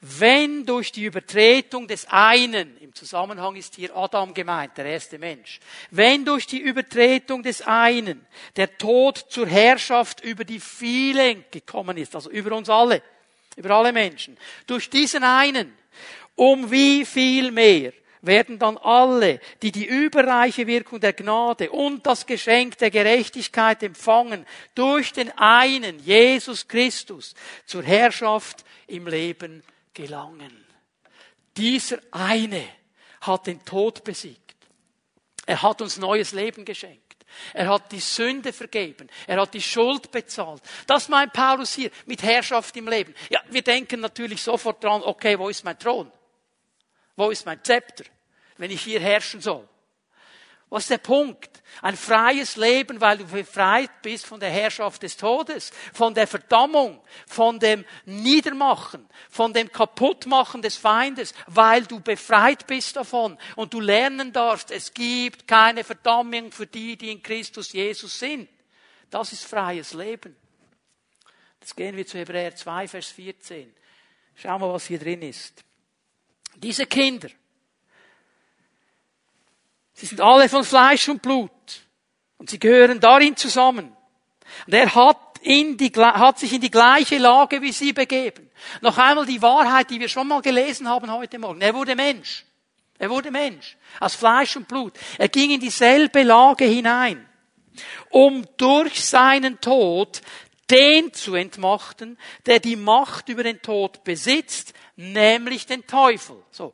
Wenn 0.00 0.64
durch 0.64 0.90
die 0.92 1.04
Übertretung 1.04 1.86
des 1.86 2.06
einen, 2.08 2.78
im 2.78 2.94
Zusammenhang 2.94 3.56
ist 3.56 3.74
hier 3.74 3.94
Adam 3.94 4.32
gemeint, 4.32 4.78
der 4.78 4.86
erste 4.86 5.18
Mensch, 5.18 5.60
wenn 5.90 6.24
durch 6.24 6.46
die 6.46 6.58
Übertretung 6.58 7.42
des 7.42 7.60
einen 7.62 8.26
der 8.56 8.78
Tod 8.78 9.18
zur 9.28 9.46
Herrschaft 9.46 10.24
über 10.24 10.44
die 10.44 10.60
vielen 10.60 11.44
gekommen 11.50 11.98
ist, 11.98 12.14
also 12.14 12.30
über 12.30 12.56
uns 12.56 12.70
alle, 12.70 13.02
über 13.56 13.70
alle 13.72 13.92
Menschen. 13.92 14.38
Durch 14.66 14.88
diesen 14.88 15.22
einen, 15.22 15.76
um 16.34 16.70
wie 16.70 17.04
viel 17.04 17.50
mehr 17.50 17.92
werden 18.22 18.58
dann 18.58 18.76
alle, 18.78 19.40
die 19.62 19.72
die 19.72 19.86
überreiche 19.86 20.66
Wirkung 20.66 21.00
der 21.00 21.12
Gnade 21.12 21.70
und 21.70 22.06
das 22.06 22.26
Geschenk 22.26 22.78
der 22.78 22.90
Gerechtigkeit 22.90 23.82
empfangen, 23.82 24.46
durch 24.74 25.12
den 25.12 25.30
einen, 25.38 25.98
Jesus 26.00 26.68
Christus, 26.68 27.34
zur 27.66 27.82
Herrschaft 27.82 28.64
im 28.86 29.06
Leben 29.06 29.62
gelangen. 29.94 30.64
Dieser 31.56 31.98
eine 32.10 32.64
hat 33.22 33.46
den 33.46 33.64
Tod 33.64 34.04
besiegt. 34.04 34.56
Er 35.46 35.62
hat 35.62 35.82
uns 35.82 35.96
neues 35.96 36.32
Leben 36.32 36.64
geschenkt. 36.64 37.10
Er 37.54 37.68
hat 37.68 37.92
die 37.92 38.00
Sünde 38.00 38.52
vergeben. 38.52 39.08
Er 39.26 39.40
hat 39.40 39.54
die 39.54 39.62
Schuld 39.62 40.10
bezahlt. 40.10 40.62
Das 40.86 41.08
meint 41.08 41.32
Paulus 41.32 41.74
hier 41.74 41.90
mit 42.06 42.22
Herrschaft 42.22 42.76
im 42.76 42.88
Leben. 42.88 43.14
Ja, 43.28 43.40
wir 43.50 43.62
denken 43.62 44.00
natürlich 44.00 44.42
sofort 44.42 44.82
dran, 44.82 45.02
okay, 45.02 45.38
wo 45.38 45.48
ist 45.48 45.64
mein 45.64 45.78
Thron? 45.78 46.10
Wo 47.20 47.28
ist 47.28 47.44
mein 47.44 47.62
Zepter, 47.62 48.04
wenn 48.56 48.70
ich 48.70 48.80
hier 48.80 48.98
herrschen 48.98 49.42
soll? 49.42 49.68
Was 50.70 50.84
ist 50.84 50.90
der 50.90 50.96
Punkt? 50.96 51.62
Ein 51.82 51.94
freies 51.94 52.56
Leben, 52.56 52.98
weil 53.02 53.18
du 53.18 53.26
befreit 53.26 53.90
bist 54.00 54.24
von 54.24 54.40
der 54.40 54.48
Herrschaft 54.48 55.02
des 55.02 55.18
Todes, 55.18 55.70
von 55.92 56.14
der 56.14 56.26
Verdammung, 56.26 56.98
von 57.26 57.60
dem 57.60 57.84
Niedermachen, 58.06 59.06
von 59.28 59.52
dem 59.52 59.70
Kaputtmachen 59.70 60.62
des 60.62 60.78
Feindes, 60.78 61.34
weil 61.46 61.84
du 61.84 62.00
befreit 62.00 62.66
bist 62.66 62.96
davon 62.96 63.36
und 63.54 63.74
du 63.74 63.80
lernen 63.80 64.32
darfst, 64.32 64.70
es 64.70 64.94
gibt 64.94 65.46
keine 65.46 65.84
Verdammung 65.84 66.50
für 66.52 66.66
die, 66.66 66.96
die 66.96 67.12
in 67.12 67.22
Christus 67.22 67.74
Jesus 67.74 68.18
sind. 68.18 68.48
Das 69.10 69.34
ist 69.34 69.44
freies 69.44 69.92
Leben. 69.92 70.34
Jetzt 71.60 71.76
gehen 71.76 71.98
wir 71.98 72.06
zu 72.06 72.16
Hebräer 72.16 72.56
2, 72.56 72.88
Vers 72.88 73.08
14. 73.08 73.74
Schauen 74.36 74.62
wir, 74.62 74.72
was 74.72 74.86
hier 74.86 74.98
drin 74.98 75.20
ist. 75.20 75.62
Diese 76.56 76.86
Kinder, 76.86 77.28
Sie 80.00 80.06
sind 80.06 80.22
alle 80.22 80.48
von 80.48 80.64
Fleisch 80.64 81.10
und 81.10 81.20
Blut. 81.20 81.50
Und 82.38 82.48
sie 82.48 82.58
gehören 82.58 83.00
darin 83.00 83.36
zusammen. 83.36 83.94
Und 84.66 84.72
er 84.72 84.94
hat, 84.94 85.18
in 85.42 85.76
die, 85.76 85.90
hat 85.90 86.38
sich 86.38 86.54
in 86.54 86.62
die 86.62 86.70
gleiche 86.70 87.18
Lage 87.18 87.60
wie 87.60 87.70
sie 87.70 87.92
begeben. 87.92 88.50
Noch 88.80 88.96
einmal 88.96 89.26
die 89.26 89.42
Wahrheit, 89.42 89.90
die 89.90 90.00
wir 90.00 90.08
schon 90.08 90.26
mal 90.26 90.40
gelesen 90.40 90.88
haben 90.88 91.12
heute 91.12 91.38
Morgen. 91.38 91.60
Er 91.60 91.74
wurde 91.74 91.94
Mensch. 91.94 92.46
Er 92.98 93.10
wurde 93.10 93.30
Mensch. 93.30 93.76
Aus 94.00 94.14
Fleisch 94.14 94.56
und 94.56 94.68
Blut. 94.68 94.94
Er 95.18 95.28
ging 95.28 95.50
in 95.50 95.60
dieselbe 95.60 96.22
Lage 96.22 96.64
hinein. 96.64 97.28
Um 98.08 98.46
durch 98.56 99.04
seinen 99.04 99.60
Tod 99.60 100.22
den 100.70 101.12
zu 101.12 101.34
entmachten, 101.34 102.16
der 102.46 102.58
die 102.58 102.76
Macht 102.76 103.28
über 103.28 103.42
den 103.42 103.60
Tod 103.60 104.02
besitzt, 104.02 104.72
nämlich 105.00 105.66
den 105.66 105.86
Teufel. 105.86 106.36
So. 106.50 106.72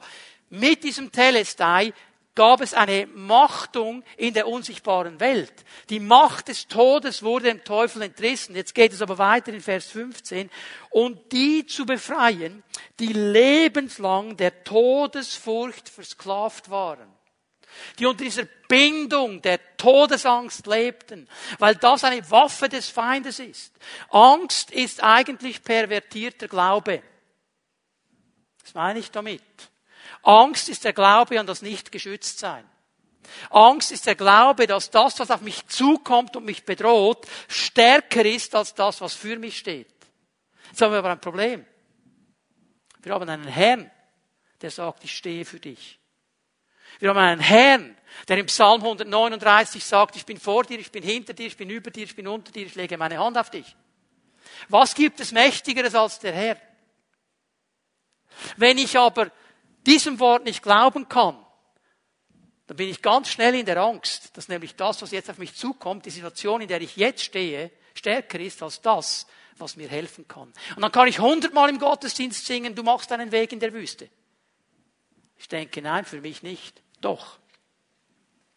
Mit 0.50 0.84
diesem 0.84 1.12
Telestai 1.12 1.92
gab 2.34 2.60
es 2.60 2.74
eine 2.74 3.06
Machtung 3.06 4.04
in 4.16 4.34
der 4.34 4.46
unsichtbaren 4.46 5.18
Welt. 5.20 5.52
Die 5.88 6.00
Macht 6.00 6.48
des 6.48 6.68
Todes 6.68 7.22
wurde 7.22 7.46
dem 7.46 7.64
Teufel 7.64 8.02
entrissen. 8.02 8.54
Jetzt 8.54 8.74
geht 8.74 8.92
es 8.92 9.00
aber 9.00 9.16
weiter 9.16 9.52
in 9.52 9.62
Vers 9.62 9.86
15. 9.86 10.50
Und 10.90 11.32
die 11.32 11.66
zu 11.66 11.86
befreien, 11.86 12.62
die 13.00 13.12
lebenslang 13.12 14.36
der 14.36 14.64
Todesfurcht 14.64 15.88
versklavt 15.88 16.68
waren. 16.70 17.08
Die 17.98 18.06
unter 18.06 18.24
dieser 18.24 18.46
Bindung 18.68 19.42
der 19.42 19.58
Todesangst 19.76 20.66
lebten, 20.66 21.28
weil 21.58 21.74
das 21.74 22.04
eine 22.04 22.30
Waffe 22.30 22.68
des 22.68 22.88
Feindes 22.88 23.38
ist. 23.38 23.74
Angst 24.10 24.70
ist 24.70 25.02
eigentlich 25.02 25.62
pervertierter 25.62 26.48
Glaube. 26.48 27.02
Was 28.66 28.74
meine 28.74 28.98
ich 28.98 29.12
damit? 29.12 29.42
Angst 30.24 30.68
ist 30.68 30.82
der 30.84 30.92
Glaube 30.92 31.38
an 31.38 31.46
das 31.46 31.62
Nicht-Geschütztsein. 31.62 32.68
Angst 33.50 33.92
ist 33.92 34.06
der 34.06 34.16
Glaube, 34.16 34.66
dass 34.66 34.90
das, 34.90 35.20
was 35.20 35.30
auf 35.30 35.40
mich 35.40 35.68
zukommt 35.68 36.34
und 36.34 36.44
mich 36.44 36.64
bedroht, 36.64 37.28
stärker 37.46 38.24
ist 38.24 38.56
als 38.56 38.74
das, 38.74 39.00
was 39.00 39.14
für 39.14 39.38
mich 39.38 39.58
steht. 39.58 39.86
Jetzt 40.68 40.82
haben 40.82 40.90
wir 40.90 40.98
aber 40.98 41.12
ein 41.12 41.20
Problem. 41.20 41.64
Wir 43.02 43.14
haben 43.14 43.28
einen 43.28 43.46
Herrn, 43.46 43.88
der 44.60 44.72
sagt, 44.72 45.04
ich 45.04 45.16
stehe 45.16 45.44
für 45.44 45.60
dich. 45.60 46.00
Wir 46.98 47.10
haben 47.10 47.18
einen 47.18 47.40
Herrn, 47.40 47.96
der 48.26 48.38
im 48.38 48.46
Psalm 48.46 48.82
139 48.82 49.84
sagt, 49.84 50.16
ich 50.16 50.26
bin 50.26 50.40
vor 50.40 50.64
dir, 50.64 50.80
ich 50.80 50.90
bin 50.90 51.04
hinter 51.04 51.34
dir, 51.34 51.46
ich 51.46 51.56
bin 51.56 51.70
über 51.70 51.92
dir, 51.92 52.02
ich 52.02 52.16
bin 52.16 52.26
unter 52.26 52.50
dir, 52.50 52.66
ich 52.66 52.74
lege 52.74 52.98
meine 52.98 53.18
Hand 53.18 53.38
auf 53.38 53.48
dich. 53.48 53.76
Was 54.68 54.92
gibt 54.96 55.20
es 55.20 55.30
Mächtigeres 55.30 55.94
als 55.94 56.18
der 56.18 56.32
Herr? 56.32 56.56
Wenn 58.56 58.78
ich 58.78 58.98
aber 58.98 59.30
diesem 59.86 60.18
Wort 60.20 60.44
nicht 60.44 60.62
glauben 60.62 61.08
kann, 61.08 61.36
dann 62.66 62.76
bin 62.76 62.88
ich 62.88 63.00
ganz 63.00 63.28
schnell 63.28 63.54
in 63.54 63.66
der 63.66 63.76
Angst, 63.78 64.36
dass 64.36 64.48
nämlich 64.48 64.74
das, 64.74 65.00
was 65.00 65.12
jetzt 65.12 65.30
auf 65.30 65.38
mich 65.38 65.54
zukommt, 65.54 66.04
die 66.04 66.10
Situation, 66.10 66.60
in 66.60 66.68
der 66.68 66.80
ich 66.80 66.96
jetzt 66.96 67.22
stehe, 67.22 67.70
stärker 67.94 68.40
ist 68.40 68.62
als 68.62 68.80
das, 68.82 69.26
was 69.56 69.76
mir 69.76 69.88
helfen 69.88 70.26
kann. 70.26 70.52
Und 70.74 70.82
dann 70.82 70.92
kann 70.92 71.08
ich 71.08 71.20
hundertmal 71.20 71.70
im 71.70 71.78
Gottesdienst 71.78 72.44
singen, 72.44 72.74
du 72.74 72.82
machst 72.82 73.12
einen 73.12 73.30
Weg 73.30 73.52
in 73.52 73.60
der 73.60 73.72
Wüste. 73.72 74.08
Ich 75.38 75.48
denke, 75.48 75.80
nein, 75.80 76.04
für 76.04 76.20
mich 76.20 76.42
nicht. 76.42 76.82
Doch. 77.00 77.38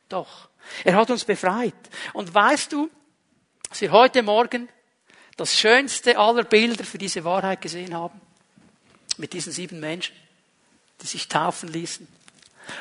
Doch. 0.08 0.50
Er 0.84 0.96
hat 0.96 1.12
uns 1.12 1.24
befreit. 1.24 1.76
Und 2.14 2.34
weißt 2.34 2.74
du, 2.74 2.90
dass 3.70 3.82
wir 3.82 3.92
heute 3.92 4.24
Morgen 4.24 4.70
das 5.38 5.58
schönste 5.58 6.18
aller 6.18 6.44
Bilder 6.44 6.84
für 6.84 6.98
diese 6.98 7.24
Wahrheit 7.24 7.62
gesehen 7.62 7.94
haben? 7.94 8.20
Mit 9.20 9.34
diesen 9.34 9.52
sieben 9.52 9.80
Menschen, 9.80 10.16
die 11.02 11.08
sich 11.08 11.28
taufen 11.28 11.72
ließen. 11.72 12.08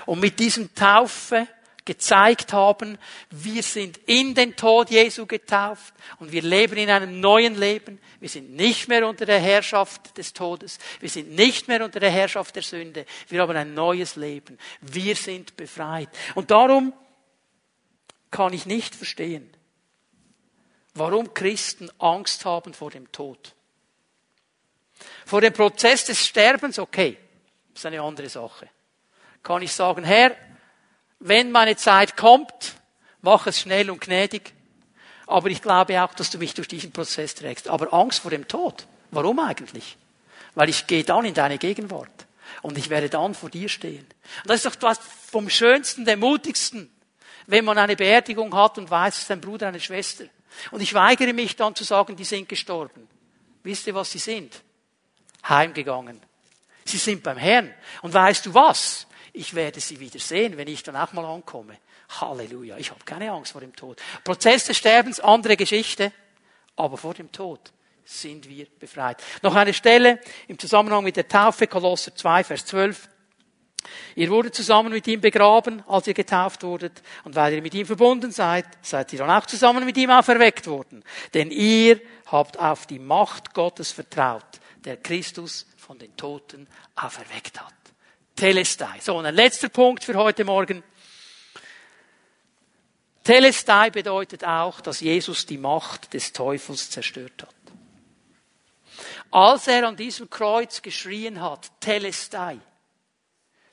Und 0.07 0.20
mit 0.20 0.39
diesem 0.39 0.74
Taufe 0.74 1.49
gezeigt 1.84 2.53
haben, 2.53 2.99
wir 3.30 3.62
sind 3.62 3.99
in 4.07 4.34
den 4.34 4.55
Tod 4.55 4.91
Jesu 4.91 5.26
getauft 5.26 5.95
und 6.18 6.30
wir 6.30 6.43
leben 6.43 6.76
in 6.76 6.91
einem 6.91 7.18
neuen 7.18 7.59
Leben. 7.59 7.99
Wir 8.20 8.28
sind 8.28 8.55
nicht 8.55 8.89
mehr 8.89 9.09
unter 9.09 9.24
der 9.24 9.41
Herrschaft 9.41 10.16
des 10.18 10.34
Todes. 10.34 10.78
Wir 11.01 11.09
sind 11.09 11.32
nicht 11.32 11.66
mehr 11.66 11.82
unter 11.82 11.99
der 11.99 12.11
Herrschaft 12.11 12.55
der 12.57 12.62
Sünde. 12.62 13.07
Wir 13.28 13.41
haben 13.41 13.57
ein 13.57 13.72
neues 13.74 14.16
Leben. 14.16 14.59
Wir 14.82 15.16
sind 15.16 15.57
befreit. 15.57 16.11
Und 16.34 16.51
darum 16.51 16.93
kann 18.30 18.53
ich 18.53 18.66
nicht 18.66 18.95
verstehen, 18.95 19.51
warum 20.95 21.32
Christen 21.32 21.91
Angst 21.99 22.45
haben 22.45 22.74
vor 22.74 22.91
dem 22.91 23.11
Tod. 23.12 23.55
Vor 25.28 25.42
dem 25.42 25.52
Prozess 25.52 26.06
des 26.06 26.26
Sterbens, 26.26 26.78
okay, 26.78 27.18
ist 27.74 27.84
eine 27.84 28.00
andere 28.00 28.30
Sache. 28.30 28.66
Kann 29.42 29.60
ich 29.60 29.74
sagen, 29.74 30.02
Herr, 30.02 30.34
wenn 31.18 31.52
meine 31.52 31.76
Zeit 31.76 32.16
kommt, 32.16 32.76
mach 33.20 33.46
es 33.46 33.60
schnell 33.60 33.90
und 33.90 34.00
gnädig. 34.00 34.54
Aber 35.26 35.50
ich 35.50 35.60
glaube 35.60 36.02
auch, 36.02 36.14
dass 36.14 36.30
du 36.30 36.38
mich 36.38 36.54
durch 36.54 36.66
diesen 36.66 36.92
Prozess 36.92 37.34
trägst. 37.34 37.68
Aber 37.68 37.92
Angst 37.92 38.20
vor 38.20 38.30
dem 38.30 38.48
Tod. 38.48 38.86
Warum 39.10 39.38
eigentlich? 39.40 39.98
Weil 40.54 40.70
ich 40.70 40.86
gehe 40.86 41.04
dann 41.04 41.26
in 41.26 41.34
deine 41.34 41.58
Gegenwart. 41.58 42.26
Und 42.62 42.78
ich 42.78 42.88
werde 42.88 43.10
dann 43.10 43.34
vor 43.34 43.50
dir 43.50 43.68
stehen. 43.68 44.06
Und 44.44 44.46
das 44.46 44.64
ist 44.64 44.76
doch 44.76 44.80
was 44.80 44.98
vom 45.30 45.50
Schönsten, 45.50 46.06
dem 46.06 46.20
Mutigsten, 46.20 46.90
wenn 47.46 47.66
man 47.66 47.76
eine 47.76 47.96
Beerdigung 47.96 48.56
hat 48.56 48.78
und 48.78 48.90
weiß, 48.90 49.16
es 49.16 49.22
ist 49.24 49.30
ein 49.30 49.42
Bruder, 49.42 49.68
eine 49.68 49.80
Schwester. 49.80 50.24
Und 50.70 50.80
ich 50.80 50.94
weigere 50.94 51.34
mich 51.34 51.54
dann 51.54 51.74
zu 51.74 51.84
sagen, 51.84 52.16
die 52.16 52.24
sind 52.24 52.48
gestorben. 52.48 53.06
Wisst 53.62 53.86
ihr, 53.86 53.94
was 53.94 54.10
sie 54.10 54.18
sind? 54.18 54.62
Heimgegangen. 55.49 56.20
Sie 56.84 56.99
sind 56.99 57.22
beim 57.22 57.36
Herrn. 57.36 57.74
Und 58.03 58.14
weißt 58.14 58.46
du 58.46 58.55
was? 58.55 59.09
ich 59.38 59.55
werde 59.55 59.80
sie 59.80 60.01
wieder 60.01 60.18
sehen, 60.18 60.57
wenn 60.57 60.68
ich 60.68 60.82
dann 60.82 60.96
auch 60.96 61.12
mal 61.12 61.24
ankomme. 61.24 61.76
Halleluja, 62.20 62.76
ich 62.76 62.90
habe 62.90 63.05
keine 63.05 63.30
Angst 63.30 63.53
vor 63.53 63.61
dem 63.61 63.74
Tod. 63.74 64.01
Prozess 64.24 64.64
des 64.64 64.76
Sterbens, 64.76 65.20
andere 65.20 65.57
Geschichte, 65.57 66.12
aber 66.74 66.96
vor 66.96 67.14
dem 67.14 67.30
Tod 67.30 67.61
sind 68.05 68.49
wir 68.49 68.66
befreit. 68.78 69.22
Noch 69.42 69.55
eine 69.55 69.74
Stelle 69.74 70.18
im 70.49 70.59
Zusammenhang 70.59 71.05
mit 71.05 71.16
der 71.16 71.28
Taufe, 71.28 71.66
Kolosser 71.66 72.16
2, 72.16 72.44
Vers 72.44 72.66
12. 72.66 73.09
Ihr 74.16 74.28
wurdet 74.30 74.55
zusammen 74.57 74.90
mit 74.90 75.07
ihm 75.07 75.20
begraben, 75.20 75.84
als 75.86 76.09
ihr 76.09 76.14
getauft 76.14 76.64
wurdet, 76.64 77.01
und 77.24 77.36
weil 77.36 77.55
ihr 77.55 77.62
mit 77.62 77.74
ihm 77.74 77.86
verbunden 77.86 78.32
seid, 78.32 78.66
seid 78.82 79.12
ihr 79.12 79.20
dann 79.20 79.30
auch 79.30 79.46
zusammen 79.46 79.84
mit 79.84 79.96
ihm 79.96 80.11
auferweckt 80.11 80.66
worden. 80.66 81.05
Denn 81.32 81.51
ihr 81.51 82.01
habt 82.26 82.59
auf 82.59 82.86
die 82.86 82.99
Macht 82.99 83.55
Gottes 83.55 83.92
vertraut, 83.92 84.42
der 84.84 84.96
Christus 84.96 85.66
von 85.76 85.98
den 85.98 86.16
Toten 86.16 86.66
auferweckt 86.94 87.60
hat. 87.60 87.74
Telestai. 88.36 89.00
So, 89.00 89.16
und 89.16 89.26
ein 89.26 89.34
letzter 89.34 89.68
Punkt 89.68 90.04
für 90.04 90.14
heute 90.14 90.44
Morgen. 90.44 90.82
Telestai 93.24 93.90
bedeutet 93.90 94.44
auch, 94.44 94.80
dass 94.80 95.00
Jesus 95.00 95.44
die 95.44 95.58
Macht 95.58 96.14
des 96.14 96.32
Teufels 96.32 96.88
zerstört 96.88 97.42
hat. 97.42 97.54
Als 99.30 99.66
er 99.66 99.86
an 99.86 99.96
diesem 99.96 100.30
Kreuz 100.30 100.80
geschrien 100.80 101.40
hat, 101.42 101.70
Telestai, 101.80 102.58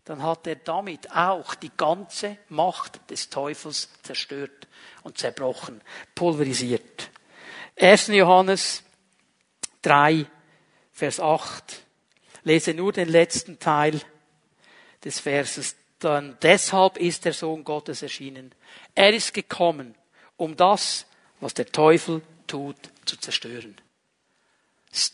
dann 0.03 0.21
hat 0.21 0.45
er 0.45 0.57
damit 0.57 1.11
auch 1.11 1.55
die 1.55 1.71
ganze 1.75 2.37
Macht 2.49 3.09
des 3.09 3.29
Teufels 3.29 3.89
zerstört 4.03 4.67
und 5.03 5.17
zerbrochen, 5.17 5.81
pulverisiert. 6.13 7.09
1. 7.77 8.07
Johannes 8.07 8.83
3, 9.81 10.25
Vers 10.95 11.19
8. 11.19 11.83
Lese 12.43 12.73
nur 12.73 12.93
den 12.93 13.09
letzten 13.09 13.59
Teil 13.59 13.99
des 15.03 15.19
Verses. 15.19 15.75
Dann 15.99 16.37
deshalb 16.41 16.95
ist 16.95 17.25
der 17.25 17.33
Sohn 17.33 17.65
Gottes 17.65 18.01
erschienen. 18.01 18.55
Er 18.95 19.13
ist 19.13 19.33
gekommen, 19.33 19.93
um 20.37 20.55
das, 20.55 21.05
was 21.41 21.53
der 21.53 21.65
Teufel 21.65 22.21
tut, 22.47 22.77
zu 23.03 23.17
zerstören. 23.17 23.75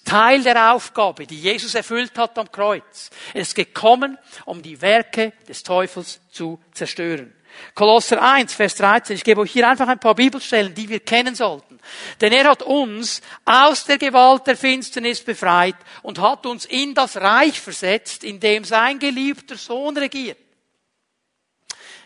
Teil 0.06 0.44
der 0.44 0.74
Aufgabe, 0.74 1.26
die 1.26 1.40
Jesus 1.40 1.74
erfüllt 1.74 2.16
hat 2.16 2.38
am 2.38 2.52
Kreuz. 2.52 3.10
Er 3.34 3.42
ist 3.42 3.56
gekommen, 3.56 4.20
um 4.46 4.62
die 4.62 4.80
Werke 4.82 5.34
des 5.48 5.64
Teufels 5.64 6.22
zu 6.30 6.60
zerstören. 6.74 7.34
Kolosser 7.76 8.22
1, 8.22 8.54
Vers 8.54 8.76
13. 8.76 9.16
Ich 9.16 9.24
gebe 9.24 9.42
euch 9.42 9.52
hier 9.52 9.68
einfach 9.68 9.88
ein 9.88 10.00
paar 10.00 10.16
Bibelstellen, 10.16 10.74
die 10.74 10.90
wir 10.90 11.00
kennen 11.00 11.36
sollten. 11.36 11.80
Denn 12.20 12.34
er 12.34 12.50
hat 12.50 12.62
uns 12.64 13.22
aus 13.46 13.86
der 13.86 13.98
Gewalt 13.98 14.48
der 14.48 14.58
Finsternis 14.58 15.22
befreit 15.22 15.76
und 16.02 16.20
hat 16.20 16.46
uns 16.46 16.66
in 16.66 16.94
das 16.94 17.18
Reich 17.18 17.60
versetzt, 17.60 18.24
in 18.24 18.40
dem 18.40 18.64
sein 18.64 19.00
geliebter 19.00 19.56
Sohn 19.56 19.98
regiert. 19.98 20.38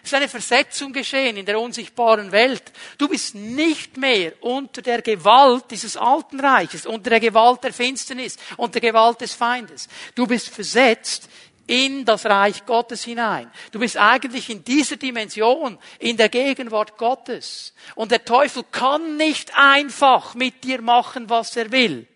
Es 0.05 0.11
ist 0.11 0.17
eine 0.17 0.29
Versetzung 0.29 0.93
geschehen 0.93 1.35
in 1.35 1.47
der 1.47 1.59
unsichtbaren 1.59 2.31
Welt. 2.31 2.61
Du 2.99 3.07
bist 3.07 3.33
nicht 3.33 3.97
mehr 3.97 4.33
unter 4.39 4.83
der 4.83 5.01
Gewalt 5.01 5.63
dieses 5.71 5.97
alten 5.97 6.39
Reiches, 6.39 6.85
unter 6.85 7.09
der 7.09 7.19
Gewalt 7.19 7.63
der 7.63 7.73
Finsternis, 7.73 8.37
unter 8.57 8.79
der 8.79 8.91
Gewalt 8.91 9.21
des 9.21 9.33
Feindes. 9.33 9.87
Du 10.13 10.27
bist 10.27 10.49
versetzt 10.49 11.27
in 11.67 12.05
das 12.05 12.25
Reich 12.25 12.65
Gottes 12.65 13.03
hinein. 13.03 13.51
Du 13.71 13.79
bist 13.79 13.97
eigentlich 13.97 14.49
in 14.49 14.63
dieser 14.63 14.97
Dimension, 14.97 15.79
in 15.99 16.17
der 16.17 16.29
Gegenwart 16.29 16.97
Gottes. 16.97 17.73
Und 17.95 18.11
der 18.11 18.23
Teufel 18.23 18.63
kann 18.71 19.17
nicht 19.17 19.51
einfach 19.57 20.35
mit 20.35 20.63
dir 20.63 20.81
machen, 20.81 21.29
was 21.29 21.55
er 21.55 21.71
will. 21.71 22.07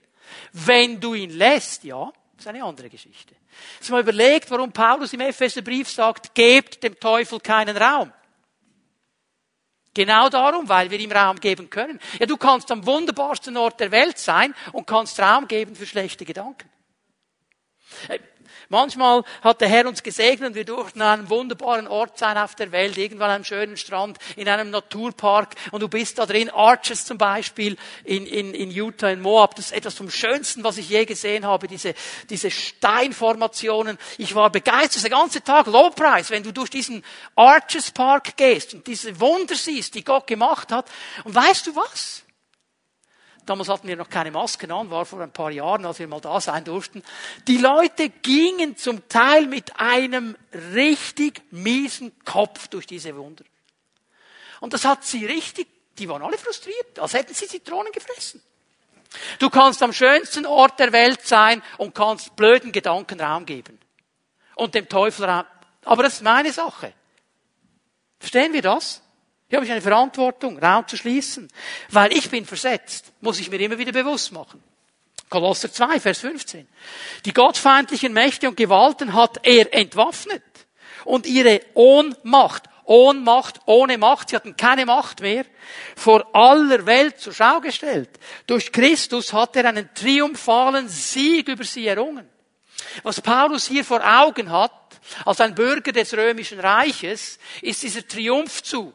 Wenn 0.54 1.00
du 1.00 1.14
ihn 1.14 1.32
lässt, 1.32 1.84
ja, 1.84 2.12
ist 2.38 2.48
eine 2.48 2.64
andere 2.64 2.90
Geschichte. 2.90 3.36
Du 3.86 3.92
mal 3.92 4.02
überlegt, 4.02 4.50
warum 4.52 4.72
Paulus 4.72 5.14
im 5.14 5.22
Epheserbrief 5.22 5.90
sagt, 5.90 6.34
gebt 6.34 6.84
dem 6.84 7.00
Teufel 7.00 7.40
keinen 7.40 7.76
Raum? 7.76 8.14
Genau 9.94 10.30
darum, 10.30 10.70
weil 10.70 10.90
wir 10.92 11.00
ihm 11.00 11.12
Raum 11.12 11.40
geben 11.40 11.70
können. 11.70 12.00
Ja, 12.20 12.26
du 12.26 12.38
kannst 12.38 12.72
am 12.72 12.86
wunderbarsten 12.86 13.58
Ort 13.58 13.80
der 13.80 13.92
Welt 13.92 14.18
sein 14.18 14.54
und 14.72 14.86
kannst 14.88 15.20
Raum 15.20 15.48
geben 15.48 15.76
für 15.76 15.86
schlechte 15.86 16.26
Gedanken. 16.26 16.70
Manchmal 18.72 19.24
hat 19.42 19.62
der 19.62 19.68
Herr 19.68 19.88
uns 19.88 20.04
gesegnet 20.04 20.50
und 20.50 20.56
wir 20.56 20.64
durften 20.64 21.02
an 21.02 21.20
einem 21.20 21.30
wunderbaren 21.32 21.88
Ort 21.88 22.20
sein 22.20 22.38
auf 22.38 22.54
der 22.54 22.72
Welt, 22.72 23.00
irgendwann 23.00 23.30
an 23.30 23.36
einem 23.38 23.44
schönen 23.44 23.78
Strand, 23.78 24.20
in 24.36 24.48
einem 24.48 24.70
Naturpark 24.70 25.56
und 25.72 25.82
du 25.82 25.88
bist 25.88 26.20
da 26.20 26.28
drin, 26.28 26.52
Arches 26.52 27.04
zum 27.04 27.18
Beispiel 27.18 27.78
in, 28.04 28.28
in, 28.28 28.54
in 28.54 28.70
Utah, 28.70 29.10
in 29.10 29.22
Moab. 29.22 29.56
Das 29.56 29.66
ist 29.66 29.72
etwas 29.72 29.96
vom 29.96 30.12
Schönsten, 30.12 30.64
was 30.64 30.78
ich 30.78 30.88
je 30.88 31.06
gesehen 31.06 31.48
habe, 31.48 31.68
diese, 31.68 31.96
diese 32.30 32.52
Steinformationen. 32.52 33.98
Ich 34.20 34.36
war 34.36 34.52
begeistert, 34.52 35.02
der 35.02 35.10
ganze 35.10 35.44
Tag 35.44 35.66
Lobpreis, 35.66 36.30
wenn 36.30 36.44
du 36.44 36.54
durch 36.54 36.70
diesen 36.70 37.04
Arches 37.36 37.90
Park 37.90 38.38
gehst 38.38 38.76
und 38.76 38.86
diese 38.86 39.20
Wunder 39.20 39.56
siehst, 39.56 39.96
die 39.96 40.04
Gott 40.04 40.28
gemacht 40.28 40.72
hat. 40.72 40.88
Und 41.24 41.34
weißt 41.34 41.66
du 41.66 41.76
was? 41.76 42.24
Damals 43.50 43.68
hatten 43.68 43.88
wir 43.88 43.96
noch 43.96 44.12
keine 44.12 44.30
Masken 44.30 44.72
an, 44.72 44.92
war 44.92 45.08
vor 45.08 45.22
ein 45.22 45.34
paar 45.34 45.50
Jahren, 45.50 45.84
als 45.84 45.98
wir 45.98 46.08
mal 46.08 46.22
da 46.22 46.40
sein 46.40 46.64
durften. 46.64 47.04
Die 47.48 47.58
Leute 47.58 48.10
gingen 48.10 48.78
zum 48.78 49.10
Teil 49.10 49.48
mit 49.48 49.80
einem 49.80 50.38
richtig 50.76 51.42
miesen 51.50 52.12
Kopf 52.26 52.68
durch 52.68 52.86
diese 52.86 53.16
Wunder. 53.16 53.44
Und 54.60 54.74
das 54.74 54.86
hat 54.86 55.04
sie 55.04 55.26
richtig, 55.26 55.68
die 55.98 56.08
waren 56.08 56.22
alle 56.22 56.38
frustriert, 56.38 57.00
als 57.00 57.16
hätten 57.16 57.34
sie 57.34 57.48
Zitronen 57.48 57.92
gefressen. 57.92 58.40
Du 59.40 59.50
kannst 59.50 59.82
am 59.82 59.94
schönsten 59.94 60.46
Ort 60.46 60.80
der 60.80 60.92
Welt 60.92 61.26
sein 61.26 61.64
und 61.80 61.96
kannst 61.96 62.36
blöden 62.36 62.72
Gedanken 62.72 63.20
Raum 63.20 63.48
geben. 63.48 63.80
Und 64.54 64.76
dem 64.76 64.88
Teufel 64.88 65.26
Raum. 65.26 65.46
Aber 65.86 66.04
das 66.04 66.14
ist 66.14 66.22
meine 66.22 66.54
Sache. 66.54 66.94
Verstehen 68.20 68.54
wir 68.54 68.62
das? 68.62 69.02
Hier 69.50 69.58
habe 69.58 69.66
ich 69.66 69.72
eine 69.72 69.82
Verantwortung, 69.82 70.60
Raum 70.60 70.88
zu 70.88 70.96
schließen. 70.96 71.48
Weil 71.90 72.14
ich 72.14 72.30
bin 72.30 72.46
versetzt, 72.46 73.12
muss 73.20 73.40
ich 73.40 73.50
mir 73.50 73.60
immer 73.60 73.78
wieder 73.78 73.92
bewusst 73.92 74.32
machen. 74.32 74.64
Kolosser 75.30 75.72
2, 75.72 76.00
Vers 76.00 76.20
15. 76.20 76.68
Die 77.26 77.34
gottfeindlichen 77.34 78.14
Mächte 78.14 78.48
und 78.48 78.58
Gewalten 78.58 79.14
hat 79.14 79.40
er 79.44 79.74
entwaffnet 79.74 80.44
und 81.06 81.26
ihre 81.26 81.62
Ohnmacht, 81.74 82.64
Ohnmacht, 82.86 83.60
ohne 83.66 84.00
Macht, 84.00 84.30
sie 84.30 84.36
hatten 84.36 84.58
keine 84.58 84.88
Macht 84.88 85.22
mehr, 85.22 85.46
vor 85.96 86.28
aller 86.36 86.88
Welt 86.88 87.20
zur 87.20 87.34
Schau 87.34 87.60
gestellt. 87.60 88.10
Durch 88.48 88.72
Christus 88.72 89.32
hat 89.32 89.56
er 89.56 89.66
einen 89.66 89.94
triumphalen 89.94 90.90
Sieg 90.90 91.48
über 91.50 91.64
sie 91.64 91.86
errungen. 91.86 92.28
Was 93.04 93.22
Paulus 93.22 93.68
hier 93.68 93.86
vor 93.86 94.02
Augen 94.04 94.50
hat, 94.50 94.72
als 95.26 95.40
ein 95.42 95.54
Bürger 95.54 95.92
des 95.92 96.16
römischen 96.16 96.60
Reiches, 96.60 97.38
ist 97.62 97.84
dieser 97.84 98.08
Triumphzug, 98.08 98.94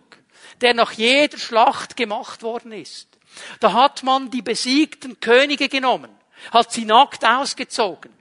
der 0.60 0.74
nach 0.74 0.92
jeder 0.92 1.38
Schlacht 1.38 1.96
gemacht 1.96 2.42
worden 2.42 2.72
ist. 2.72 3.08
Da 3.60 3.72
hat 3.72 4.02
man 4.02 4.30
die 4.30 4.42
besiegten 4.42 5.18
Könige 5.20 5.68
genommen, 5.68 6.10
hat 6.52 6.72
sie 6.72 6.84
nackt 6.84 7.24
ausgezogen 7.24 8.12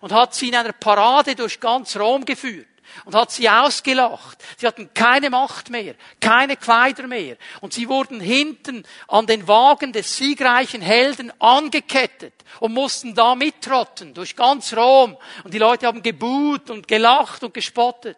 und 0.00 0.12
hat 0.12 0.34
sie 0.34 0.48
in 0.48 0.56
einer 0.56 0.72
Parade 0.72 1.34
durch 1.34 1.60
ganz 1.60 1.96
Rom 1.96 2.24
geführt 2.24 2.66
und 3.04 3.14
hat 3.14 3.30
sie 3.30 3.48
ausgelacht. 3.48 4.42
Sie 4.56 4.66
hatten 4.66 4.92
keine 4.94 5.30
Macht 5.30 5.70
mehr, 5.70 5.94
keine 6.20 6.56
Kleider 6.56 7.06
mehr. 7.06 7.36
Und 7.60 7.72
sie 7.72 7.88
wurden 7.88 8.20
hinten 8.20 8.84
an 9.08 9.26
den 9.26 9.46
Wagen 9.48 9.92
des 9.92 10.16
siegreichen 10.16 10.82
Helden 10.82 11.32
angekettet 11.40 12.34
und 12.60 12.72
mussten 12.72 13.14
da 13.14 13.34
mittrotten 13.34 14.14
durch 14.14 14.36
ganz 14.36 14.74
Rom. 14.74 15.16
Und 15.42 15.54
die 15.54 15.58
Leute 15.58 15.86
haben 15.86 16.02
gebuht 16.02 16.70
und 16.70 16.88
gelacht 16.88 17.42
und 17.42 17.54
gespottet. 17.54 18.16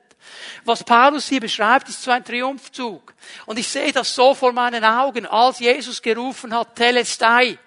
Was 0.64 0.85
Paulus 0.85 1.29
hier 1.29 1.41
beschreibt, 1.41 1.89
ist 1.89 2.03
so 2.03 2.11
ein 2.11 2.24
Triumphzug. 2.24 3.14
Und 3.47 3.59
ich 3.59 3.68
sehe 3.68 3.93
das 3.93 4.14
so 4.14 4.35
vor 4.35 4.53
meinen 4.53 4.85
Augen, 4.85 5.27
als 5.27 5.61
Jesus 5.61 6.03
gerufen 6.03 6.55
hat, 6.55 6.74
Telestai 6.77 7.59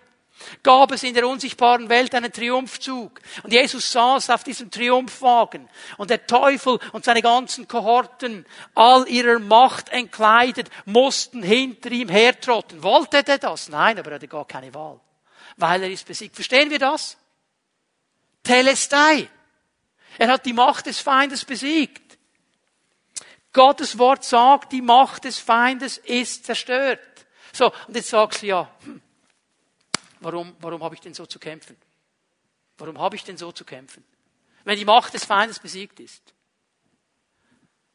gab 0.64 0.92
es 0.92 1.04
in 1.04 1.14
der 1.14 1.28
unsichtbaren 1.28 1.90
Welt 1.90 2.14
einen 2.16 2.32
Triumphzug. 2.32 3.20
Und 3.44 3.52
Jesus 3.52 3.92
saß 3.92 4.30
auf 4.30 4.44
diesem 4.44 4.72
Triumphwagen. 4.72 5.70
Und 5.98 6.10
der 6.10 6.26
Teufel 6.26 6.80
und 6.94 7.06
seine 7.06 7.22
ganzen 7.22 7.68
Kohorten, 7.68 8.46
all 8.76 9.08
ihrer 9.08 9.40
Macht 9.40 9.90
entkleidet, 9.90 10.70
mussten 10.86 11.44
hinter 11.44 11.92
ihm 11.92 12.10
hertrotten. 12.10 12.84
Wollte 12.84 13.24
er 13.26 13.38
das? 13.38 13.70
Nein, 13.70 14.00
aber 14.00 14.12
er 14.12 14.16
hatte 14.16 14.28
gar 14.28 14.46
keine 14.46 14.74
Wahl. 14.74 15.00
Weil 15.58 15.84
er 15.84 15.92
ist 15.92 16.06
besiegt. 16.06 16.36
Verstehen 16.36 16.70
wir 16.70 16.80
das? 16.80 17.18
Telestai. 18.44 19.30
Er 20.18 20.28
hat 20.30 20.46
die 20.46 20.54
Macht 20.54 20.86
des 20.86 21.00
Feindes 21.00 21.46
besiegt. 21.46 22.09
Gottes 23.54 23.98
Wort 23.98 24.24
sagt, 24.24 24.72
die 24.72 24.82
Macht 24.82 25.26
des 25.26 25.40
Feindes 25.40 25.98
ist 25.98 26.46
zerstört. 26.46 27.00
So, 27.52 27.72
und 27.88 27.96
jetzt 27.96 28.10
sagst 28.10 28.44
du 28.44 28.48
ja, 28.48 28.72
hm, 28.84 29.02
Warum, 30.20 30.56
warum 30.60 30.84
habe 30.84 30.96
ich 30.96 31.02
denn 31.02 31.14
so 31.14 31.26
zu 31.26 31.40
kämpfen? 31.40 31.78
Warum 32.78 33.00
habe 33.00 33.16
ich 33.16 33.24
denn 33.24 33.38
so 33.38 33.52
zu 33.52 33.64
kämpfen? 33.64 34.04
Wenn 34.64 34.78
die 34.78 34.86
Macht 34.86 35.14
des 35.14 35.26
Feindes 35.26 35.60
besiegt 35.60 36.00
ist. 36.00 36.34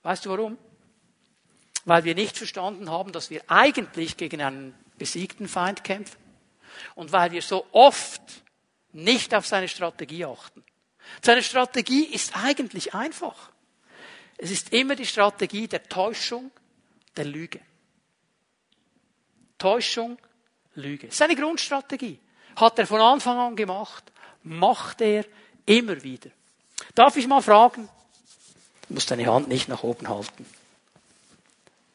Weißt 0.03 0.25
du 0.25 0.31
warum? 0.31 0.59
Weil 1.85 2.05
wir 2.05 2.15
nicht 2.15 2.37
verstanden 2.37 2.91
haben, 2.91 3.13
dass 3.13 3.31
wir 3.31 3.43
eigentlich 3.49 4.17
gegen 4.17 4.41
einen 4.41 4.75
besiegten 4.97 5.49
Feind 5.49 5.85
kämpfen. 5.85 6.19
Und 6.95 7.13
weil 7.13 7.31
wir 7.33 7.43
so 7.43 7.67
oft 7.73 8.23
nicht 8.93 9.35
auf 9.35 9.47
seine 9.47 9.69
Strategie 9.69 10.25
achten. 10.25 10.65
Seine 11.23 11.43
Strategie 11.43 12.05
ist 12.05 12.37
eigentlich 12.37 12.95
einfach. 12.95 13.51
Es 14.37 14.51
ist 14.51 14.73
immer 14.73 14.97
die 14.97 15.07
Strategie 15.07 15.69
der 15.69 15.83
Täuschung, 15.85 16.51
der 17.17 17.25
Lüge. 17.25 17.61
Täuschung, 19.59 20.19
Lüge. 20.75 21.09
Seine 21.11 21.37
Grundstrategie 21.37 22.19
hat 22.57 22.79
er 22.79 22.87
von 22.87 23.01
Anfang 23.01 23.39
an 23.39 23.57
gemacht, 23.57 24.05
macht 24.43 25.01
er 25.01 25.25
immer 25.67 26.03
wieder. 26.03 26.31
Darf 26.95 27.17
ich 27.17 27.27
mal 27.27 27.43
fragen? 27.43 27.89
Du 28.89 28.95
musst 28.95 29.11
deine 29.11 29.27
Hand 29.27 29.49
nicht 29.49 29.69
nach 29.69 29.83
oben 29.83 30.09
halten. 30.09 30.47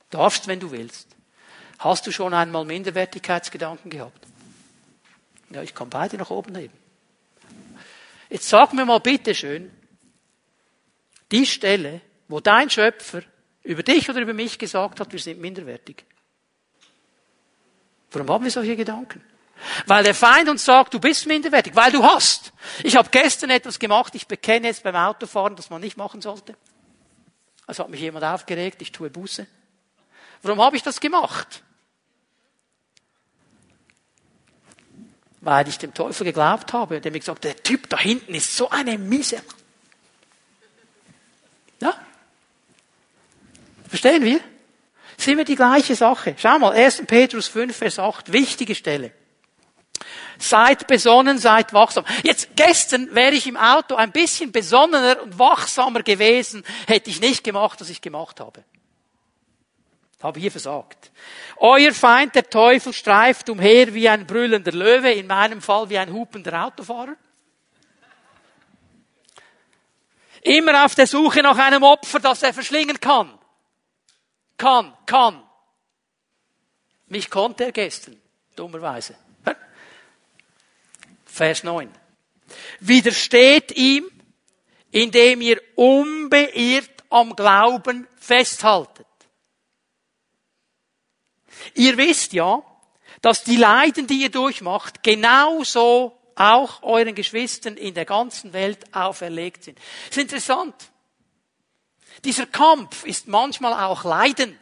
Darfst, 0.09 0.47
wenn 0.47 0.59
du 0.59 0.71
willst. 0.71 1.07
Hast 1.77 2.07
du 2.07 2.11
schon 2.11 2.33
einmal 2.33 2.65
Minderwertigkeitsgedanken 2.65 3.91
gehabt? 3.91 4.25
Ja, 5.51 5.61
ich 5.61 5.73
kann 5.73 5.89
beide 5.89 6.17
nach 6.17 6.29
oben 6.29 6.55
heben. 6.55 6.77
Jetzt 8.29 8.49
sag 8.49 8.73
mir 8.73 8.85
mal 8.85 8.99
bitte 8.99 9.33
schön, 9.33 9.71
die 11.31 11.45
Stelle, 11.45 12.01
wo 12.29 12.39
dein 12.39 12.69
Schöpfer 12.69 13.23
über 13.63 13.83
dich 13.83 14.09
oder 14.09 14.21
über 14.21 14.33
mich 14.33 14.57
gesagt 14.57 15.01
hat, 15.01 15.11
wir 15.11 15.19
sind 15.19 15.41
minderwertig. 15.41 16.05
Warum 18.11 18.29
haben 18.29 18.43
wir 18.45 18.51
solche 18.51 18.77
Gedanken? 18.77 19.21
Weil 19.85 20.03
der 20.03 20.15
Feind 20.15 20.47
uns 20.47 20.63
sagt, 20.63 20.93
du 20.93 20.99
bist 20.99 21.25
minderwertig, 21.25 21.75
weil 21.75 21.91
du 21.91 22.03
hast. 22.03 22.53
Ich 22.83 22.95
habe 22.95 23.09
gestern 23.09 23.49
etwas 23.49 23.77
gemacht, 23.77 24.15
ich 24.15 24.25
bekenne 24.25 24.67
jetzt 24.67 24.83
beim 24.83 24.95
Autofahren, 24.95 25.55
das 25.55 25.69
man 25.69 25.81
nicht 25.81 25.97
machen 25.97 26.21
sollte. 26.21 26.55
Also 27.67 27.83
hat 27.83 27.89
mich 27.89 27.99
jemand 27.99 28.23
aufgeregt, 28.23 28.81
ich 28.81 28.91
tue 28.91 29.09
Buße. 29.09 29.45
Warum 30.41 30.61
habe 30.61 30.77
ich 30.77 30.83
das 30.83 30.99
gemacht? 31.01 31.61
Weil 35.41 35.67
ich 35.67 35.77
dem 35.77 35.93
Teufel 35.93 36.25
geglaubt 36.25 36.73
habe, 36.73 37.01
der 37.01 37.11
mir 37.11 37.19
gesagt 37.19 37.39
hat, 37.39 37.43
der 37.43 37.63
Typ 37.63 37.89
da 37.89 37.97
hinten 37.99 38.33
ist 38.33 38.55
so 38.55 38.69
eine 38.69 38.97
Miese. 38.97 39.41
Verstehen 43.89 44.23
wir? 44.23 44.39
Das 45.17 45.27
immer 45.27 45.43
die 45.43 45.55
gleiche 45.55 45.95
Sache. 45.95 46.35
Schau 46.37 46.59
mal, 46.59 46.71
1. 46.71 47.03
Petrus 47.07 47.47
5, 47.47 47.75
Vers 47.75 47.99
8, 47.99 48.31
wichtige 48.31 48.75
Stelle. 48.75 49.11
Seid 50.37 50.87
besonnen, 50.87 51.39
seid 51.39 51.73
wachsam. 51.73 52.05
Jetzt, 52.23 52.49
gestern 52.55 53.13
wäre 53.13 53.33
ich 53.33 53.47
im 53.47 53.57
Auto 53.57 53.95
ein 53.95 54.11
bisschen 54.11 54.51
besonnener 54.51 55.21
und 55.23 55.37
wachsamer 55.37 56.03
gewesen, 56.03 56.63
hätte 56.87 57.09
ich 57.09 57.19
nicht 57.19 57.43
gemacht, 57.43 57.81
was 57.81 57.89
ich 57.89 57.99
gemacht 57.99 58.39
habe. 58.39 58.63
Habe 60.21 60.39
hier 60.39 60.51
versagt. 60.51 61.11
Euer 61.57 61.91
Feind, 61.93 62.35
der 62.35 62.49
Teufel, 62.49 62.93
streift 62.93 63.49
umher 63.49 63.93
wie 63.93 64.07
ein 64.07 64.27
brüllender 64.27 64.71
Löwe, 64.71 65.11
in 65.11 65.27
meinem 65.27 65.61
Fall 65.61 65.89
wie 65.89 65.97
ein 65.97 66.13
hupender 66.13 66.65
Autofahrer. 66.65 67.15
Immer 70.43 70.85
auf 70.85 70.95
der 70.95 71.07
Suche 71.07 71.41
nach 71.41 71.57
einem 71.57 71.83
Opfer, 71.83 72.19
das 72.19 72.43
er 72.43 72.53
verschlingen 72.53 72.99
kann 72.99 73.38
kann, 74.59 74.95
kann. 75.07 75.43
Mich 77.07 77.31
konnte 77.31 77.65
er 77.65 77.71
gestern, 77.71 78.21
dummerweise. 78.55 79.15
Vers 81.25 81.63
9. 81.63 81.91
Widersteht 82.79 83.71
ihm, 83.71 84.09
indem 84.91 85.41
ihr 85.41 85.61
unbeirrt 85.75 87.03
am 87.09 87.35
Glauben 87.35 88.07
festhaltet. 88.19 89.07
Ihr 91.73 91.97
wisst 91.97 92.33
ja, 92.33 92.61
dass 93.21 93.43
die 93.43 93.57
Leiden, 93.57 94.07
die 94.07 94.21
ihr 94.21 94.31
durchmacht, 94.31 95.03
genauso 95.03 96.17
auch 96.35 96.83
euren 96.83 97.15
Geschwistern 97.15 97.75
in 97.75 97.93
der 97.93 98.05
ganzen 98.05 98.53
Welt 98.53 98.93
auferlegt 98.93 99.63
sind. 99.63 99.77
Das 100.07 100.17
ist 100.17 100.23
interessant. 100.23 100.75
Dieser 102.23 102.45
Kampf 102.45 103.05
ist 103.05 103.27
manchmal 103.27 103.73
auch 103.73 104.03
Leiden. 104.03 104.57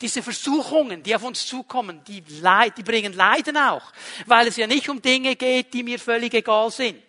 Diese 0.00 0.22
Versuchungen, 0.22 1.02
die 1.02 1.14
auf 1.14 1.22
uns 1.22 1.46
zukommen, 1.46 2.02
die, 2.04 2.22
Leid, 2.40 2.76
die 2.76 2.82
bringen 2.82 3.14
Leiden 3.14 3.56
auch, 3.56 3.92
weil 4.26 4.46
es 4.46 4.56
ja 4.56 4.66
nicht 4.66 4.88
um 4.88 5.00
Dinge 5.00 5.36
geht, 5.36 5.72
die 5.72 5.82
mir 5.82 5.98
völlig 5.98 6.34
egal 6.34 6.70
sind. 6.70 7.02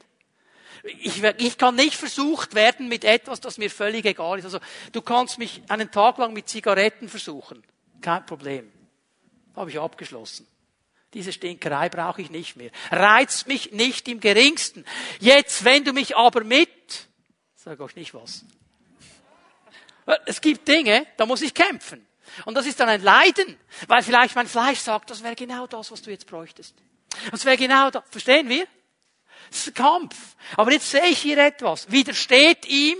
Ich, 0.83 1.21
ich 1.21 1.57
kann 1.57 1.75
nicht 1.75 1.95
versucht 1.95 2.55
werden 2.55 2.87
mit 2.87 3.03
etwas, 3.03 3.41
das 3.41 3.57
mir 3.57 3.69
völlig 3.69 4.05
egal 4.05 4.39
ist. 4.39 4.45
Also 4.45 4.59
du 4.93 5.01
kannst 5.01 5.37
mich 5.37 5.61
einen 5.67 5.91
Tag 5.91 6.17
lang 6.17 6.33
mit 6.33 6.47
Zigaretten 6.47 7.09
versuchen, 7.09 7.61
kein 7.99 8.25
Problem, 8.25 8.71
habe 9.55 9.69
ich 9.69 9.79
abgeschlossen. 9.79 10.47
Diese 11.13 11.33
Stinkerei 11.33 11.89
brauche 11.89 12.21
ich 12.21 12.29
nicht 12.29 12.55
mehr. 12.55 12.71
Reizt 12.89 13.47
mich 13.47 13.73
nicht 13.73 14.07
im 14.07 14.21
geringsten. 14.21 14.85
Jetzt, 15.19 15.65
wenn 15.65 15.83
du 15.83 15.91
mich 15.91 16.15
aber 16.15 16.43
mit, 16.45 16.69
sag 17.55 17.81
euch 17.81 17.95
nicht 17.95 18.13
was, 18.13 18.45
es 20.25 20.41
gibt 20.41 20.67
Dinge, 20.67 21.05
da 21.17 21.25
muss 21.25 21.41
ich 21.41 21.53
kämpfen. 21.53 22.05
Und 22.45 22.55
das 22.55 22.65
ist 22.65 22.79
dann 22.79 22.89
ein 22.89 23.01
Leiden, 23.01 23.57
weil 23.87 24.03
vielleicht 24.03 24.35
mein 24.35 24.47
Fleisch 24.47 24.79
sagt, 24.79 25.09
das 25.09 25.23
wäre 25.23 25.35
genau 25.35 25.67
das, 25.67 25.91
was 25.91 26.01
du 26.01 26.11
jetzt 26.11 26.27
bräuchtest. 26.27 26.75
Das 27.29 27.45
wäre 27.45 27.57
genau 27.57 27.89
das. 27.89 28.03
Verstehen 28.09 28.47
wir? 28.47 28.65
Das 29.49 29.59
ist 29.59 29.67
ein 29.67 29.73
Kampf. 29.73 30.15
Aber 30.55 30.71
jetzt 30.71 30.89
sehe 30.89 31.07
ich 31.07 31.19
hier 31.19 31.37
etwas. 31.37 31.91
Widersteht 31.91 32.65
ihm, 32.67 32.97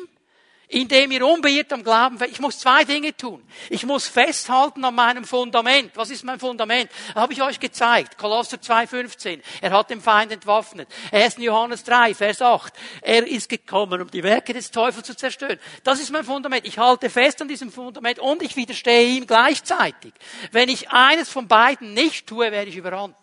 indem 0.72 1.12
ihr 1.12 1.26
unbeirrt 1.26 1.74
am 1.74 1.84
Glauben, 1.84 2.18
ich 2.30 2.40
muss 2.40 2.60
zwei 2.60 2.86
Dinge 2.86 3.16
tun. 3.16 3.44
Ich 3.70 3.86
muss 3.86 4.08
festhalten 4.08 4.84
an 4.86 4.96
meinem 4.96 5.26
Fundament. 5.26 5.92
Was 5.96 6.10
ist 6.10 6.24
mein 6.24 6.40
Fundament? 6.40 6.90
Das 7.08 7.16
habe 7.16 7.34
ich 7.34 7.42
euch 7.42 7.60
gezeigt. 7.60 8.18
Kolosser 8.18 8.58
2,15. 8.58 9.42
Er 9.60 9.72
hat 9.72 9.90
den 9.90 10.00
Feind 10.00 10.32
entwaffnet. 10.32 10.88
1. 11.12 11.38
Johannes 11.40 11.84
3, 11.84 12.16
Vers 12.16 12.42
8. 12.42 12.74
Er 13.02 13.28
ist 13.28 13.50
gekommen, 13.50 14.02
um 14.02 14.10
die 14.10 14.24
Werke 14.24 14.54
des 14.54 14.72
Teufels 14.72 15.06
zu 15.06 15.16
zerstören. 15.16 15.60
Das 15.84 16.00
ist 16.00 16.10
mein 16.10 16.24
Fundament. 16.24 16.66
Ich 16.66 16.78
halte 16.78 17.10
fest 17.10 17.42
an 17.42 17.50
diesem 17.50 17.72
Fundament 17.72 18.20
und 18.20 18.42
ich 18.42 18.56
widerstehe 18.56 19.18
ihm 19.18 19.28
gleichzeitig. 19.28 20.14
Wenn 20.52 20.70
ich 20.70 20.90
eines 20.90 21.28
von 21.28 21.50
beiden 21.50 21.94
nicht 21.94 22.28
tue, 22.28 22.50
werde 22.50 22.70
ich 22.70 22.78
überrannt. 22.78 23.18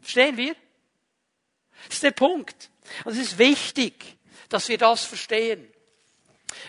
Verstehen 0.00 0.38
wir? 0.38 0.56
Das 1.86 1.96
ist 1.96 2.02
der 2.02 2.12
Punkt. 2.12 2.70
Und 3.04 3.12
es 3.12 3.18
ist 3.18 3.38
wichtig, 3.38 4.16
dass 4.48 4.70
wir 4.70 4.78
das 4.78 5.04
verstehen. 5.04 5.68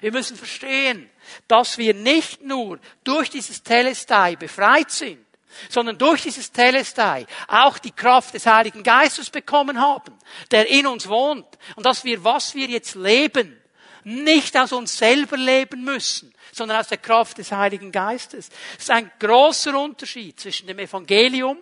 Wir 0.01 0.11
müssen 0.11 0.37
verstehen, 0.37 1.09
dass 1.47 1.77
wir 1.77 1.93
nicht 1.93 2.43
nur 2.43 2.79
durch 3.03 3.29
dieses 3.29 3.63
Telestai 3.63 4.35
befreit 4.35 4.91
sind, 4.91 5.25
sondern 5.69 5.97
durch 5.97 6.23
dieses 6.23 6.51
Telestai 6.51 7.25
auch 7.47 7.77
die 7.79 7.91
Kraft 7.91 8.33
des 8.33 8.45
Heiligen 8.45 8.83
Geistes 8.83 9.29
bekommen 9.29 9.79
haben, 9.79 10.13
der 10.51 10.67
in 10.69 10.87
uns 10.87 11.07
wohnt 11.07 11.47
und 11.75 11.85
dass 11.85 12.03
wir, 12.03 12.23
was 12.23 12.55
wir 12.55 12.67
jetzt 12.67 12.95
leben, 12.95 13.59
nicht 14.03 14.55
aus 14.57 14.71
uns 14.71 14.97
selber 14.97 15.37
leben 15.37 15.83
müssen, 15.83 16.33
sondern 16.51 16.79
aus 16.79 16.87
der 16.87 16.97
Kraft 16.97 17.37
des 17.37 17.51
Heiligen 17.51 17.91
Geistes. 17.91 18.49
Es 18.77 18.83
ist 18.83 18.91
ein 18.91 19.11
großer 19.19 19.77
Unterschied 19.79 20.39
zwischen 20.39 20.67
dem 20.67 20.79
Evangelium 20.79 21.59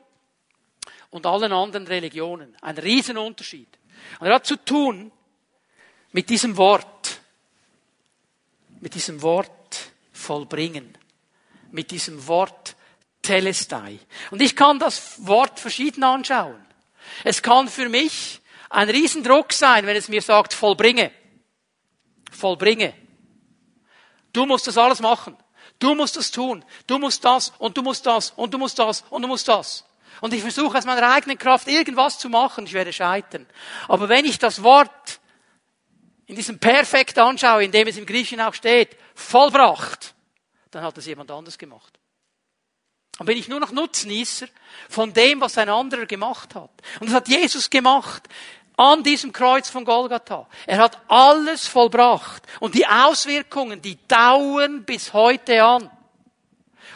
und 1.10 1.26
allen 1.26 1.52
anderen 1.52 1.88
Religionen. 1.88 2.56
Ein 2.62 2.78
Riesenunterschied. 2.78 3.70
Und 4.20 4.28
er 4.28 4.36
hat 4.36 4.46
zu 4.46 4.58
tun 4.58 5.12
mit 6.12 6.30
diesem 6.30 6.56
Wort, 6.58 6.97
mit 8.88 8.96
diesem 8.96 9.22
Wort 9.22 9.92
vollbringen, 10.14 10.98
mit 11.72 11.92
diesem 11.92 12.26
Wort 12.26 12.78
Telestai. 13.22 14.00
Und 14.32 14.42
ich 14.42 14.56
kann 14.56 14.80
das 14.80 15.28
Wort 15.28 15.60
verschieden 15.60 16.06
anschauen. 16.06 16.66
Es 17.26 17.42
kann 17.42 17.68
für 17.68 17.90
mich 17.90 18.40
ein 18.70 18.90
Riesendruck 18.90 19.52
sein, 19.52 19.86
wenn 19.88 19.98
es 19.98 20.08
mir 20.08 20.22
sagt, 20.22 20.54
vollbringe. 20.54 21.12
Vollbringe. 22.32 22.94
Du 24.32 24.46
musst 24.46 24.68
das 24.68 24.78
alles 24.78 25.02
machen. 25.02 25.36
Du 25.80 25.94
musst 25.94 26.16
das 26.16 26.32
tun. 26.32 26.64
Du 26.88 26.98
musst 26.98 27.26
das 27.26 27.52
und 27.58 27.76
du 27.76 27.82
musst 27.82 28.06
das 28.06 28.32
und 28.38 28.54
du 28.54 28.58
musst 28.58 28.80
das 28.80 29.04
und 29.10 29.22
du 29.22 29.28
musst 29.28 29.50
das. 29.50 29.84
Und 30.22 30.34
ich 30.34 30.42
versuche 30.42 30.78
aus 30.78 30.86
meiner 30.86 31.12
eigenen 31.12 31.38
Kraft 31.38 31.68
irgendwas 31.68 32.20
zu 32.20 32.30
machen, 32.30 32.66
ich 32.66 32.74
werde 32.74 32.94
scheitern. 32.94 33.48
Aber 33.90 34.08
wenn 34.08 34.24
ich 34.24 34.40
das 34.40 34.64
Wort 34.64 35.20
in 36.28 36.36
diesem 36.36 36.60
Perfekt 36.60 37.18
anschaue, 37.18 37.64
in 37.64 37.72
dem 37.72 37.88
es 37.88 37.98
im 37.98 38.06
Griechischen 38.06 38.42
auch 38.42 38.54
steht, 38.54 38.96
vollbracht, 39.16 40.14
dann 40.72 40.84
hat 40.84 40.98
es 40.98 41.06
jemand 41.06 41.32
anders 41.32 41.58
gemacht. 41.58 41.98
Dann 43.18 43.26
bin 43.26 43.38
ich 43.38 43.48
nur 43.48 43.60
noch 43.60 43.72
Nutznießer 43.72 44.48
von 44.90 45.12
dem, 45.12 45.42
was 45.42 45.58
ein 45.58 45.70
anderer 45.70 46.06
gemacht 46.06 46.54
hat. 46.54 46.70
Und 47.00 47.08
das 47.08 47.16
hat 47.16 47.28
Jesus 47.28 47.70
gemacht 47.70 48.28
an 48.76 49.02
diesem 49.02 49.34
Kreuz 49.34 49.70
von 49.70 49.86
Golgatha. 49.86 50.48
Er 50.68 50.78
hat 50.78 51.00
alles 51.08 51.66
vollbracht. 51.68 52.44
Und 52.60 52.76
die 52.76 52.86
Auswirkungen, 52.86 53.82
die 53.82 53.98
dauern 54.08 54.84
bis 54.84 55.14
heute 55.14 55.64
an. 55.64 55.90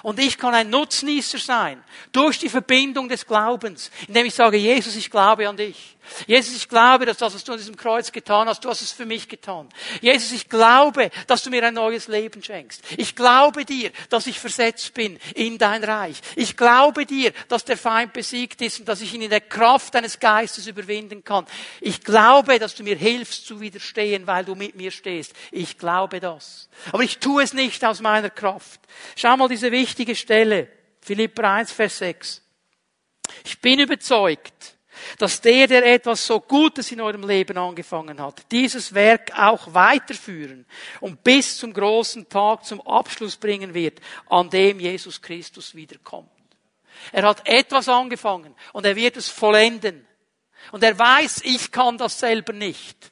Und 0.04 0.20
ich 0.20 0.38
kann 0.38 0.54
ein 0.54 0.70
Nutznießer 0.70 1.38
sein 1.38 1.84
durch 2.12 2.38
die 2.38 2.50
Verbindung 2.50 3.10
des 3.10 3.26
Glaubens, 3.26 3.92
indem 4.08 4.26
ich 4.26 4.36
sage, 4.36 4.58
Jesus, 4.58 4.96
ich 4.96 5.10
glaube 5.10 5.48
an 5.48 5.58
dich. 5.58 5.98
Jesus, 6.28 6.56
ich 6.56 6.70
glaube, 6.70 7.06
dass 7.06 7.18
das, 7.18 7.34
was 7.34 7.44
du 7.44 7.54
an 7.54 7.58
diesem 7.58 7.76
Kreuz 7.76 8.12
getan 8.12 8.48
hast, 8.48 8.64
du 8.64 8.70
hast 8.70 8.82
es 8.82 8.92
für 8.92 9.06
mich 9.06 9.28
getan. 9.28 9.70
Jesus, 10.02 10.32
ich 10.32 10.50
glaube, 10.50 11.10
dass 11.28 11.44
du 11.44 11.50
mir 11.50 11.66
ein 11.66 11.74
neues 11.74 12.08
Leben 12.08 12.44
schenkst. 12.44 12.84
Ich 12.98 13.16
glaube 13.16 13.66
dir, 13.66 13.92
dass 14.10 14.28
ich 14.28 14.40
versetzt 14.40 14.94
bin 14.94 15.20
in 15.36 15.58
dein 15.58 15.84
Reich. 15.84 16.20
Ich 16.36 16.58
glaube 16.58 17.06
dir, 17.06 17.32
dass 17.48 17.66
der 17.66 17.78
Feind 17.78 18.14
besiegt 18.14 18.62
ist 18.62 18.80
und 18.80 18.88
dass 18.88 19.02
ich 19.02 19.14
ihn 19.14 19.22
in 19.22 19.30
der 19.30 19.42
Kraft 19.42 19.96
deines 19.96 20.20
Geistes 20.20 20.68
überwinden 20.68 21.24
kann. 21.24 21.46
Ich 21.80 22.04
glaube, 22.04 22.60
dass 22.60 22.76
du 22.76 22.84
mir 22.84 22.96
hilfst 22.96 23.46
zu 23.46 23.62
widerstehen, 23.62 24.28
weil 24.28 24.46
du 24.46 24.56
mit 24.56 24.76
mir 24.76 24.92
stehst. 24.92 25.34
Ich 25.52 25.78
glaube 25.78 26.20
das. 26.20 26.70
Aber 26.92 27.04
ich 27.04 27.20
tue 27.20 27.44
es 27.44 27.54
nicht 27.54 27.84
aus 27.86 28.02
meiner 28.02 28.30
Kraft. 28.30 28.82
Schau 29.16 29.38
mal 29.38 29.48
diese 29.48 29.72
wichtige 29.72 30.16
Stelle. 30.16 30.68
Philipper 31.02 31.50
1, 31.50 31.72
Vers 31.72 31.98
6. 32.00 32.42
Ich 33.46 33.60
bin 33.60 33.80
überzeugt, 33.80 34.76
dass 35.18 35.42
der, 35.42 35.68
der 35.68 35.86
etwas 35.86 36.26
so 36.26 36.40
Gutes 36.40 36.92
in 36.92 37.02
eurem 37.02 37.28
Leben 37.28 37.58
angefangen 37.58 38.20
hat, 38.22 38.44
dieses 38.52 38.94
Werk 38.94 39.32
auch 39.38 39.74
weiterführen 39.74 40.66
und 41.00 41.24
bis 41.24 41.58
zum 41.58 41.74
großen 41.74 42.28
Tag 42.30 42.66
zum 42.66 42.82
Abschluss 42.82 43.36
bringen 43.36 43.74
wird, 43.74 44.00
an 44.30 44.50
dem 44.50 44.80
Jesus 44.80 45.22
Christus 45.22 45.76
wiederkommt. 45.76 46.30
Er 47.12 47.24
hat 47.24 47.48
etwas 47.48 47.90
angefangen 47.90 48.56
und 48.74 48.86
er 48.86 48.96
wird 48.96 49.18
es 49.18 49.30
vollenden. 49.30 50.06
Und 50.72 50.84
er 50.84 50.98
weiß, 50.98 51.42
ich 51.44 51.72
kann 51.72 51.98
das 51.98 52.20
selber 52.20 52.54
nicht. 52.54 53.12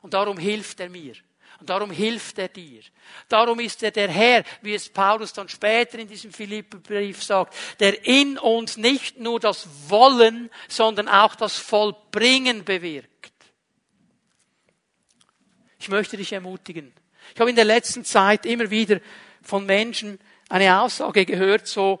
Und 0.00 0.14
darum 0.14 0.38
hilft 0.38 0.80
er 0.80 0.88
mir. 0.88 1.14
Und 1.62 1.70
darum 1.70 1.92
hilft 1.92 2.40
er 2.40 2.48
dir. 2.48 2.82
Darum 3.28 3.60
ist 3.60 3.84
er 3.84 3.92
der 3.92 4.08
Herr, 4.08 4.42
wie 4.62 4.74
es 4.74 4.88
Paulus 4.88 5.32
dann 5.32 5.48
später 5.48 5.96
in 5.96 6.08
diesem 6.08 6.32
Philipperbrief 6.32 7.22
sagt, 7.22 7.54
der 7.78 8.04
in 8.04 8.36
uns 8.36 8.76
nicht 8.76 9.20
nur 9.20 9.38
das 9.38 9.68
Wollen, 9.86 10.50
sondern 10.66 11.06
auch 11.06 11.36
das 11.36 11.56
Vollbringen 11.56 12.64
bewirkt. 12.64 13.32
Ich 15.78 15.88
möchte 15.88 16.16
dich 16.16 16.32
ermutigen. 16.32 16.92
Ich 17.32 17.38
habe 17.38 17.50
in 17.50 17.54
der 17.54 17.64
letzten 17.64 18.04
Zeit 18.04 18.44
immer 18.44 18.68
wieder 18.68 18.98
von 19.40 19.64
Menschen 19.64 20.18
eine 20.48 20.80
Aussage 20.80 21.24
gehört, 21.24 21.68
so 21.68 22.00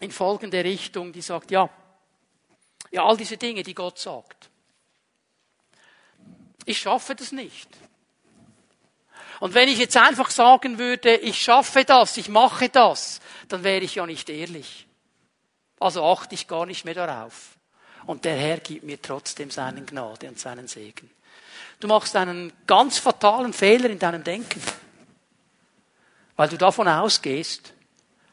in 0.00 0.10
folgende 0.10 0.64
Richtung, 0.64 1.12
die 1.12 1.20
sagt, 1.20 1.50
ja, 1.50 1.68
ja, 2.90 3.04
all 3.04 3.18
diese 3.18 3.36
Dinge, 3.36 3.62
die 3.62 3.74
Gott 3.74 3.98
sagt. 3.98 4.48
Ich 6.64 6.78
schaffe 6.78 7.14
das 7.14 7.30
nicht. 7.30 7.68
Und 9.44 9.52
wenn 9.52 9.68
ich 9.68 9.76
jetzt 9.76 9.98
einfach 9.98 10.30
sagen 10.30 10.78
würde, 10.78 11.16
ich 11.16 11.38
schaffe 11.38 11.84
das, 11.84 12.16
ich 12.16 12.30
mache 12.30 12.70
das, 12.70 13.20
dann 13.48 13.62
wäre 13.62 13.84
ich 13.84 13.96
ja 13.96 14.06
nicht 14.06 14.30
ehrlich. 14.30 14.86
Also 15.78 16.02
achte 16.02 16.34
ich 16.34 16.48
gar 16.48 16.64
nicht 16.64 16.86
mehr 16.86 16.94
darauf. 16.94 17.50
Und 18.06 18.24
der 18.24 18.36
Herr 18.36 18.56
gibt 18.56 18.84
mir 18.84 19.02
trotzdem 19.02 19.50
seinen 19.50 19.84
Gnade 19.84 20.28
und 20.28 20.40
seinen 20.40 20.66
Segen. 20.66 21.10
Du 21.78 21.88
machst 21.88 22.16
einen 22.16 22.54
ganz 22.66 22.96
fatalen 22.96 23.52
Fehler 23.52 23.90
in 23.90 23.98
deinem 23.98 24.24
Denken. 24.24 24.62
Weil 26.36 26.48
du 26.48 26.56
davon 26.56 26.88
ausgehst, 26.88 27.74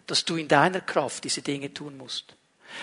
dass 0.08 0.24
du 0.24 0.38
in 0.38 0.48
deiner 0.48 0.80
Kraft 0.80 1.26
diese 1.26 1.42
Dinge 1.42 1.74
tun 1.74 1.98
musst. 1.98 2.38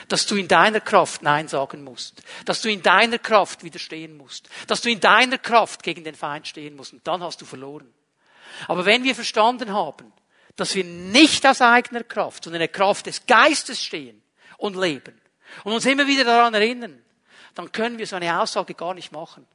Dass 0.08 0.26
du 0.26 0.36
in 0.36 0.48
deiner 0.48 0.80
Kraft 0.80 1.22
Nein 1.22 1.48
sagen 1.48 1.82
musst. 1.82 2.22
Dass 2.44 2.60
du 2.60 2.70
in 2.70 2.82
deiner 2.82 3.18
Kraft 3.18 3.64
widerstehen 3.64 4.18
musst. 4.18 4.50
Dass 4.66 4.82
du 4.82 4.90
in 4.90 5.00
deiner 5.00 5.38
Kraft 5.38 5.82
gegen 5.82 6.04
den 6.04 6.14
Feind 6.14 6.46
stehen 6.46 6.76
musst. 6.76 6.92
Und 6.92 7.06
dann 7.06 7.22
hast 7.22 7.40
du 7.40 7.46
verloren. 7.46 7.90
Aber 8.66 8.84
wenn 8.84 9.04
wir 9.04 9.14
verstanden 9.14 9.72
haben, 9.72 10.12
dass 10.56 10.74
wir 10.74 10.84
nicht 10.84 11.46
aus 11.46 11.60
eigener 11.60 12.02
Kraft, 12.02 12.44
sondern 12.44 12.62
in 12.62 12.66
der 12.66 12.76
Kraft 12.76 13.06
des 13.06 13.26
Geistes 13.26 13.82
stehen 13.82 14.20
und 14.56 14.76
leben 14.76 15.20
und 15.64 15.72
uns 15.72 15.86
immer 15.86 16.06
wieder 16.06 16.24
daran 16.24 16.54
erinnern, 16.54 17.00
dann 17.54 17.70
können 17.72 17.98
wir 17.98 18.06
so 18.06 18.16
eine 18.16 18.40
Aussage 18.40 18.74
gar 18.74 18.94
nicht 18.94 19.12
machen. 19.12 19.46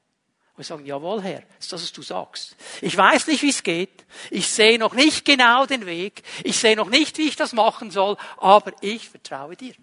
Wir 0.56 0.66
sagen, 0.66 0.86
jawohl, 0.86 1.22
Herr, 1.22 1.44
ist 1.60 1.74
das, 1.74 1.82
was 1.82 1.92
du 1.92 2.04
sagst. 2.04 2.56
Ich 2.82 2.96
weiß 2.96 3.28
nicht, 3.28 3.42
wie 3.42 3.50
es 3.50 3.64
geht. 3.64 4.06
Ich 4.30 4.48
sehe 4.48 4.78
noch 4.78 4.94
nicht 4.94 5.26
genau 5.26 5.66
den 5.66 5.88
Weg. 5.88 6.22
Ich 6.44 6.60
sehe 6.60 6.76
noch 6.76 6.90
nicht, 6.90 7.18
wie 7.18 7.28
ich 7.28 7.36
das 7.36 7.54
machen 7.54 7.90
soll. 7.90 8.18
Aber 8.38 8.72
ich 8.82 9.10
vertraue 9.10 9.56
dir. 9.56 9.74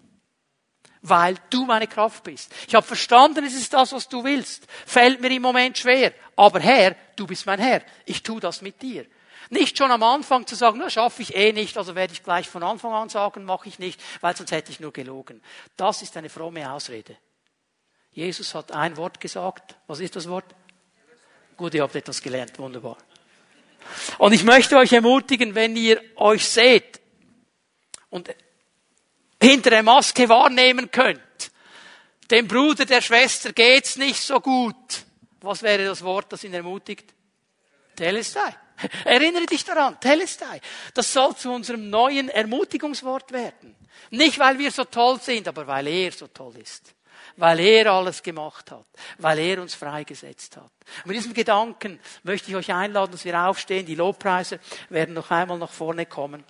Weil 1.01 1.35
du 1.49 1.65
meine 1.65 1.87
Kraft 1.87 2.23
bist. 2.23 2.53
Ich 2.67 2.75
habe 2.75 2.85
verstanden, 2.85 3.43
es 3.43 3.55
ist 3.55 3.73
das, 3.73 3.91
was 3.91 4.07
du 4.07 4.23
willst. 4.23 4.67
Fällt 4.85 5.19
mir 5.19 5.31
im 5.31 5.41
Moment 5.41 5.77
schwer. 5.77 6.13
Aber 6.35 6.59
Herr, 6.59 6.95
du 7.15 7.25
bist 7.25 7.45
mein 7.45 7.59
Herr. 7.59 7.81
Ich 8.05 8.21
tu 8.21 8.39
das 8.39 8.61
mit 8.61 8.81
dir. 8.81 9.05
Nicht 9.49 9.77
schon 9.77 9.91
am 9.91 10.03
Anfang 10.03 10.47
zu 10.47 10.55
sagen, 10.55 10.77
na, 10.79 10.89
schaffe 10.89 11.23
ich 11.23 11.35
eh 11.35 11.51
nicht, 11.51 11.77
also 11.77 11.93
werde 11.93 12.13
ich 12.13 12.23
gleich 12.23 12.47
von 12.47 12.63
Anfang 12.63 12.93
an 12.93 13.09
sagen, 13.09 13.43
mache 13.43 13.67
ich 13.67 13.79
nicht, 13.79 13.99
weil 14.21 14.35
sonst 14.35 14.51
hätte 14.51 14.71
ich 14.71 14.79
nur 14.79 14.93
gelogen. 14.93 15.41
Das 15.75 16.01
ist 16.01 16.15
eine 16.15 16.29
fromme 16.29 16.71
Ausrede. 16.71 17.17
Jesus 18.11 18.55
hat 18.55 18.71
ein 18.71 18.95
Wort 18.95 19.19
gesagt. 19.19 19.75
Was 19.87 19.99
ist 19.99 20.15
das 20.15 20.29
Wort? 20.29 20.45
Gut, 21.57 21.73
ihr 21.73 21.83
habt 21.83 21.95
etwas 21.95 22.21
gelernt. 22.21 22.57
Wunderbar. 22.59 22.97
Und 24.17 24.33
ich 24.33 24.43
möchte 24.43 24.77
euch 24.77 24.93
ermutigen, 24.93 25.55
wenn 25.55 25.75
ihr 25.75 26.01
euch 26.15 26.47
seht 26.47 27.01
und 28.09 28.33
hinter 29.41 29.71
der 29.71 29.83
Maske 29.83 30.29
wahrnehmen 30.29 30.91
könnt, 30.91 31.19
dem 32.29 32.47
Bruder, 32.47 32.85
der 32.85 33.01
Schwester 33.01 33.51
geht's 33.51 33.97
nicht 33.97 34.21
so 34.21 34.39
gut. 34.39 35.03
Was 35.41 35.63
wäre 35.63 35.85
das 35.85 36.03
Wort, 36.03 36.31
das 36.31 36.43
ihn 36.43 36.53
ermutigt? 36.53 37.13
Telestai. 37.95 38.55
Erinnere 39.03 39.45
dich 39.45 39.65
daran, 39.65 39.99
Telestai. 39.99 40.61
Das 40.93 41.11
soll 41.11 41.35
zu 41.35 41.51
unserem 41.51 41.89
neuen 41.89 42.29
Ermutigungswort 42.29 43.31
werden. 43.31 43.75
Nicht, 44.11 44.39
weil 44.39 44.57
wir 44.57 44.71
so 44.71 44.85
toll 44.85 45.19
sind, 45.19 45.47
aber 45.47 45.67
weil 45.67 45.87
er 45.87 46.11
so 46.11 46.27
toll 46.27 46.57
ist. 46.57 46.95
Weil 47.37 47.59
er 47.59 47.91
alles 47.91 48.23
gemacht 48.23 48.71
hat. 48.71 48.85
Weil 49.17 49.39
er 49.39 49.61
uns 49.61 49.75
freigesetzt 49.75 50.57
hat. 50.57 50.71
Und 51.03 51.07
mit 51.07 51.17
diesem 51.17 51.33
Gedanken 51.33 51.99
möchte 52.23 52.49
ich 52.49 52.55
euch 52.55 52.73
einladen, 52.73 53.11
dass 53.11 53.25
wir 53.25 53.39
aufstehen. 53.39 53.85
Die 53.85 53.95
Lobpreise 53.95 54.59
werden 54.89 55.15
noch 55.15 55.31
einmal 55.31 55.57
nach 55.57 55.71
vorne 55.71 56.05
kommen. 56.05 56.43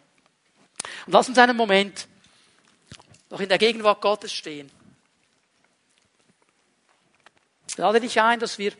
Und 1.05 1.13
lass 1.13 1.27
uns 1.27 1.37
einen 1.37 1.57
Moment 1.57 2.07
noch 3.31 3.39
in 3.39 3.49
der 3.49 3.57
Gegenwart 3.57 4.01
Gottes 4.01 4.33
stehen. 4.33 4.69
Ich 7.67 7.77
lade 7.77 8.01
dich 8.01 8.19
ein, 8.21 8.39
dass 8.39 8.57
wir 8.57 8.73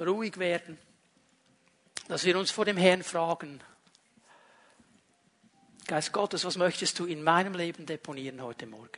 ruhig 0.00 0.38
werden, 0.38 0.78
dass 2.08 2.24
wir 2.24 2.36
uns 2.38 2.50
vor 2.50 2.64
dem 2.64 2.78
Herrn 2.78 3.04
fragen, 3.04 3.62
Geist 5.86 6.12
Gottes, 6.12 6.44
was 6.44 6.56
möchtest 6.56 6.98
du 6.98 7.04
in 7.04 7.22
meinem 7.22 7.54
Leben 7.54 7.84
deponieren 7.84 8.40
heute 8.40 8.66
Morgen? 8.66 8.88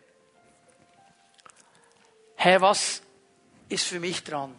Herr, 2.36 2.61
was 2.61 3.03
ist 3.68 3.84
für 3.84 3.99
mich 3.99 4.22
dran? 4.22 4.55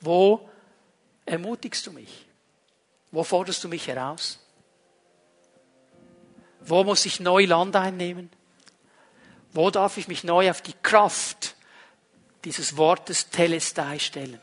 Wo 0.00 0.50
ermutigst 1.24 1.86
du 1.86 1.92
mich? 1.92 2.26
Wo 3.10 3.24
forderst 3.24 3.64
du 3.64 3.68
mich 3.68 3.86
heraus? 3.86 4.41
Wo 6.64 6.84
muss 6.84 7.06
ich 7.06 7.20
neu 7.20 7.44
Land 7.44 7.76
einnehmen? 7.76 8.30
Wo 9.52 9.70
darf 9.70 9.96
ich 9.98 10.08
mich 10.08 10.24
neu 10.24 10.50
auf 10.50 10.62
die 10.62 10.74
Kraft 10.82 11.54
dieses 12.44 12.76
Wortes 12.76 13.30
Telestai 13.30 13.98
stellen? 13.98 14.40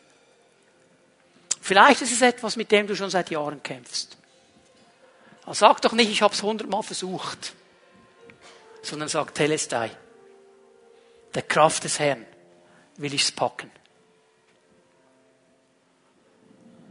Vielleicht 1.62 2.02
ist 2.02 2.12
es 2.12 2.22
etwas, 2.22 2.56
mit 2.56 2.72
dem 2.72 2.88
du 2.88 2.96
schon 2.96 3.10
seit 3.10 3.30
Jahren 3.30 3.62
kämpfst. 3.62 4.18
Also 5.46 5.66
sag 5.66 5.82
doch 5.82 5.94
nicht, 5.94 6.10
ich 6.10 6.22
habe 6.22 6.34
es 6.34 6.44
hundertmal 6.44 6.84
versucht, 6.84 7.54
sondern 8.82 9.10
sag 9.10 9.34
Telestai. 9.34 9.92
Der 11.34 11.42
Kraft 11.42 11.84
des 11.84 12.00
Herrn 12.00 12.26
will 12.98 13.14
ich 13.14 13.24
es 13.24 13.32
packen. 13.32 13.72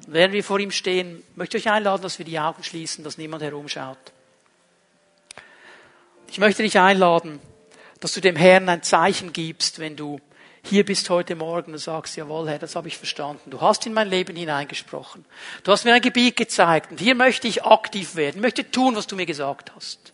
Während 0.07 0.33
wir 0.33 0.43
vor 0.43 0.59
ihm 0.59 0.71
stehen, 0.71 1.23
möchte 1.37 1.59
ich 1.59 1.67
euch 1.67 1.73
einladen, 1.73 2.03
dass 2.03 2.19
wir 2.19 2.25
die 2.25 2.39
Augen 2.39 2.65
schließen, 2.65 3.05
dass 3.05 3.19
niemand 3.19 3.43
herumschaut. 3.43 3.99
Ich 6.31 6.39
möchte 6.39 6.63
dich 6.63 6.79
einladen, 6.79 7.41
dass 8.01 8.13
du 8.13 8.21
dem 8.21 8.37
Herrn 8.37 8.69
ein 8.69 8.83
Zeichen 8.83 9.33
gibst, 9.33 9.79
wenn 9.79 9.97
du 9.97 10.21
hier 10.63 10.85
bist 10.85 11.09
heute 11.09 11.35
Morgen 11.35 11.73
und 11.73 11.79
sagst, 11.79 12.17
jawohl, 12.17 12.51
Herr, 12.51 12.59
das 12.59 12.77
habe 12.77 12.89
ich 12.89 12.99
verstanden. 12.99 13.51
Du 13.51 13.63
hast 13.63 13.87
in 13.87 13.95
mein 13.95 14.11
Leben 14.11 14.37
hineingesprochen. 14.37 15.25
Du 15.63 15.73
hast 15.73 15.85
mir 15.85 15.95
ein 15.95 16.03
Gebiet 16.03 16.37
gezeigt 16.37 16.91
und 16.91 17.01
hier 17.01 17.15
möchte 17.15 17.49
ich 17.49 17.65
aktiv 17.65 18.15
werden, 18.15 18.43
möchte 18.43 18.71
tun, 18.71 18.95
was 18.95 19.07
du 19.07 19.17
mir 19.17 19.25
gesagt 19.25 19.73
hast. 19.75 20.13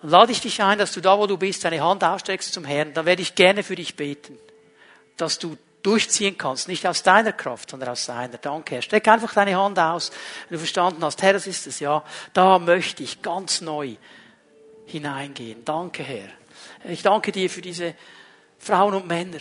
Dann 0.00 0.10
lade 0.10 0.32
ich 0.32 0.40
dich 0.40 0.62
ein, 0.62 0.78
dass 0.78 0.92
du 0.92 1.02
da, 1.02 1.18
wo 1.18 1.26
du 1.26 1.36
bist, 1.36 1.64
deine 1.64 1.82
Hand 1.82 2.02
ausstreckst 2.02 2.54
zum 2.54 2.64
Herrn. 2.64 2.94
Dann 2.94 3.04
werde 3.04 3.20
ich 3.20 3.34
gerne 3.34 3.62
für 3.62 3.76
dich 3.76 3.96
beten, 3.96 4.38
dass 5.18 5.38
du 5.38 5.58
durchziehen 5.82 6.38
kannst. 6.38 6.68
Nicht 6.68 6.86
aus 6.86 7.02
deiner 7.02 7.32
Kraft, 7.32 7.70
sondern 7.70 7.90
aus 7.90 8.06
seiner. 8.06 8.38
Danke, 8.38 8.76
Herr. 8.76 8.82
Streck 8.82 9.06
einfach 9.08 9.34
deine 9.34 9.56
Hand 9.56 9.78
aus, 9.78 10.10
wenn 10.48 10.56
du 10.56 10.58
verstanden 10.58 11.04
hast, 11.04 11.20
Herr, 11.20 11.34
das 11.34 11.46
ist 11.46 11.66
es, 11.66 11.80
ja. 11.80 12.02
Da 12.32 12.58
möchte 12.58 13.02
ich 13.02 13.20
ganz 13.20 13.60
neu 13.60 13.96
hineingehen. 14.86 15.64
Danke, 15.64 16.02
Herr. 16.02 16.28
Ich 16.84 17.02
danke 17.02 17.32
dir 17.32 17.50
für 17.50 17.62
diese 17.62 17.94
Frauen 18.58 18.94
und 18.94 19.06
Männer 19.06 19.38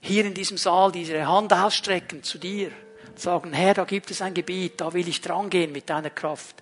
hier 0.00 0.24
in 0.24 0.34
diesem 0.34 0.58
Saal, 0.58 0.92
die 0.92 1.02
ihre 1.02 1.26
Hand 1.26 1.52
ausstrecken 1.52 2.22
zu 2.22 2.38
dir 2.38 2.70
sagen, 3.14 3.54
Herr, 3.54 3.72
da 3.72 3.84
gibt 3.84 4.10
es 4.10 4.20
ein 4.20 4.34
Gebiet, 4.34 4.80
da 4.80 4.92
will 4.92 5.08
ich 5.08 5.22
drangehen 5.22 5.72
mit 5.72 5.88
deiner 5.88 6.10
Kraft. 6.10 6.56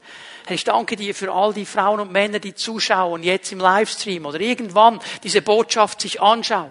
Herr, 0.47 0.55
ich 0.55 0.62
danke 0.62 0.95
dir 0.95 1.12
für 1.14 1.32
all 1.32 1.53
die 1.53 1.66
Frauen 1.66 1.99
und 1.99 2.12
Männer, 2.12 2.38
die 2.38 2.55
zuschauen, 2.55 3.24
jetzt 3.24 3.51
im 3.51 3.59
Livestream 3.59 4.24
oder 4.24 4.38
irgendwann 4.38 5.01
diese 5.24 5.42
Botschaft 5.42 6.01
sich 6.01 6.20
anschauen 6.20 6.70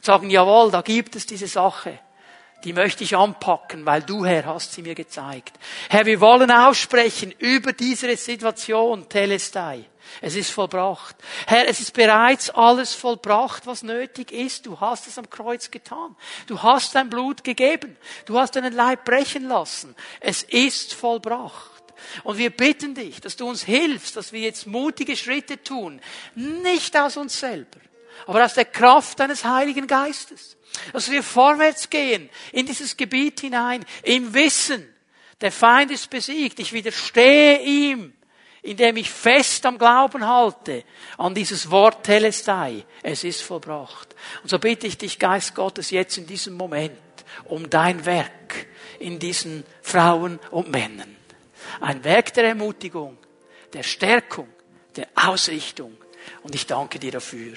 sagen, 0.00 0.30
jawohl, 0.30 0.70
da 0.70 0.82
gibt 0.82 1.16
es 1.16 1.26
diese 1.26 1.46
Sache. 1.46 1.98
Die 2.64 2.72
möchte 2.72 3.04
ich 3.04 3.16
anpacken, 3.16 3.86
weil 3.86 4.02
du, 4.02 4.24
Herr, 4.24 4.46
hast 4.46 4.72
sie 4.72 4.82
mir 4.82 4.94
gezeigt. 4.94 5.58
Herr, 5.88 6.06
wir 6.06 6.20
wollen 6.20 6.50
aussprechen 6.50 7.32
über 7.38 7.72
diese 7.72 8.14
Situation, 8.16 9.08
Telestai. 9.08 9.84
Es 10.20 10.34
ist 10.34 10.50
vollbracht. 10.50 11.16
Herr, 11.46 11.68
es 11.68 11.80
ist 11.80 11.92
bereits 11.92 12.50
alles 12.50 12.94
vollbracht, 12.94 13.66
was 13.66 13.82
nötig 13.82 14.32
ist. 14.32 14.66
Du 14.66 14.80
hast 14.80 15.06
es 15.06 15.18
am 15.18 15.30
Kreuz 15.30 15.70
getan. 15.70 16.16
Du 16.46 16.62
hast 16.62 16.94
dein 16.94 17.08
Blut 17.08 17.44
gegeben. 17.44 17.96
Du 18.26 18.38
hast 18.38 18.56
deinen 18.56 18.72
Leib 18.72 19.04
brechen 19.04 19.48
lassen. 19.48 19.94
Es 20.20 20.42
ist 20.42 20.94
vollbracht. 20.94 21.70
Und 22.24 22.38
wir 22.38 22.50
bitten 22.50 22.94
dich, 22.94 23.20
dass 23.20 23.36
du 23.36 23.48
uns 23.48 23.62
hilfst, 23.62 24.16
dass 24.16 24.32
wir 24.32 24.40
jetzt 24.40 24.66
mutige 24.66 25.16
Schritte 25.16 25.62
tun. 25.62 26.00
Nicht 26.34 26.96
aus 26.96 27.16
uns 27.16 27.38
selber, 27.38 27.78
aber 28.26 28.44
aus 28.44 28.54
der 28.54 28.64
Kraft 28.64 29.20
deines 29.20 29.44
Heiligen 29.44 29.86
Geistes. 29.86 30.56
Dass 30.92 31.10
wir 31.10 31.22
vorwärts 31.22 31.90
gehen 31.90 32.30
in 32.52 32.66
dieses 32.66 32.96
Gebiet 32.96 33.40
hinein, 33.40 33.84
im 34.02 34.32
Wissen, 34.34 34.88
der 35.40 35.52
Feind 35.52 35.90
ist 35.90 36.10
besiegt, 36.10 36.58
ich 36.58 36.72
widerstehe 36.72 37.60
ihm, 37.62 38.12
indem 38.62 38.96
ich 38.96 39.10
fest 39.10 39.64
am 39.64 39.78
Glauben 39.78 40.26
halte, 40.26 40.84
an 41.16 41.34
dieses 41.34 41.70
Wort 41.70 42.04
Telestai. 42.04 42.84
Es 43.02 43.24
ist 43.24 43.40
vollbracht. 43.40 44.14
Und 44.42 44.50
so 44.50 44.58
bitte 44.58 44.86
ich 44.86 44.98
dich, 44.98 45.18
Geist 45.18 45.54
Gottes, 45.54 45.90
jetzt 45.90 46.18
in 46.18 46.26
diesem 46.26 46.54
Moment, 46.54 46.92
um 47.46 47.70
dein 47.70 48.04
Werk 48.04 48.66
in 48.98 49.18
diesen 49.18 49.64
Frauen 49.80 50.38
und 50.50 50.70
Männern. 50.70 51.16
Ein 51.80 52.04
Werk 52.04 52.34
der 52.34 52.44
Ermutigung, 52.44 53.16
der 53.72 53.82
Stärkung, 53.82 54.48
der 54.96 55.08
Ausrichtung. 55.14 55.96
Und 56.42 56.54
ich 56.54 56.66
danke 56.66 56.98
dir 56.98 57.12
dafür. 57.12 57.56